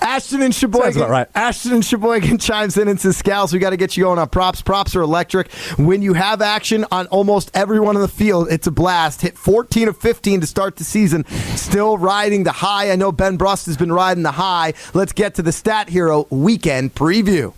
Ashton 0.00 0.40
and 0.42 0.54
Sheboygan. 0.54 0.92
Sounds 0.92 0.96
about 0.96 1.10
right. 1.10 1.28
Ashton 1.34 1.72
and 1.74 1.84
Sheboygan 1.84 2.38
chimes 2.38 2.78
in 2.78 2.88
and 2.88 2.98
says, 2.98 3.20
"Scals, 3.20 3.52
we 3.52 3.58
got 3.58 3.70
to 3.70 3.76
get 3.76 3.96
you 3.96 4.04
going 4.04 4.18
on 4.18 4.28
props. 4.28 4.62
Props 4.62 4.96
are 4.96 5.02
electric. 5.02 5.52
When 5.78 6.00
you 6.00 6.14
have 6.14 6.40
action 6.40 6.86
on 6.90 7.06
almost 7.08 7.50
everyone 7.54 7.96
on 7.96 8.02
the 8.02 8.08
field, 8.08 8.48
it's 8.50 8.66
a 8.66 8.70
blast. 8.70 9.20
Hit 9.20 9.36
14 9.36 9.88
of 9.88 9.96
15 9.98 10.40
to 10.40 10.46
start 10.46 10.76
the 10.76 10.84
season. 10.84 11.26
Still 11.56 11.98
riding 11.98 12.44
the 12.44 12.52
high. 12.52 12.90
I 12.90 12.96
know 12.96 13.12
Ben 13.12 13.36
Brust 13.36 13.66
has 13.66 13.76
been 13.76 13.92
riding 13.92 14.22
the 14.22 14.32
high. 14.32 14.72
Let's 14.94 15.12
get 15.12 15.34
to 15.34 15.42
the 15.42 15.52
Stat 15.52 15.88
Hero 15.88 16.26
weekend 16.30 16.94
preview." 16.94 17.52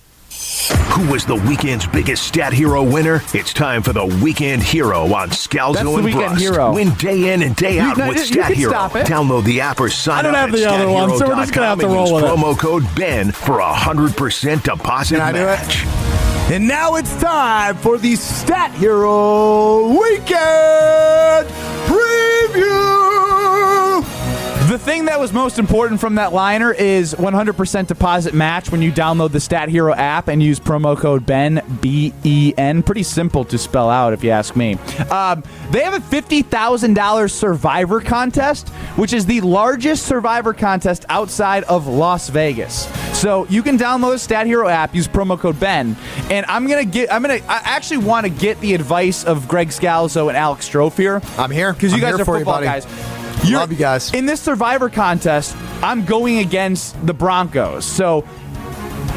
Who 0.49 1.12
was 1.12 1.26
the 1.26 1.34
weekend's 1.34 1.86
biggest 1.86 2.22
stat 2.26 2.55
hero 2.55 2.82
winner? 2.82 3.22
It's 3.34 3.53
time 3.53 3.82
for 3.82 3.92
the 3.92 4.07
weekend 4.07 4.62
hero 4.62 5.03
on 5.12 5.28
Scalzo 5.28 5.74
That's 5.74 5.84
the 5.84 5.94
and 5.96 6.05
weekend 6.05 6.24
Brust. 6.28 6.40
hero. 6.40 6.72
Win 6.72 6.94
day 6.94 7.34
in 7.34 7.42
and 7.42 7.55
day 7.55 7.78
out 7.78 7.99
no, 7.99 8.09
with 8.09 8.16
you 8.16 8.24
Stat 8.24 8.53
Hero. 8.55 8.70
stop 8.70 8.96
it. 8.96 9.07
Download 9.07 9.44
the 9.44 9.61
app 9.61 9.78
or 9.78 9.90
sign 9.90 10.20
I 10.20 10.22
don't 10.22 10.34
up 10.34 10.40
have 10.40 10.55
at 10.55 10.57
the 10.57 10.64
other 10.70 10.88
one, 10.90 11.11
so 11.18 11.28
we're 11.28 11.34
just 11.36 11.53
gonna 11.53 11.66
have 11.66 11.80
to 11.80 11.86
roll 11.86 12.14
with 12.14 12.24
it. 12.24 12.28
promo 12.28 12.59
code 12.59 12.86
Ben 12.96 13.30
for 13.30 13.59
a 13.59 13.74
hundred 13.74 14.16
percent 14.16 14.64
deposit 14.64 15.16
Can 15.16 15.22
I 15.22 15.32
do 15.32 15.38
it? 15.40 15.44
match. 15.44 15.84
And 16.51 16.66
now 16.66 16.94
it's 16.94 17.14
time 17.20 17.76
for 17.76 17.99
the 17.99 18.16
Stat 18.16 18.72
Hero 18.72 19.86
Weekend 19.88 21.46
Preview. 21.86 22.17
The 24.78 24.84
thing 24.84 25.06
that 25.06 25.18
was 25.18 25.32
most 25.32 25.58
important 25.58 25.98
from 26.00 26.14
that 26.14 26.32
liner 26.32 26.72
is 26.72 27.12
100% 27.12 27.86
deposit 27.88 28.32
match 28.32 28.70
when 28.70 28.80
you 28.80 28.92
download 28.92 29.32
the 29.32 29.40
Stat 29.40 29.68
Hero 29.68 29.92
app 29.92 30.28
and 30.28 30.40
use 30.40 30.60
promo 30.60 30.96
code 30.96 31.26
Ben 31.26 31.60
B 31.80 32.14
E 32.22 32.54
N. 32.56 32.84
Pretty 32.84 33.02
simple 33.02 33.44
to 33.46 33.58
spell 33.58 33.90
out, 33.90 34.12
if 34.12 34.22
you 34.22 34.30
ask 34.30 34.54
me. 34.54 34.74
Um, 35.10 35.42
they 35.72 35.82
have 35.82 35.94
a 35.94 35.98
$50,000 35.98 37.28
Survivor 37.28 38.00
contest, 38.00 38.68
which 38.94 39.12
is 39.12 39.26
the 39.26 39.40
largest 39.40 40.06
Survivor 40.06 40.54
contest 40.54 41.04
outside 41.08 41.64
of 41.64 41.88
Las 41.88 42.28
Vegas. 42.28 42.86
So 43.18 43.48
you 43.48 43.64
can 43.64 43.78
download 43.78 44.12
the 44.12 44.18
Stat 44.20 44.46
Hero 44.46 44.68
app, 44.68 44.94
use 44.94 45.08
promo 45.08 45.36
code 45.36 45.58
Ben, 45.58 45.96
and 46.30 46.46
I'm 46.46 46.68
gonna 46.68 46.84
get. 46.84 47.12
I'm 47.12 47.20
gonna. 47.22 47.40
I 47.48 47.62
actually 47.64 47.98
want 47.98 48.26
to 48.26 48.30
get 48.30 48.60
the 48.60 48.74
advice 48.74 49.24
of 49.24 49.48
Greg 49.48 49.70
Scalzo 49.70 50.28
and 50.28 50.36
Alex 50.36 50.68
Strofe 50.68 50.96
here. 50.96 51.20
I'm 51.36 51.50
here 51.50 51.72
because 51.72 51.90
you 51.90 51.96
I'm 51.96 52.12
guys 52.12 52.20
are 52.20 52.24
for 52.24 52.38
you, 52.38 52.44
football 52.44 52.62
guys. 53.43 53.53
Love 53.53 53.72
you 53.72 53.78
guys. 53.78 54.14
In 54.14 54.26
this 54.26 54.41
Survivor 54.41 54.89
contest, 54.89 55.57
I'm 55.82 56.05
going 56.05 56.39
against 56.39 57.07
the 57.07 57.14
Broncos. 57.14 57.84
So 57.84 58.24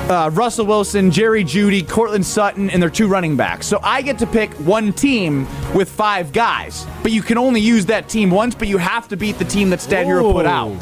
uh, 0.09 0.29
Russell 0.33 0.65
Wilson, 0.65 1.11
Jerry 1.11 1.43
Jeudy, 1.43 1.87
Courtland 1.87 2.25
Sutton, 2.25 2.69
and 2.69 2.81
their 2.81 2.89
two 2.89 3.07
running 3.07 3.37
backs. 3.37 3.65
So 3.67 3.79
I 3.81 4.01
get 4.01 4.17
to 4.19 4.27
pick 4.27 4.51
one 4.55 4.93
team 4.93 5.47
with 5.73 5.89
five 5.89 6.33
guys, 6.33 6.85
but 7.01 7.11
you 7.11 7.21
can 7.21 7.37
only 7.37 7.61
use 7.61 7.85
that 7.87 8.09
team 8.09 8.29
once. 8.29 8.55
But 8.55 8.67
you 8.67 8.77
have 8.77 9.07
to 9.09 9.17
beat 9.17 9.37
the 9.37 9.45
team 9.45 9.69
that 9.69 9.79
Stat 9.79 10.05
Hero 10.05 10.31
put 10.33 10.45
out. 10.45 10.75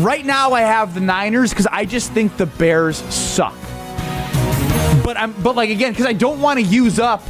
Right 0.00 0.26
now, 0.26 0.52
I 0.52 0.60
have 0.60 0.92
the 0.92 1.00
Niners 1.00 1.50
because 1.50 1.66
I 1.66 1.86
just 1.86 2.12
think 2.12 2.36
the 2.36 2.46
Bears 2.46 2.98
suck. 3.14 3.56
But 5.02 5.16
I'm, 5.16 5.32
but 5.42 5.56
like 5.56 5.70
again, 5.70 5.92
because 5.92 6.06
I 6.06 6.12
don't 6.12 6.40
want 6.40 6.58
to 6.58 6.64
use 6.64 6.98
up. 6.98 7.22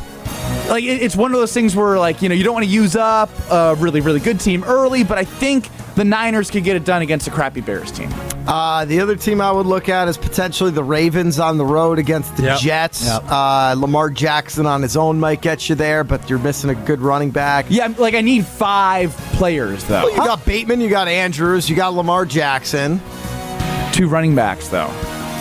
Like 0.68 0.84
it- 0.84 1.02
it's 1.02 1.16
one 1.16 1.32
of 1.32 1.38
those 1.38 1.52
things 1.52 1.74
where 1.76 1.98
like 1.98 2.22
you 2.22 2.28
know 2.28 2.34
you 2.34 2.44
don't 2.44 2.54
want 2.54 2.64
to 2.66 2.70
use 2.72 2.96
up 2.96 3.30
a 3.50 3.74
really 3.76 4.00
really 4.00 4.20
good 4.20 4.40
team 4.40 4.64
early, 4.64 5.04
but 5.04 5.18
I 5.18 5.24
think 5.24 5.68
the 5.94 6.04
Niners 6.04 6.50
could 6.50 6.64
get 6.64 6.76
it 6.76 6.84
done 6.84 7.00
against 7.02 7.26
a 7.26 7.30
crappy 7.30 7.60
Bears 7.62 7.90
team. 7.90 8.12
Uh, 8.46 8.84
the 8.84 9.00
other 9.00 9.16
team 9.16 9.40
I 9.40 9.50
would 9.50 9.64
look 9.66 9.88
at 9.88 10.06
is 10.08 10.16
potentially 10.18 10.70
the 10.70 10.84
Ravens 10.84 11.38
on 11.40 11.56
the 11.56 11.64
road 11.64 11.98
against 11.98 12.36
the 12.36 12.42
Yep. 12.44 12.58
Jets. 12.60 13.04
Yep. 13.06 13.24
Uh, 13.28 13.74
Lamar 13.78 14.10
Jackson 14.10 14.66
on 14.66 14.82
his 14.82 14.96
own 14.96 15.18
might 15.18 15.40
get 15.40 15.68
you 15.68 15.74
there, 15.74 16.04
but 16.04 16.28
you're 16.30 16.38
missing 16.38 16.70
a 16.70 16.74
good 16.74 17.00
running 17.00 17.30
back. 17.30 17.66
Yeah, 17.70 17.92
like 17.98 18.14
I 18.14 18.20
need 18.20 18.44
five 18.44 19.16
players 19.34 19.82
though. 19.84 20.02
Well, 20.02 20.10
you 20.10 20.16
got 20.18 20.44
Bateman, 20.44 20.80
you 20.80 20.90
got 20.90 21.08
Andrews, 21.08 21.68
you 21.70 21.74
got 21.76 21.94
Lamar 21.94 22.24
Jackson. 22.26 23.00
Two 23.92 24.06
running 24.08 24.34
backs 24.34 24.68
though. 24.68 24.90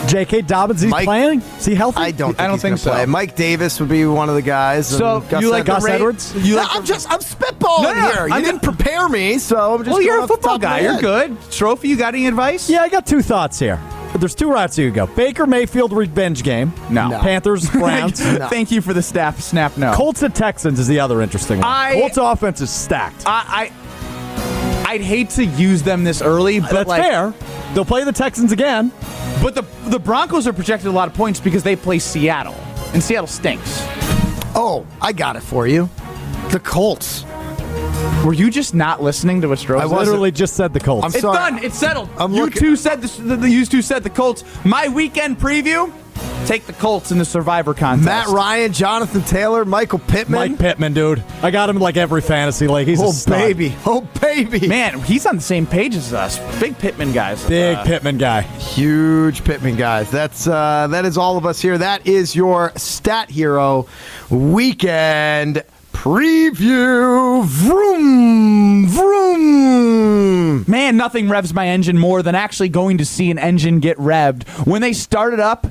J.K. 0.08 0.42
Dobbins, 0.42 0.80
he's 0.82 0.92
playing. 0.92 1.40
Is 1.58 1.64
he 1.64 1.74
healthy? 1.74 1.98
I 1.98 2.10
don't. 2.12 2.30
Think 2.30 2.40
I 2.40 2.44
don't 2.46 2.54
he's 2.54 2.62
think 2.62 2.70
gonna 2.72 2.78
so. 2.78 2.90
Play. 2.92 3.06
Mike 3.06 3.34
Davis 3.34 3.80
would 3.80 3.88
be 3.88 4.04
one 4.06 4.28
of 4.28 4.36
the 4.36 4.42
guys. 4.42 4.86
So, 4.86 5.16
and 5.18 5.28
Gus 5.28 5.42
you 5.42 5.50
like 5.50 5.64
the 5.64 5.74
Edwards. 5.90 6.32
Ra- 6.36 6.42
you 6.42 6.54
No, 6.54 6.62
like 6.62 6.68
I'm 6.74 6.80
the- 6.82 6.86
just 6.86 7.10
I'm 7.10 7.18
spitballing 7.18 7.82
No, 7.82 7.92
no, 7.92 8.00
no, 8.00 8.10
here. 8.12 8.28
You 8.28 8.34
I'm 8.34 8.42
didn't 8.44 8.62
prepare 8.62 9.08
me, 9.08 9.38
so 9.38 9.74
I'm 9.74 9.84
just. 9.84 9.90
well, 9.90 10.00
you're 10.00 10.18
going 10.18 10.20
a 10.20 10.22
off 10.22 10.28
the 10.28 10.34
football 10.34 10.58
top 10.58 10.62
of 10.62 10.62
my 10.62 10.76
guy. 10.76 10.80
You're 10.82 10.92
head. 10.92 11.38
good. 11.40 11.50
Trophy, 11.50 11.88
you 11.88 11.96
got 11.96 12.14
any 12.14 12.26
advice? 12.28 12.70
Yeah, 12.70 12.82
I 12.82 12.88
got 12.88 13.04
two 13.04 13.20
thoughts 13.20 13.58
here. 13.58 13.80
There's 14.16 14.34
two 14.34 14.48
routes 14.50 14.78
you 14.78 14.86
could 14.86 14.94
go. 14.94 15.06
Baker 15.08 15.46
Mayfield 15.46 15.92
revenge 15.92 16.42
game. 16.44 16.72
No. 16.88 17.10
Panthers, 17.20 17.68
Browns. 17.72 18.20
Thank 18.48 18.70
you 18.70 18.80
for 18.80 18.94
the 18.94 19.02
snap. 19.02 19.40
Snap. 19.40 19.76
No. 19.76 19.92
Colts 19.92 20.22
and 20.22 20.34
Texans 20.34 20.78
is 20.78 20.86
the 20.86 21.00
other 21.00 21.20
interesting 21.20 21.58
one. 21.58 21.66
I- 21.68 21.94
Colts 21.94 22.16
offense 22.16 22.60
is 22.60 22.70
stacked. 22.70 23.24
I, 23.26 23.70
I 24.86 24.92
I'd 24.92 25.00
hate 25.02 25.30
to 25.30 25.44
use 25.44 25.82
them 25.82 26.04
this 26.04 26.22
early, 26.22 26.60
but 26.60 26.70
That's 26.70 26.88
like, 26.88 27.02
fair. 27.02 27.34
They'll 27.74 27.84
play 27.84 28.04
the 28.04 28.12
Texans 28.12 28.52
again. 28.52 28.92
But 29.42 29.54
the 29.54 29.62
the 29.90 29.98
Broncos 29.98 30.46
are 30.46 30.52
projected 30.52 30.88
a 30.88 30.92
lot 30.92 31.08
of 31.08 31.14
points 31.14 31.38
because 31.40 31.62
they 31.62 31.76
play 31.76 31.98
Seattle, 31.98 32.54
and 32.92 33.02
Seattle 33.02 33.26
stinks. 33.28 33.80
Oh, 34.54 34.86
I 35.00 35.12
got 35.12 35.36
it 35.36 35.42
for 35.42 35.66
you. 35.66 35.88
The 36.50 36.60
Colts. 36.60 37.24
Were 38.24 38.32
you 38.32 38.50
just 38.50 38.74
not 38.74 39.02
listening 39.02 39.40
to 39.42 39.48
what 39.48 39.58
Stroh 39.58 39.78
I 39.78 39.82
said? 39.88 39.96
literally 39.96 40.32
just 40.32 40.54
said 40.56 40.72
the 40.72 40.80
Colts. 40.80 41.04
I'm 41.04 41.10
it's 41.10 41.20
sorry. 41.20 41.36
done. 41.36 41.64
It's 41.64 41.78
settled. 41.78 42.08
I'm 42.18 42.32
you 42.32 42.44
looking- 42.44 42.60
two 42.60 42.76
said 42.76 43.02
the, 43.02 43.22
the, 43.22 43.36
the 43.36 43.50
you 43.50 43.64
two 43.66 43.82
said 43.82 44.02
the 44.02 44.10
Colts. 44.10 44.42
My 44.64 44.88
weekend 44.88 45.38
preview: 45.38 45.92
take 46.46 46.66
the 46.66 46.72
Colts 46.74 47.10
in 47.12 47.18
the 47.18 47.24
Survivor 47.24 47.74
contest. 47.74 48.06
Matt 48.06 48.28
Ryan, 48.28 48.72
Jonathan 48.72 49.22
Taylor, 49.22 49.64
Michael 49.64 49.98
Pittman. 49.98 50.52
Mike 50.52 50.58
Pittman, 50.58 50.94
dude. 50.94 51.22
I 51.42 51.50
got 51.50 51.68
him 51.68 51.78
like 51.78 51.96
every 51.96 52.20
fantasy 52.22 52.68
league. 52.68 52.86
He's 52.86 53.02
oh 53.02 53.10
a 53.10 53.12
stud. 53.12 53.32
baby, 53.38 53.74
oh 53.84 54.02
baby, 54.20 54.66
Man, 54.68 55.00
he's 55.00 55.26
on 55.26 55.36
the 55.36 55.42
same 55.42 55.66
page 55.66 55.94
as 55.94 56.12
us. 56.12 56.38
Big 56.60 56.78
Pittman 56.78 57.12
guys. 57.12 57.44
Big 57.46 57.76
Uh, 57.76 57.84
Pittman 57.84 58.18
guy. 58.18 58.42
huge 58.42 59.44
Pittman 59.44 59.76
guys. 59.76 60.10
That's 60.10 60.46
uh, 60.46 60.86
that 60.90 61.04
is 61.04 61.18
all 61.18 61.36
of 61.36 61.44
us 61.46 61.60
here. 61.60 61.76
That 61.78 62.06
is 62.06 62.34
your 62.36 62.72
Stat 62.76 63.30
Hero 63.30 63.86
weekend 64.30 65.62
preview. 65.92 67.44
Vroom, 67.44 68.86
vroom. 68.86 70.64
Man, 70.68 70.96
nothing 70.96 71.28
revs 71.28 71.52
my 71.52 71.68
engine 71.68 71.98
more 71.98 72.22
than 72.22 72.34
actually 72.34 72.68
going 72.68 72.98
to 72.98 73.04
see 73.04 73.30
an 73.30 73.38
engine 73.38 73.80
get 73.80 73.96
revved. 73.98 74.46
When 74.66 74.82
they 74.82 74.92
started 74.92 75.40
up 75.40 75.66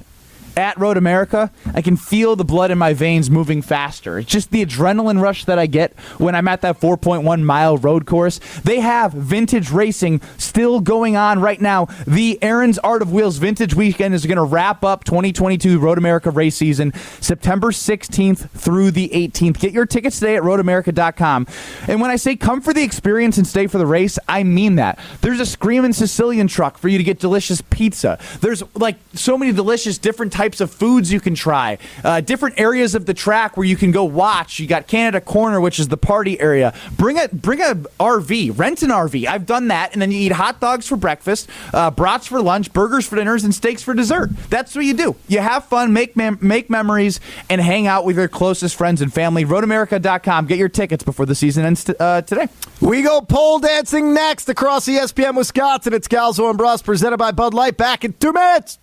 at 0.58 0.78
Road 0.80 0.98
America, 0.98 1.52
I 1.74 1.82
can 1.82 1.98
feel 1.98 2.36
the 2.36 2.46
blood 2.46 2.72
in 2.72 2.78
my 2.78 2.94
veins 2.94 3.30
moving 3.30 3.62
faster. 3.62 4.20
It's 4.20 4.30
just 4.32 4.52
the 4.52 4.66
adrenaline 4.66 5.22
rush 5.22 5.46
that 5.46 5.60
I 5.60 5.66
get 5.66 5.98
when 6.18 6.36
I'm 6.36 6.48
at 6.48 6.62
that 6.62 6.80
4.1 6.80 7.44
mile 7.44 7.78
road 7.78 8.06
course. 8.06 8.40
They 8.64 8.80
have 8.80 9.14
vintage 9.14 9.72
racing 9.72 10.22
still 10.38 10.80
going 10.80 11.16
on 11.16 11.40
right 11.40 11.60
now. 11.60 11.86
The 12.08 12.42
Aaron's 12.42 12.80
Art 12.80 13.02
of 13.02 13.12
Wheels 13.12 13.38
Vintage 13.38 13.74
Weekend 13.74 14.14
is 14.14 14.26
going 14.26 14.38
to 14.38 14.44
wrap 14.44 14.84
up 14.84 15.04
2022 15.04 15.80
Road 15.80 15.98
America 15.98 16.32
race 16.32 16.56
season 16.56 16.94
September 17.20 17.72
16th 17.72 18.50
through 18.52 18.92
the 18.92 19.10
18th. 19.10 19.60
Get 19.60 19.74
your 19.74 19.86
tickets 19.86 20.20
today 20.20 20.36
at 20.38 20.44
roadamerica.com. 20.44 21.48
And 21.88 22.02
when 22.02 22.12
I 22.12 22.16
say 22.16 22.36
come 22.36 22.62
for 22.62 22.74
the 22.74 22.84
experience 22.84 23.38
and 23.38 23.46
stay 23.46 23.68
for 23.68 23.78
the 23.78 23.86
race, 23.86 24.18
I 24.28 24.44
mean 24.44 24.76
that. 24.76 25.00
There's 25.22 25.40
a 25.40 25.46
screaming 25.46 25.94
Sicilian 25.94 26.48
truck 26.48 26.78
for 26.78 26.88
you 26.88 26.98
to 26.98 27.04
get 27.04 27.20
delicious 27.20 27.62
pizza. 27.62 28.20
There's 28.42 28.64
like 28.76 28.98
so 29.14 29.38
many 29.38 29.52
delicious 29.52 29.98
different 29.98 30.32
types 30.32 30.45
of 30.62 30.72
foods 30.72 31.12
you 31.12 31.20
can 31.20 31.36
try. 31.36 31.78
Uh, 32.04 32.22
different 32.22 32.60
areas 32.60 32.96
of 32.96 33.06
the 33.06 33.14
track 33.14 33.58
where 33.58 33.66
you 33.66 33.76
can 33.76 33.92
go 33.92 34.04
watch. 34.04 34.60
You 34.60 34.68
got 34.68 34.88
Canada 34.88 35.22
Corner, 35.22 35.60
which 35.60 35.80
is 35.80 35.88
the 35.88 35.98
party 35.98 36.40
area. 36.40 36.74
Bring 36.98 37.18
a 37.18 37.28
bring 37.30 37.62
a 37.62 37.76
RV, 38.00 38.58
rent 38.58 38.84
an 38.84 38.90
RV. 38.90 39.28
I've 39.28 39.46
done 39.46 39.68
that, 39.70 39.94
and 39.94 40.02
then 40.02 40.12
you 40.12 40.20
eat 40.20 40.32
hot 40.32 40.60
dogs 40.60 40.88
for 40.88 40.96
breakfast, 40.96 41.50
uh, 41.74 41.92
brats 41.92 42.28
for 42.28 42.42
lunch, 42.42 42.72
burgers 42.74 43.08
for 43.08 43.16
dinners, 43.16 43.44
and 43.44 43.54
steaks 43.54 43.82
for 43.82 43.94
dessert. 43.94 44.30
That's 44.50 44.76
what 44.76 44.86
you 44.86 44.94
do. 44.94 45.16
You 45.28 45.40
have 45.40 45.66
fun, 45.66 45.94
make 45.94 46.16
mem- 46.16 46.40
make 46.42 46.70
memories, 46.70 47.20
and 47.50 47.62
hang 47.62 47.88
out 47.88 48.06
with 48.06 48.18
your 48.18 48.28
closest 48.28 48.76
friends 48.76 49.02
and 49.02 49.14
family. 49.14 49.46
RoadAmerica.com. 49.46 50.46
Get 50.46 50.58
your 50.58 50.70
tickets 50.70 51.04
before 51.04 51.26
the 51.26 51.36
season 51.36 51.66
ends 51.66 51.84
t- 51.84 51.96
uh, 52.00 52.22
today. 52.22 52.48
We 52.82 53.02
go 53.02 53.22
pole 53.22 53.60
dancing 53.60 54.14
next 54.14 54.50
across 54.50 54.88
ESPN 54.88 55.36
Wisconsin. 55.36 55.94
It's 55.94 56.08
Scalzo 56.08 56.50
and 56.50 56.58
Brust 56.58 56.84
presented 56.84 57.18
by 57.18 57.32
Bud 57.32 57.54
Light. 57.54 57.78
Back 57.78 58.04
in 58.04 58.14
two 58.14 58.34
minutes. 58.34 58.80